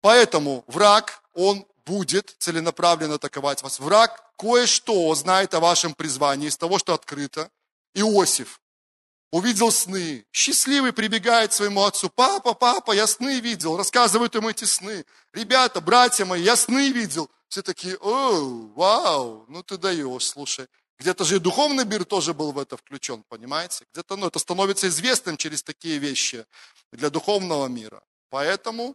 Поэтому 0.00 0.64
враг, 0.66 1.22
он 1.34 1.66
будет 1.84 2.34
целенаправленно 2.38 3.14
атаковать 3.14 3.62
вас. 3.62 3.80
Враг 3.80 4.32
кое-что 4.36 5.14
знает 5.14 5.54
о 5.54 5.60
вашем 5.60 5.94
призвании 5.94 6.48
из 6.48 6.56
того, 6.56 6.78
что 6.78 6.94
открыто. 6.94 7.50
Иосиф 7.94 8.60
увидел 9.30 9.70
сны. 9.70 10.26
Счастливый 10.32 10.92
прибегает 10.92 11.50
к 11.50 11.54
своему 11.54 11.84
отцу. 11.84 12.10
Папа, 12.10 12.54
папа, 12.54 12.92
я 12.92 13.06
сны 13.06 13.40
видел. 13.40 13.76
Рассказывают 13.76 14.34
ему 14.34 14.50
эти 14.50 14.64
сны. 14.64 15.04
Ребята, 15.32 15.80
братья 15.80 16.24
мои, 16.24 16.42
я 16.42 16.56
сны 16.56 16.90
видел. 16.90 17.30
Все 17.48 17.62
такие, 17.62 17.96
о, 18.00 18.70
вау, 18.76 19.44
ну 19.48 19.62
ты 19.62 19.76
даешь, 19.76 20.26
слушай. 20.26 20.68
Где-то 21.00 21.24
же 21.24 21.36
и 21.36 21.38
духовный 21.40 21.84
мир 21.84 22.04
тоже 22.04 22.32
был 22.32 22.52
в 22.52 22.58
это 22.58 22.76
включен, 22.76 23.24
понимаете? 23.28 23.86
Где-то, 23.92 24.16
ну, 24.16 24.28
это 24.28 24.38
становится 24.38 24.86
известным 24.86 25.36
через 25.36 25.64
такие 25.64 25.98
вещи 25.98 26.46
для 26.92 27.10
духовного 27.10 27.66
мира. 27.66 28.02
Поэтому 28.28 28.94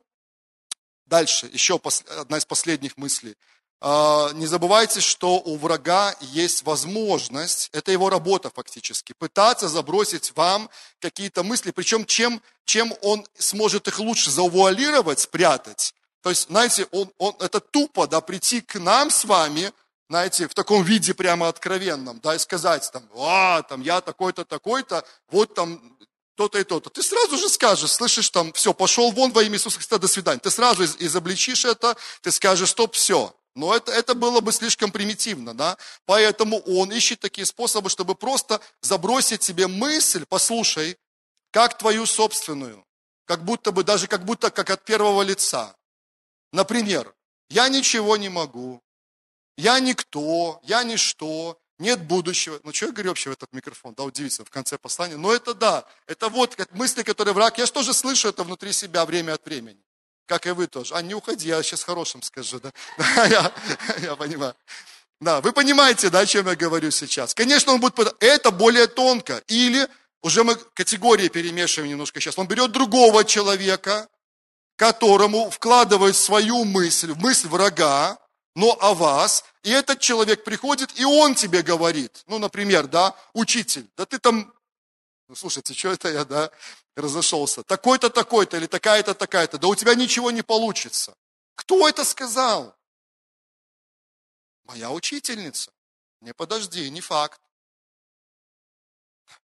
Дальше, 1.05 1.47
еще 1.53 1.79
одна 2.17 2.37
из 2.37 2.45
последних 2.45 2.97
мыслей. 2.97 3.35
А, 3.79 4.31
не 4.33 4.47
забывайте, 4.47 5.01
что 5.01 5.35
у 5.35 5.55
врага 5.57 6.15
есть 6.19 6.63
возможность, 6.63 7.69
это 7.73 7.91
его 7.91 8.09
работа 8.09 8.49
фактически, 8.49 9.13
пытаться 9.13 9.67
забросить 9.67 10.35
вам 10.35 10.69
какие-то 10.99 11.43
мысли, 11.43 11.69
причем 11.71 12.05
чем, 12.05 12.41
чем 12.63 12.93
он 13.03 13.27
сможет 13.37 13.87
их 13.87 13.99
лучше 13.99 14.31
завуалировать, 14.31 15.19
спрятать. 15.19 15.93
То 16.21 16.31
есть, 16.31 16.47
знаете, 16.47 16.87
он, 16.91 17.11
он, 17.19 17.35
это 17.39 17.59
тупо, 17.59 18.07
да, 18.07 18.19
прийти 18.19 18.61
к 18.61 18.79
нам 18.79 19.11
с 19.11 19.25
вами, 19.25 19.71
знаете, 20.09 20.47
в 20.47 20.53
таком 20.53 20.83
виде 20.83 21.13
прямо 21.13 21.47
откровенном, 21.47 22.19
да, 22.21 22.35
и 22.35 22.39
сказать 22.39 22.89
там, 22.91 23.09
а, 23.17 23.63
там, 23.63 23.81
я 23.81 24.01
такой-то, 24.01 24.45
такой-то, 24.45 25.05
вот 25.29 25.53
там 25.55 25.97
то-то 26.35 26.59
и 26.59 26.63
то-то. 26.63 26.89
Ты 26.89 27.01
сразу 27.01 27.37
же 27.37 27.49
скажешь, 27.49 27.91
слышишь, 27.91 28.29
там, 28.29 28.51
все, 28.53 28.73
пошел 28.73 29.11
вон 29.11 29.31
во 29.31 29.43
имя 29.43 29.55
Иисуса 29.55 29.77
Христа, 29.77 29.97
до 29.97 30.07
свидания. 30.07 30.39
Ты 30.39 30.51
сразу 30.51 30.83
из, 30.83 30.95
изобличишь 30.99 31.65
это, 31.65 31.95
ты 32.21 32.31
скажешь, 32.31 32.69
стоп, 32.69 32.93
все. 32.93 33.33
Но 33.55 33.73
это, 33.73 33.91
это 33.93 34.15
было 34.15 34.41
бы 34.41 34.51
слишком 34.51 34.91
примитивно, 34.91 35.53
да? 35.53 35.77
Поэтому 36.05 36.59
он 36.59 36.91
ищет 36.91 37.21
такие 37.21 37.45
способы, 37.45 37.89
чтобы 37.89 38.13
просто 38.13 38.59
забросить 38.81 39.43
себе 39.43 39.67
мысль, 39.67 40.25
послушай, 40.27 40.97
как 41.51 41.77
твою 41.77 42.05
собственную, 42.05 42.85
как 43.23 43.45
будто 43.45 43.71
бы, 43.71 43.85
даже 43.85 44.07
как 44.07 44.25
будто 44.25 44.51
как 44.51 44.69
от 44.69 44.83
первого 44.83 45.21
лица. 45.21 45.73
Например, 46.51 47.15
я 47.49 47.69
ничего 47.69 48.17
не 48.17 48.27
могу, 48.27 48.81
я 49.57 49.79
никто, 49.79 50.59
я 50.63 50.83
ничто, 50.83 51.59
нет 51.77 52.01
будущего. 52.01 52.59
Ну, 52.63 52.73
что 52.73 52.87
я 52.87 52.91
говорю 52.91 53.09
вообще 53.09 53.29
в 53.29 53.33
этот 53.33 53.51
микрофон? 53.53 53.93
Да, 53.95 54.03
удивительно, 54.03 54.45
в 54.45 54.49
конце 54.49 54.77
послания. 54.77 55.17
Но 55.17 55.33
это 55.33 55.53
да, 55.53 55.85
это 56.07 56.29
вот 56.29 56.57
мысли, 56.71 57.03
которые 57.03 57.33
враг. 57.33 57.57
Я 57.57 57.65
же 57.65 57.71
тоже 57.71 57.93
слышу 57.93 58.29
это 58.29 58.43
внутри 58.43 58.71
себя 58.71 59.05
время 59.05 59.33
от 59.33 59.45
времени. 59.45 59.81
Как 60.25 60.47
и 60.47 60.51
вы 60.51 60.67
тоже. 60.67 60.95
А 60.95 61.01
не 61.01 61.13
уходи, 61.13 61.47
я 61.47 61.61
сейчас 61.61 61.83
хорошим 61.83 62.21
скажу, 62.23 62.59
да 62.59 62.71
я, 63.27 63.51
я 63.99 64.15
понимаю. 64.15 64.55
Да, 65.21 65.41
вы 65.41 65.53
понимаете, 65.53 66.09
да, 66.09 66.19
о 66.19 66.25
чем 66.25 66.47
я 66.47 66.55
говорю 66.55 66.91
сейчас. 66.91 67.33
Конечно, 67.33 67.73
он 67.73 67.79
будет... 67.79 68.15
Это 68.19 68.51
более 68.51 68.87
тонко. 68.87 69.41
Или 69.47 69.87
уже 70.21 70.43
мы 70.43 70.55
категории 70.55 71.27
перемешиваем 71.27 71.91
немножко 71.91 72.19
сейчас. 72.19 72.37
Он 72.37 72.47
берет 72.47 72.71
другого 72.71 73.23
человека, 73.23 74.09
которому 74.75 75.49
вкладывает 75.49 76.15
свою 76.15 76.65
мысль, 76.65 77.13
мысль 77.13 77.47
врага, 77.47 78.17
но 78.55 78.77
о 78.79 78.93
вас, 78.93 79.43
и 79.63 79.69
этот 79.69 79.99
человек 79.99 80.43
приходит, 80.43 80.97
и 80.97 81.03
он 81.03 81.35
тебе 81.35 81.61
говорит, 81.61 82.23
ну, 82.27 82.39
например, 82.39 82.87
да, 82.87 83.15
учитель, 83.33 83.87
да 83.97 84.05
ты 84.05 84.17
там, 84.17 84.53
ну, 85.27 85.35
слушайте, 85.35 85.73
что 85.73 85.91
это 85.91 86.09
я, 86.09 86.23
да, 86.23 86.49
разошелся, 86.95 87.63
такой-то, 87.63 88.09
такой-то, 88.09 88.57
или 88.57 88.67
такая-то, 88.67 89.13
такая-то, 89.13 89.57
да 89.57 89.67
у 89.67 89.75
тебя 89.75 89.93
ничего 89.93 90.31
не 90.31 90.41
получится. 90.41 91.15
Кто 91.55 91.87
это 91.87 92.05
сказал? 92.05 92.75
Моя 94.63 94.89
учительница. 94.89 95.71
Не 96.21 96.33
подожди, 96.33 96.89
не 96.89 97.01
факт. 97.01 97.39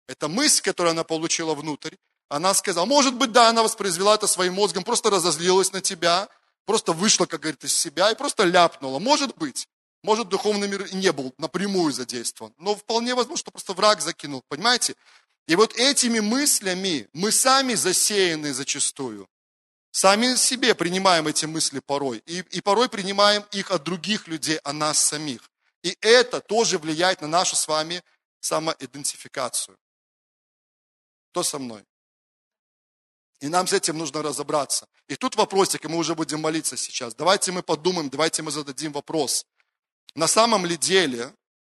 Это 0.09 0.29
мысль, 0.29 0.63
которую 0.63 0.93
она 0.93 1.05
получила 1.05 1.55
внутрь. 1.55 1.97
Она 2.29 2.55
сказала, 2.55 2.87
может 2.87 3.15
быть, 3.15 3.33
да, 3.33 3.51
она 3.51 3.63
воспроизвела 3.63 4.15
это 4.15 4.27
своим 4.27 4.55
мозгом, 4.55 4.85
просто 4.85 5.11
разозлилась 5.11 5.73
на 5.73 5.81
тебя, 5.81 6.29
просто 6.67 6.93
вышла, 6.93 7.27
как 7.27 7.41
говорится, 7.41 7.69
из 7.69 7.77
себя 7.77 8.11
и 8.11 8.15
просто 8.15 8.45
ляпнула. 8.45 8.99
Может 8.99 9.37
быть. 9.37 9.69
Может, 10.03 10.29
духовный 10.29 10.69
мир 10.69 10.95
не 10.95 11.11
был 11.11 11.35
напрямую 11.39 11.93
задействован. 11.93 12.55
Но 12.59 12.77
вполне 12.77 13.15
возможно, 13.15 13.39
что 13.39 13.51
просто 13.51 13.73
враг 13.73 14.01
закинул. 14.01 14.43
Понимаете? 14.49 14.95
И 15.49 15.57
вот 15.57 15.75
этими 15.75 16.21
мыслями 16.21 17.09
мы 17.13 17.33
сами 17.33 17.75
засеяны 17.75 18.53
зачастую. 18.53 19.29
Сами 19.91 20.37
себе 20.37 20.75
принимаем 20.75 21.27
эти 21.27 21.47
мысли 21.47 21.81
порой. 21.81 22.23
И, 22.27 22.41
и 22.51 22.61
порой 22.61 22.89
принимаем 22.89 23.45
их 23.51 23.71
от 23.71 23.83
других 23.83 24.29
людей, 24.29 24.59
о 24.59 24.73
нас 24.73 24.99
самих. 24.99 25.51
И 25.83 25.97
это 26.01 26.41
тоже 26.41 26.79
влияет 26.79 27.21
на 27.21 27.29
нашу 27.29 27.57
с 27.57 27.67
вами 27.67 28.03
самоидентификацию. 28.41 29.77
Кто 31.31 31.43
со 31.43 31.59
мной? 31.59 31.85
И 33.41 33.49
нам 33.49 33.67
с 33.67 33.73
этим 33.73 33.99
нужно 33.99 34.23
разобраться. 34.23 34.89
И 35.09 35.17
тут 35.17 35.37
вопросик, 35.37 35.85
и 35.85 35.89
мы 35.89 35.99
уже 35.99 36.15
будем 36.15 36.41
молиться 36.41 36.77
сейчас. 36.77 37.15
Давайте 37.15 37.53
мы 37.53 37.63
подумаем, 37.63 38.09
давайте 38.09 38.43
мы 38.43 38.51
зададим 38.51 38.93
вопрос. 38.93 39.47
На 40.15 40.27
самом 40.27 40.65
ли 40.65 40.77
деле 40.77 41.33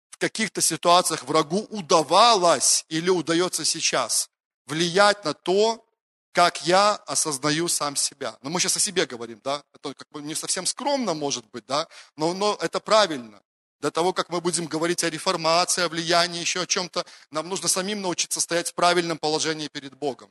в 0.10 0.18
каких-то 0.18 0.62
ситуациях 0.62 1.24
врагу 1.24 1.68
удавалось 1.70 2.86
или 2.90 3.10
удается 3.10 3.66
сейчас 3.66 4.30
влиять 4.66 5.26
на 5.26 5.34
то, 5.34 5.86
как 6.32 6.66
я 6.66 6.96
осознаю 7.08 7.68
сам 7.68 7.96
себя. 7.96 8.38
Но 8.42 8.50
мы 8.50 8.60
сейчас 8.60 8.78
о 8.78 8.80
себе 8.80 9.06
говорим, 9.06 9.42
да? 9.44 9.64
Это 9.74 9.94
как 9.94 10.08
бы 10.12 10.22
не 10.22 10.36
совсем 10.36 10.66
скромно, 10.66 11.14
может 11.14 11.46
быть, 11.48 11.66
да? 11.66 11.88
Но, 12.16 12.34
но 12.34 12.58
это 12.62 12.80
правильно. 12.80 13.42
До 13.80 13.92
того, 13.92 14.14
как 14.14 14.30
мы 14.30 14.40
будем 14.40 14.68
говорить 14.68 15.04
о 15.04 15.10
реформации, 15.10 15.84
о 15.84 15.90
влиянии, 15.90 16.42
еще 16.42 16.62
о 16.62 16.68
чем-то, 16.68 17.06
нам 17.32 17.50
нужно 17.50 17.68
самим 17.68 18.02
научиться 18.02 18.42
стоять 18.42 18.70
в 18.70 18.74
правильном 18.74 19.18
положении 19.18 19.68
перед 19.68 19.96
Богом. 19.96 20.30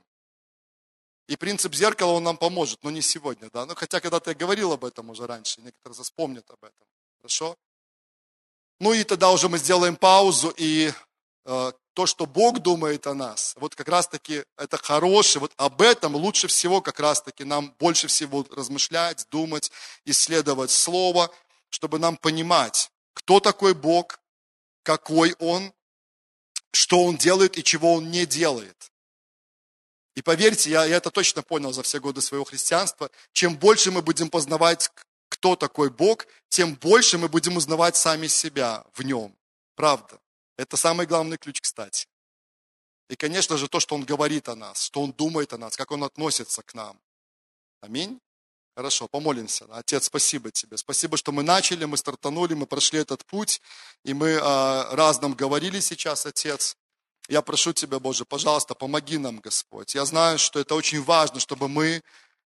И 1.28 1.36
принцип 1.36 1.74
зеркала, 1.74 2.12
он 2.12 2.24
нам 2.24 2.38
поможет, 2.38 2.82
но 2.82 2.90
не 2.90 3.02
сегодня, 3.02 3.50
да. 3.52 3.66
Ну, 3.66 3.74
хотя 3.74 4.00
когда-то 4.00 4.30
я 4.30 4.34
говорил 4.34 4.72
об 4.72 4.84
этом 4.84 5.10
уже 5.10 5.26
раньше, 5.26 5.60
некоторые 5.60 6.02
вспомнят 6.02 6.50
об 6.50 6.64
этом. 6.64 6.86
Хорошо? 7.18 7.56
Ну 8.80 8.94
и 8.94 9.04
тогда 9.04 9.30
уже 9.30 9.48
мы 9.48 9.58
сделаем 9.58 9.96
паузу, 9.96 10.54
и 10.56 10.90
э, 11.44 11.72
то, 11.92 12.06
что 12.06 12.24
Бог 12.24 12.60
думает 12.60 13.06
о 13.06 13.14
нас, 13.14 13.54
вот 13.58 13.74
как 13.74 13.88
раз-таки 13.88 14.44
это 14.56 14.78
хорошее, 14.78 15.40
вот 15.40 15.52
об 15.56 15.82
этом 15.82 16.16
лучше 16.16 16.46
всего 16.46 16.80
как 16.80 16.98
раз-таки 16.98 17.44
нам 17.44 17.74
больше 17.78 18.06
всего 18.06 18.46
размышлять, 18.50 19.26
думать, 19.30 19.70
исследовать 20.06 20.70
Слово, 20.70 21.30
чтобы 21.68 21.98
нам 21.98 22.16
понимать, 22.16 22.90
кто 23.12 23.40
такой 23.40 23.74
Бог, 23.74 24.18
какой 24.82 25.34
Он, 25.40 25.74
что 26.72 27.02
Он 27.02 27.18
делает 27.18 27.58
и 27.58 27.64
чего 27.64 27.92
Он 27.92 28.10
не 28.10 28.24
делает. 28.24 28.92
И 30.18 30.22
поверьте, 30.22 30.70
я, 30.70 30.84
я 30.84 30.96
это 30.96 31.12
точно 31.12 31.42
понял 31.42 31.72
за 31.72 31.84
все 31.84 32.00
годы 32.00 32.20
своего 32.20 32.44
христианства. 32.44 33.08
Чем 33.32 33.56
больше 33.56 33.92
мы 33.92 34.02
будем 34.02 34.30
познавать, 34.30 34.90
кто 35.28 35.54
такой 35.54 35.90
Бог, 35.90 36.26
тем 36.48 36.74
больше 36.74 37.18
мы 37.18 37.28
будем 37.28 37.56
узнавать 37.56 37.94
сами 37.94 38.26
себя 38.26 38.84
в 38.94 39.04
нем. 39.04 39.32
Правда. 39.76 40.18
Это 40.56 40.76
самый 40.76 41.06
главный 41.06 41.38
ключ, 41.38 41.60
кстати. 41.60 42.08
И, 43.08 43.14
конечно 43.14 43.56
же, 43.56 43.68
то, 43.68 43.78
что 43.78 43.94
Он 43.94 44.02
говорит 44.02 44.48
о 44.48 44.56
нас, 44.56 44.82
что 44.82 45.02
Он 45.02 45.12
думает 45.12 45.52
о 45.52 45.58
нас, 45.58 45.76
как 45.76 45.92
Он 45.92 46.02
относится 46.02 46.64
к 46.64 46.74
нам. 46.74 46.98
Аминь. 47.80 48.18
Хорошо, 48.74 49.06
помолимся. 49.06 49.66
Отец, 49.70 50.06
спасибо 50.06 50.50
тебе. 50.50 50.78
Спасибо, 50.78 51.16
что 51.16 51.30
мы 51.30 51.44
начали, 51.44 51.84
мы 51.84 51.96
стартанули, 51.96 52.54
мы 52.54 52.66
прошли 52.66 52.98
этот 52.98 53.24
путь, 53.24 53.60
и 54.04 54.14
мы 54.14 54.36
о 54.42 54.96
разном 54.96 55.34
говорили 55.34 55.78
сейчас, 55.78 56.26
Отец. 56.26 56.76
Я 57.28 57.42
прошу 57.42 57.72
Тебя, 57.72 57.98
Боже, 57.98 58.24
пожалуйста, 58.24 58.74
помоги 58.74 59.18
нам, 59.18 59.38
Господь. 59.38 59.94
Я 59.94 60.04
знаю, 60.04 60.38
что 60.38 60.60
это 60.60 60.74
очень 60.74 61.02
важно, 61.02 61.40
чтобы 61.40 61.68
мы 61.68 62.02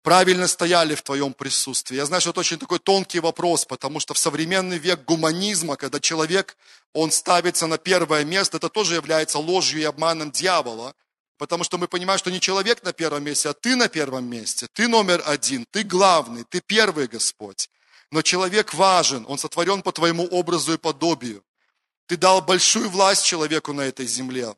правильно 0.04 0.48
стояли 0.48 0.96
в 0.96 1.02
Твоем 1.02 1.34
присутствии. 1.34 1.96
Я 1.96 2.06
знаю, 2.06 2.22
что 2.22 2.30
это 2.30 2.40
очень 2.40 2.58
такой 2.58 2.80
тонкий 2.80 3.20
вопрос, 3.20 3.66
потому 3.66 4.00
что 4.00 4.14
в 4.14 4.18
современный 4.18 4.78
век 4.78 5.04
гуманизма, 5.06 5.76
когда 5.76 6.00
человек, 6.00 6.56
он 6.94 7.12
ставится 7.12 7.68
на 7.68 7.78
первое 7.78 8.24
место, 8.24 8.58
это 8.58 8.70
тоже 8.70 8.96
является 8.96 9.40
ложью 9.40 9.82
и 9.82 9.84
обманом 9.84 10.32
дьявола, 10.32 10.94
Потому 11.40 11.64
что 11.64 11.78
мы 11.78 11.88
понимаем, 11.88 12.20
что 12.20 12.32
не 12.32 12.42
человек 12.42 12.84
на 12.84 12.92
первом 12.92 13.24
месте, 13.24 13.48
а 13.48 13.54
ты 13.54 13.78
на 13.78 13.88
первом 13.88 14.26
месте. 14.26 14.68
Ты 14.74 14.90
номер 14.90 15.24
один, 15.26 15.66
ты 15.72 15.84
главный, 15.84 16.44
ты 16.44 16.60
первый, 16.60 17.08
Господь. 17.08 17.70
Но 18.12 18.22
человек 18.22 18.74
важен, 18.74 19.26
он 19.26 19.38
сотворен 19.38 19.82
по 19.82 19.94
твоему 19.94 20.26
образу 20.26 20.74
и 20.74 20.78
подобию. 20.78 21.42
Ты 22.10 22.18
дал 22.18 22.42
большую 22.42 22.90
власть 22.90 23.24
человеку 23.24 23.72
на 23.72 23.82
этой 23.82 24.08
земле. 24.08 24.56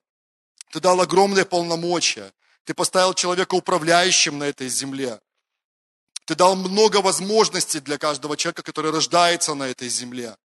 Ты 0.72 0.80
дал 0.80 1.02
огромные 1.02 1.44
полномочия. 1.44 2.32
Ты 2.64 2.74
поставил 2.74 3.14
человека 3.14 3.56
управляющим 3.56 4.38
на 4.38 4.46
этой 4.46 4.70
земле. 4.70 5.20
Ты 6.24 6.36
дал 6.36 6.56
много 6.56 7.02
возможностей 7.02 7.82
для 7.82 7.98
каждого 7.98 8.38
человека, 8.38 8.64
который 8.64 8.92
рождается 8.92 9.54
на 9.54 9.68
этой 9.68 9.90
земле. 9.90 10.38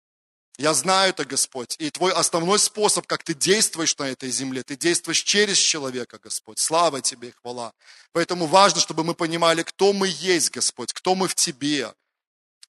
Я 0.59 0.75
знаю 0.75 1.11
это, 1.11 1.25
Господь. 1.25 1.77
И 1.79 1.91
Твой 1.91 2.11
основной 2.11 2.59
способ, 2.59 3.07
как 3.07 3.23
Ты 3.23 3.35
действуешь 3.35 3.97
на 3.99 4.09
этой 4.09 4.33
земле, 4.33 4.65
Ты 4.65 4.77
действуешь 4.77 5.23
через 5.23 5.59
человека, 5.59 6.19
Господь. 6.21 6.59
Слава 6.59 7.01
Тебе 7.03 7.29
и 7.29 7.35
хвала. 7.41 7.73
Поэтому 8.11 8.47
важно, 8.47 8.81
чтобы 8.81 9.05
мы 9.05 9.15
понимали, 9.15 9.63
кто 9.63 9.93
мы 9.93 10.09
есть, 10.09 10.51
Господь, 10.51 10.93
кто 10.93 11.15
мы 11.15 11.29
в 11.29 11.37
Тебе 11.37 11.95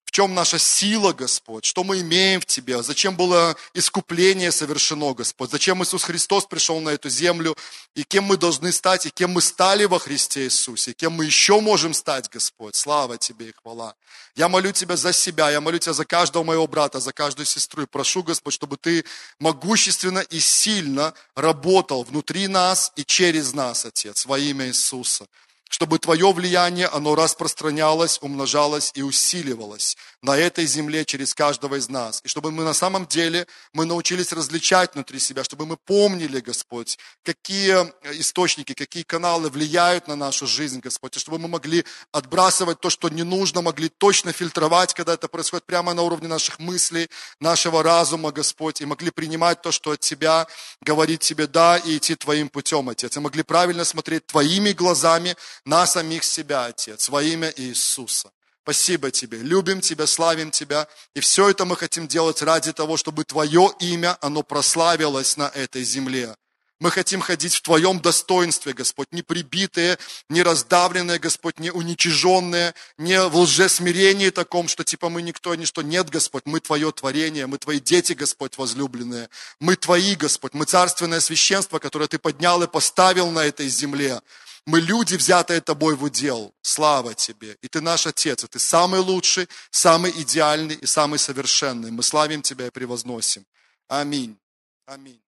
в 0.08 0.10
чем 0.10 0.34
наша 0.34 0.58
сила, 0.58 1.12
Господь, 1.12 1.66
что 1.66 1.84
мы 1.84 2.00
имеем 2.00 2.40
в 2.40 2.46
Тебе, 2.46 2.82
зачем 2.82 3.14
было 3.14 3.54
искупление 3.74 4.50
совершено, 4.50 5.12
Господь, 5.12 5.50
зачем 5.50 5.82
Иисус 5.82 6.02
Христос 6.02 6.46
пришел 6.46 6.80
на 6.80 6.88
эту 6.88 7.10
землю, 7.10 7.54
и 7.94 8.04
кем 8.04 8.24
мы 8.24 8.38
должны 8.38 8.72
стать, 8.72 9.04
и 9.04 9.10
кем 9.10 9.32
мы 9.32 9.42
стали 9.42 9.84
во 9.84 9.98
Христе 9.98 10.44
Иисусе, 10.44 10.92
и 10.92 10.94
кем 10.94 11.12
мы 11.12 11.26
еще 11.26 11.60
можем 11.60 11.92
стать, 11.92 12.30
Господь. 12.30 12.74
Слава 12.74 13.18
Тебе 13.18 13.50
и 13.50 13.52
хвала. 13.52 13.94
Я 14.34 14.48
молю 14.48 14.72
Тебя 14.72 14.96
за 14.96 15.12
себя, 15.12 15.50
я 15.50 15.60
молю 15.60 15.78
Тебя 15.78 15.92
за 15.92 16.06
каждого 16.06 16.42
моего 16.42 16.66
брата, 16.66 17.00
за 17.00 17.12
каждую 17.12 17.44
сестру, 17.44 17.82
и 17.82 17.86
прошу, 17.86 18.22
Господь, 18.22 18.54
чтобы 18.54 18.78
Ты 18.78 19.04
могущественно 19.38 20.20
и 20.20 20.40
сильно 20.40 21.12
работал 21.34 22.02
внутри 22.02 22.48
нас 22.48 22.92
и 22.96 23.04
через 23.04 23.52
нас, 23.52 23.84
Отец, 23.84 24.24
во 24.24 24.38
имя 24.38 24.68
Иисуса 24.68 25.26
чтобы 25.68 25.98
Твое 25.98 26.32
влияние, 26.32 26.86
оно 26.86 27.14
распространялось, 27.14 28.18
умножалось 28.20 28.90
и 28.94 29.02
усиливалось 29.02 29.96
на 30.22 30.36
этой 30.36 30.66
земле 30.66 31.04
через 31.04 31.34
каждого 31.34 31.76
из 31.76 31.88
нас. 31.88 32.20
И 32.24 32.28
чтобы 32.28 32.50
мы 32.50 32.64
на 32.64 32.74
самом 32.74 33.06
деле, 33.06 33.46
мы 33.72 33.84
научились 33.84 34.32
различать 34.32 34.94
внутри 34.94 35.18
себя, 35.20 35.44
чтобы 35.44 35.66
мы 35.66 35.76
помнили, 35.76 36.40
Господь, 36.40 36.98
какие 37.22 37.74
источники, 38.18 38.72
какие 38.72 39.04
каналы 39.04 39.48
влияют 39.48 40.08
на 40.08 40.16
нашу 40.16 40.46
жизнь, 40.46 40.80
Господь, 40.80 41.16
и 41.16 41.20
чтобы 41.20 41.38
мы 41.38 41.48
могли 41.48 41.84
отбрасывать 42.12 42.80
то, 42.80 42.90
что 42.90 43.08
не 43.08 43.22
нужно, 43.22 43.62
могли 43.62 43.88
точно 43.88 44.32
фильтровать, 44.32 44.92
когда 44.94 45.14
это 45.14 45.28
происходит 45.28 45.66
прямо 45.66 45.94
на 45.94 46.02
уровне 46.02 46.28
наших 46.28 46.58
мыслей, 46.58 47.08
нашего 47.40 47.82
разума, 47.82 48.32
Господь, 48.32 48.80
и 48.80 48.86
могли 48.86 49.10
принимать 49.10 49.62
то, 49.62 49.70
что 49.70 49.92
от 49.92 50.00
Тебя, 50.00 50.46
говорить 50.80 51.20
Тебе 51.20 51.46
«да» 51.46 51.76
и 51.76 51.96
идти 51.96 52.16
Твоим 52.16 52.48
путем, 52.48 52.88
Отец, 52.88 53.16
и 53.16 53.20
могли 53.20 53.42
правильно 53.42 53.84
смотреть 53.84 54.26
Твоими 54.26 54.72
глазами 54.72 55.36
на 55.64 55.86
самих 55.86 56.24
себя, 56.24 56.66
Отец, 56.66 57.08
во 57.08 57.22
имя 57.22 57.52
Иисуса. 57.56 58.30
Спасибо 58.68 59.10
Тебе, 59.10 59.38
любим 59.38 59.80
Тебя, 59.80 60.06
славим 60.06 60.50
Тебя. 60.50 60.88
И 61.14 61.20
все 61.20 61.48
это 61.48 61.64
мы 61.64 61.74
хотим 61.74 62.06
делать 62.06 62.42
ради 62.42 62.74
того, 62.74 62.98
чтобы 62.98 63.24
Твое 63.24 63.72
имя, 63.80 64.18
оно 64.20 64.42
прославилось 64.42 65.38
на 65.38 65.48
этой 65.54 65.82
земле. 65.84 66.36
Мы 66.78 66.90
хотим 66.90 67.22
ходить 67.22 67.54
в 67.54 67.62
Твоем 67.62 67.98
достоинстве, 67.98 68.74
Господь, 68.74 69.06
не 69.10 69.22
прибитые, 69.22 69.96
не 70.28 70.42
раздавленные, 70.42 71.18
Господь, 71.18 71.58
не 71.58 71.70
уничиженные, 71.70 72.74
не 72.98 73.18
в 73.26 73.38
лжесмирении 73.38 74.28
таком, 74.28 74.68
что 74.68 74.84
типа 74.84 75.08
мы 75.08 75.22
никто 75.22 75.54
и 75.54 75.56
ничто. 75.56 75.80
Нет, 75.80 76.10
Господь, 76.10 76.42
мы 76.44 76.60
Твое 76.60 76.92
творение, 76.92 77.46
мы 77.46 77.56
Твои 77.56 77.80
дети, 77.80 78.12
Господь, 78.12 78.58
возлюбленные. 78.58 79.30
Мы 79.60 79.76
Твои, 79.76 80.14
Господь, 80.14 80.52
мы 80.52 80.66
царственное 80.66 81.20
священство, 81.20 81.78
которое 81.78 82.06
Ты 82.06 82.18
поднял 82.18 82.62
и 82.62 82.66
поставил 82.66 83.30
на 83.30 83.46
этой 83.46 83.68
земле. 83.68 84.20
Мы 84.68 84.82
люди, 84.82 85.14
взятые 85.14 85.62
тобой 85.62 85.96
в 85.96 86.02
удел. 86.02 86.54
Слава 86.60 87.14
тебе. 87.14 87.56
И 87.62 87.68
ты 87.68 87.80
наш 87.80 88.06
Отец, 88.06 88.44
и 88.44 88.46
ты 88.46 88.58
самый 88.58 89.00
лучший, 89.00 89.48
самый 89.70 90.10
идеальный 90.10 90.74
и 90.74 90.84
самый 90.84 91.18
совершенный. 91.18 91.90
Мы 91.90 92.02
славим 92.02 92.42
тебя 92.42 92.66
и 92.66 92.70
превозносим. 92.70 93.46
Аминь. 93.88 94.36
Аминь. 94.84 95.22